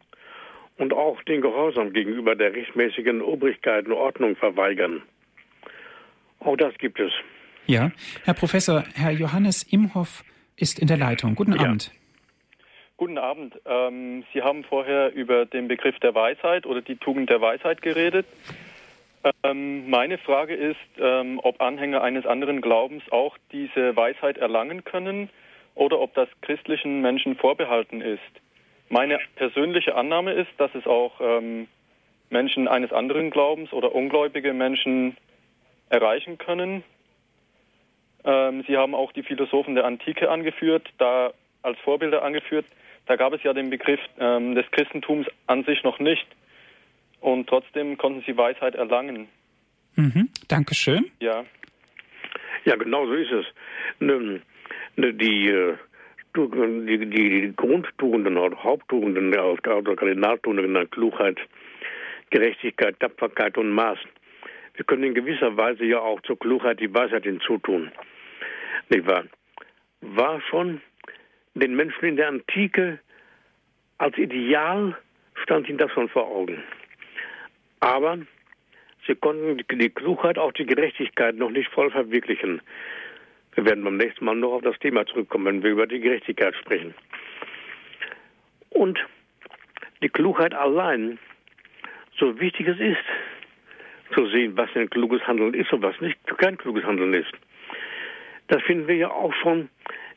Und 0.78 0.94
auch 0.94 1.22
den 1.24 1.42
Gehorsam 1.42 1.92
gegenüber 1.92 2.36
der 2.36 2.54
rechtmäßigen 2.54 3.22
Obrigkeit 3.22 3.86
und 3.86 3.94
Ordnung 3.94 4.38
verweigern. 4.38 5.04
Auch 6.40 6.56
das 6.58 6.74
gibt 6.78 7.00
es. 7.00 7.12
Ja, 7.66 7.92
Herr 8.24 8.34
Professor, 8.34 8.84
Herr 8.96 9.12
Johannes 9.12 9.64
Imhoff 9.64 10.24
ist 10.56 10.80
in 10.80 10.88
der 10.88 10.98
Leitung. 10.98 11.36
Guten 11.36 11.54
ja. 11.54 11.62
Abend. 11.62 11.92
Guten 12.98 13.18
Abend. 13.18 13.60
Ähm, 13.66 14.24
Sie 14.34 14.42
haben 14.42 14.64
vorher 14.64 15.14
über 15.14 15.46
den 15.46 15.68
Begriff 15.68 15.98
der 16.00 16.14
Weisheit 16.16 16.66
oder 16.66 16.82
die 16.82 16.98
Tugend 16.98 17.30
der 17.30 17.40
Weisheit 17.40 17.82
geredet. 17.82 18.26
Ähm, 19.44 19.90
meine 19.90 20.18
Frage 20.18 20.54
ist, 20.54 20.78
ähm, 20.98 21.40
ob 21.44 21.62
Anhänger 21.62 22.02
eines 22.02 22.26
anderen 22.26 22.62
Glaubens 22.62 23.04
auch 23.12 23.38
diese 23.52 23.96
Weisheit 23.96 24.38
erlangen 24.38 24.84
können 24.84 25.30
oder 25.76 26.00
ob 26.00 26.14
das 26.14 26.28
christlichen 26.42 27.02
Menschen 27.02 27.36
vorbehalten 27.36 28.02
ist. 28.02 28.20
Meine 28.90 29.20
persönliche 29.36 29.96
Annahme 29.96 30.34
ist, 30.34 30.52
dass 30.58 30.74
es 30.74 30.86
auch 30.88 31.22
ähm, 31.22 31.68
Menschen 32.30 32.68
eines 32.68 32.92
anderen 32.92 33.30
Glaubens 33.30 33.72
oder 33.72 33.94
ungläubige 33.94 34.54
Menschen 34.54 35.16
erreichen 35.90 36.38
können. 36.38 36.84
Ähm, 38.24 38.64
Sie 38.68 38.78
haben 38.78 38.96
auch 38.96 39.12
die 39.12 39.24
Philosophen 39.24 39.76
der 39.76 39.86
Antike 39.86 40.30
angeführt, 40.30 40.88
da 40.98 41.34
als 41.62 41.78
Vorbilder 41.80 42.24
angeführt. 42.24 42.66
Da 43.06 43.16
gab 43.16 43.34
es 43.34 43.42
ja 43.44 43.54
den 43.54 43.70
Begriff 43.70 44.00
ähm, 44.20 44.56
des 44.56 44.70
Christentums 44.72 45.28
an 45.48 45.64
sich 45.64 45.84
noch 45.84 46.00
nicht. 46.00 46.28
Und 47.22 47.48
trotzdem 47.48 47.98
konnten 47.98 48.24
sie 48.26 48.38
Weisheit 48.38 48.76
erlangen. 48.76 49.28
Mhm, 49.96 50.30
Dankeschön. 50.48 51.12
Ja. 51.20 51.44
Ja, 52.66 52.76
genau 52.76 53.06
so 53.06 53.14
ist 53.14 53.32
es. 53.32 53.46
Ne, 54.00 54.42
ne, 54.96 55.14
die, 55.14 55.50
äh, 55.50 55.76
die, 56.36 57.10
die 57.10 57.54
Grundtugenden, 57.56 58.38
Haupttugenden, 58.38 59.36
also 59.38 59.58
Kardinaltugenden, 59.62 60.90
Klugheit, 60.90 61.40
Gerechtigkeit, 62.30 63.00
Tapferkeit 63.00 63.58
und 63.58 63.72
Maß, 63.72 63.98
wir 64.80 64.86
können 64.86 65.04
in 65.04 65.14
gewisser 65.14 65.58
Weise 65.58 65.84
ja 65.84 66.00
auch 66.00 66.22
zur 66.22 66.40
Klugheit 66.40 66.80
die 66.80 66.94
Weisheit 66.94 67.24
hinzutun. 67.24 67.92
Nicht 68.88 69.06
wahr? 69.06 69.26
War 70.00 70.40
schon 70.50 70.80
den 71.54 71.76
Menschen 71.76 72.06
in 72.06 72.16
der 72.16 72.30
Antike 72.30 73.00
Als 73.98 74.18
Ideal 74.18 74.98
stand 75.44 75.68
ihnen 75.68 75.80
das 75.80 75.92
schon 75.92 76.08
vor 76.08 76.28
Augen. 76.28 76.64
Aber 77.82 78.20
sie 79.06 79.16
konnten 79.16 79.58
die 79.58 79.90
Klugheit, 79.90 80.38
auch 80.38 80.54
die 80.54 80.66
Gerechtigkeit 80.66 81.36
noch 81.36 81.50
nicht 81.50 81.70
voll 81.72 81.92
verwirklichen. 81.92 82.62
Wir 83.56 83.66
werden 83.66 83.84
beim 83.84 83.98
nächsten 83.98 84.24
Mal 84.24 84.36
noch 84.36 84.54
auf 84.54 84.62
das 84.62 84.80
Thema 84.80 85.06
zurückkommen, 85.06 85.46
wenn 85.46 85.64
wir 85.64 85.72
über 85.72 85.88
die 85.88 86.00
Gerechtigkeit 86.00 86.56
sprechen. 86.56 86.94
Und 88.70 88.98
die 90.02 90.10
Klugheit 90.10 90.54
allein, 90.54 91.20
so 92.18 92.40
wichtig 92.40 92.70
es 92.70 92.80
ist, 92.80 93.04
zu 94.14 94.28
sehen, 94.28 94.58
was 94.58 94.70
ein 94.76 94.90
kluges 94.90 95.26
Handeln 95.28 95.54
ist 95.54 95.72
und 95.74 95.82
was 95.82 96.00
nicht 96.02 96.18
kein 96.38 96.58
kluges 96.58 96.84
Handeln 96.84 97.14
ist. 97.14 97.32
Das 98.48 98.62
finden 98.64 98.88
wir 98.88 98.96
ja 98.96 99.12
auch 99.12 99.34
schon 99.34 99.70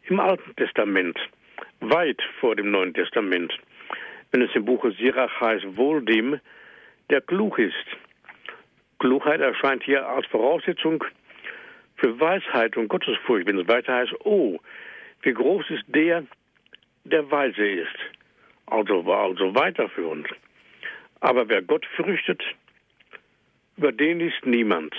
im 0.04 0.20
Alten 0.20 0.54
Testament, 0.56 1.18
weit 1.80 2.20
vor 2.40 2.56
dem 2.56 2.70
Neuen 2.70 2.94
Testament. 2.94 3.52
Wenn 4.30 4.42
es 4.42 4.54
im 4.54 4.64
Buche 4.64 4.92
Sirach 4.92 5.40
heißt, 5.40 5.76
wohl 5.76 6.02
dem, 6.02 6.40
der 7.10 7.20
klug 7.20 7.58
ist. 7.58 7.86
Klugheit 8.98 9.40
erscheint 9.40 9.82
hier 9.82 10.08
als 10.08 10.26
Voraussetzung 10.26 11.04
für 11.96 12.18
Weisheit 12.18 12.76
und 12.76 12.88
Gottesfurcht. 12.88 13.46
Wenn 13.46 13.58
es 13.58 13.68
weiter 13.68 13.94
heißt, 13.94 14.14
oh, 14.24 14.58
wie 15.22 15.32
groß 15.32 15.70
ist 15.70 15.84
der, 15.88 16.24
der 17.04 17.30
weise 17.30 17.66
ist. 17.66 17.98
Also 18.66 19.04
war 19.04 19.24
also 19.24 19.54
weiterführend. 19.54 20.28
Aber 21.20 21.48
wer 21.48 21.62
Gott 21.62 21.84
fürchtet, 21.94 22.42
über 23.82 23.90
den 23.90 24.20
ist 24.20 24.46
niemand. 24.46 24.94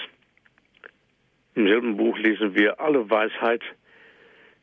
Im 1.55 1.67
selben 1.69 1.95
Buch 1.95 2.17
lesen 2.17 2.53
wir, 2.53 2.81
alle 2.81 3.09
Weisheit 3.09 3.63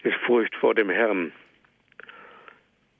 ist 0.02 0.14
Furcht 0.26 0.54
vor 0.56 0.74
dem 0.74 0.90
Herrn. 0.90 1.32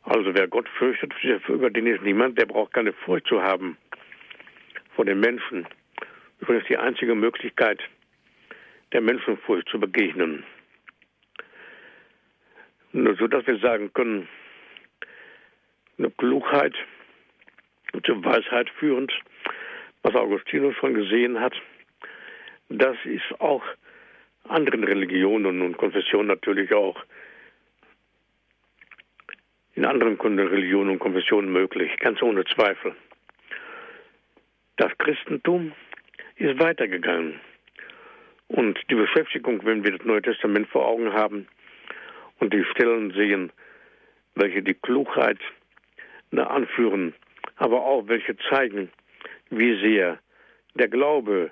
Also 0.05 0.35
wer 0.35 0.49
Gott 0.49 0.66
fürchtet, 0.79 1.12
über 1.49 1.68
den 1.68 1.87
ist 1.89 2.01
niemand, 2.01 2.39
der 2.39 2.47
braucht 2.47 2.73
keine 2.73 2.95
Furcht 2.95 3.27
zu 3.27 3.43
haben 3.43 3.77
vor 4.97 5.05
den 5.05 5.21
Menschen. 5.21 5.66
Übrigens 6.41 6.66
die 6.68 6.79
einzige 6.79 7.14
Möglichkeit, 7.14 7.83
der 8.95 9.03
Menschenfurcht 9.03 9.68
zu 9.68 9.79
begegnen. 9.79 10.43
Nur 12.93 13.14
so, 13.16 13.27
dass 13.27 13.47
wir 13.47 13.59
sagen 13.59 13.93
können, 13.93 14.27
eine 15.99 16.11
Klugheit 16.12 16.75
zur 18.07 18.25
Weisheit 18.25 18.71
führend, 18.71 19.12
was 20.03 20.15
Augustinus 20.15 20.75
schon 20.77 20.95
gesehen 20.95 21.41
hat, 21.41 21.55
das 22.69 22.97
ist 23.05 23.41
auch 23.41 23.63
anderen 24.49 24.85
Religionen 24.85 25.63
und 25.63 25.77
Konfessionen 25.77 26.29
natürlich 26.29 26.73
auch 26.73 26.97
in 29.75 29.85
anderen 29.85 30.19
Religionen 30.21 30.91
und 30.91 30.99
Konfessionen 30.99 31.53
möglich, 31.53 31.97
ganz 31.99 32.21
ohne 32.23 32.45
Zweifel. 32.45 32.95
Das 34.77 34.97
Christentum 34.99 35.73
ist 36.37 36.59
weitergegangen. 36.59 37.41
Und 38.49 38.79
die 38.91 38.95
Beschäftigung, 38.95 39.65
wenn 39.65 39.85
wir 39.85 39.93
das 39.97 40.05
Neue 40.05 40.23
Testament 40.23 40.69
vor 40.69 40.87
Augen 40.87 41.13
haben 41.13 41.47
und 42.41 42.53
die 42.53 42.65
Stellen 42.65 43.13
sehen, 43.13 43.53
welche 44.35 44.63
die 44.63 44.75
Klugheit 44.75 45.39
anführen, 46.33 47.15
aber 47.57 47.83
auch 47.83 48.09
welche 48.09 48.37
zeigen, 48.49 48.91
wie 49.51 49.79
sehr 49.81 50.19
der 50.75 50.89
Glaube, 50.89 51.51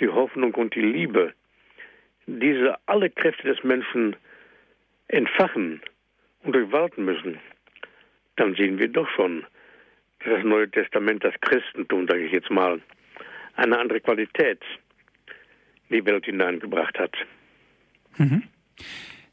die 0.00 0.08
Hoffnung 0.08 0.54
und 0.54 0.74
die 0.74 0.82
Liebe 0.82 1.32
diese 2.28 2.76
alle 2.86 3.08
Kräfte 3.08 3.48
des 3.48 3.64
Menschen 3.64 4.14
entfachen 5.08 5.80
und 6.42 6.54
durchwalten 6.54 7.04
müssen, 7.04 7.40
dann 8.36 8.54
sehen 8.54 8.78
wir 8.78 8.88
doch 8.88 9.08
schon, 9.16 9.46
dass 10.20 10.34
das 10.34 10.44
Neue 10.44 10.70
Testament, 10.70 11.24
das 11.24 11.34
Christentum, 11.40 12.06
sage 12.06 12.26
ich 12.26 12.32
jetzt 12.32 12.50
mal, 12.50 12.80
eine 13.56 13.78
andere 13.78 14.00
Qualität 14.00 14.60
in 15.88 15.96
die 15.96 16.04
Welt 16.04 16.26
hineingebracht 16.26 16.98
hat. 16.98 17.16
Mhm. 18.18 18.42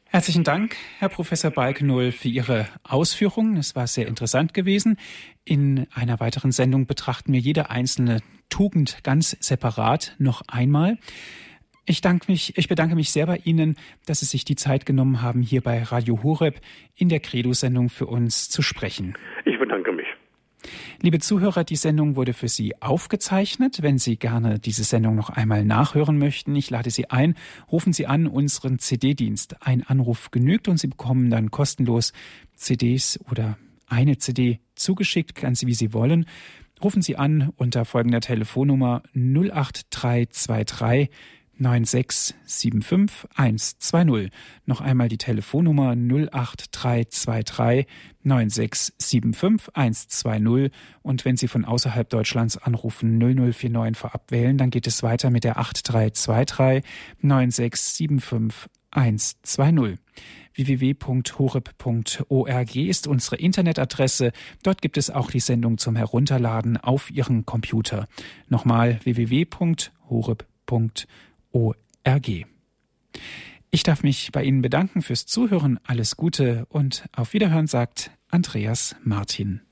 Herzlichen 0.08 0.44
Dank, 0.44 0.76
Herr 0.98 1.08
Professor 1.08 1.50
Balkenohl, 1.50 2.12
für 2.12 2.28
Ihre 2.28 2.68
Ausführungen. 2.84 3.56
Es 3.56 3.74
war 3.74 3.86
sehr 3.86 4.06
interessant 4.06 4.54
gewesen. 4.54 4.96
In 5.44 5.86
einer 5.92 6.20
weiteren 6.20 6.52
Sendung 6.52 6.86
betrachten 6.86 7.32
wir 7.32 7.40
jede 7.40 7.70
einzelne 7.70 8.20
Tugend 8.48 9.02
ganz 9.02 9.36
separat 9.40 10.14
noch 10.18 10.42
einmal. 10.48 10.96
Ich, 11.86 12.00
danke 12.00 12.30
mich, 12.30 12.56
ich 12.56 12.68
bedanke 12.68 12.94
mich 12.94 13.10
sehr 13.10 13.26
bei 13.26 13.40
Ihnen, 13.44 13.76
dass 14.06 14.20
Sie 14.20 14.26
sich 14.26 14.44
die 14.44 14.56
Zeit 14.56 14.86
genommen 14.86 15.22
haben, 15.22 15.42
hier 15.42 15.60
bei 15.60 15.82
Radio 15.82 16.22
Horeb 16.22 16.60
in 16.94 17.08
der 17.08 17.20
Credo-Sendung 17.20 17.90
für 17.90 18.06
uns 18.06 18.48
zu 18.48 18.62
sprechen. 18.62 19.14
Ich 19.44 19.58
bedanke 19.58 19.92
mich. 19.92 20.05
Liebe 21.00 21.18
Zuhörer, 21.18 21.64
die 21.64 21.76
Sendung 21.76 22.16
wurde 22.16 22.32
für 22.32 22.48
Sie 22.48 22.80
aufgezeichnet. 22.80 23.82
Wenn 23.82 23.98
Sie 23.98 24.16
gerne 24.16 24.58
diese 24.58 24.84
Sendung 24.84 25.14
noch 25.14 25.30
einmal 25.30 25.64
nachhören 25.64 26.18
möchten, 26.18 26.56
ich 26.56 26.70
lade 26.70 26.90
Sie 26.90 27.10
ein, 27.10 27.34
rufen 27.70 27.92
Sie 27.92 28.06
an 28.06 28.26
unseren 28.26 28.78
CD-Dienst. 28.78 29.56
Ein 29.60 29.82
Anruf 29.82 30.30
genügt 30.30 30.68
und 30.68 30.78
Sie 30.78 30.88
bekommen 30.88 31.30
dann 31.30 31.50
kostenlos 31.50 32.12
CDs 32.54 33.20
oder 33.30 33.58
eine 33.86 34.18
CD 34.18 34.60
zugeschickt, 34.74 35.34
ganz 35.36 35.64
wie 35.64 35.74
Sie 35.74 35.92
wollen. 35.92 36.26
Rufen 36.82 37.02
Sie 37.02 37.16
an 37.16 37.52
unter 37.56 37.84
folgender 37.84 38.20
Telefonnummer 38.20 39.02
08323 39.14 41.10
9675120. 41.60 44.30
Noch 44.64 44.80
einmal 44.80 45.08
die 45.08 45.18
Telefonnummer 45.18 45.96
08323 45.96 47.86
9675120 48.24 50.70
und 51.02 51.24
wenn 51.24 51.36
Sie 51.36 51.48
von 51.48 51.64
außerhalb 51.64 52.08
Deutschlands 52.08 52.56
anrufen 52.58 53.18
0049 53.18 53.96
vorab 53.96 54.30
wählen, 54.30 54.56
dann 54.58 54.70
geht 54.70 54.86
es 54.86 55.02
weiter 55.02 55.30
mit 55.30 55.42
der 55.44 55.58
8323 55.58 56.84
9675120 57.22 59.98
www.horeb.org 60.54 62.76
ist 62.76 63.06
unsere 63.06 63.36
Internetadresse. 63.36 64.32
Dort 64.62 64.80
gibt 64.80 64.96
es 64.96 65.10
auch 65.10 65.30
die 65.30 65.40
Sendung 65.40 65.76
zum 65.76 65.96
Herunterladen 65.96 66.78
auf 66.78 67.10
Ihren 67.10 67.44
Computer. 67.44 68.06
Nochmal 68.48 68.98
www.horeb.org 69.04 69.92
org. 70.08 70.46
Ich 73.70 73.82
darf 73.82 74.02
mich 74.02 74.30
bei 74.32 74.44
Ihnen 74.44 74.62
bedanken 74.62 75.02
fürs 75.02 75.26
Zuhören. 75.26 75.78
Alles 75.84 76.16
Gute 76.16 76.66
und 76.68 77.04
auf 77.12 77.32
Wiederhören 77.32 77.66
sagt 77.66 78.10
Andreas 78.30 78.96
Martin. 79.02 79.65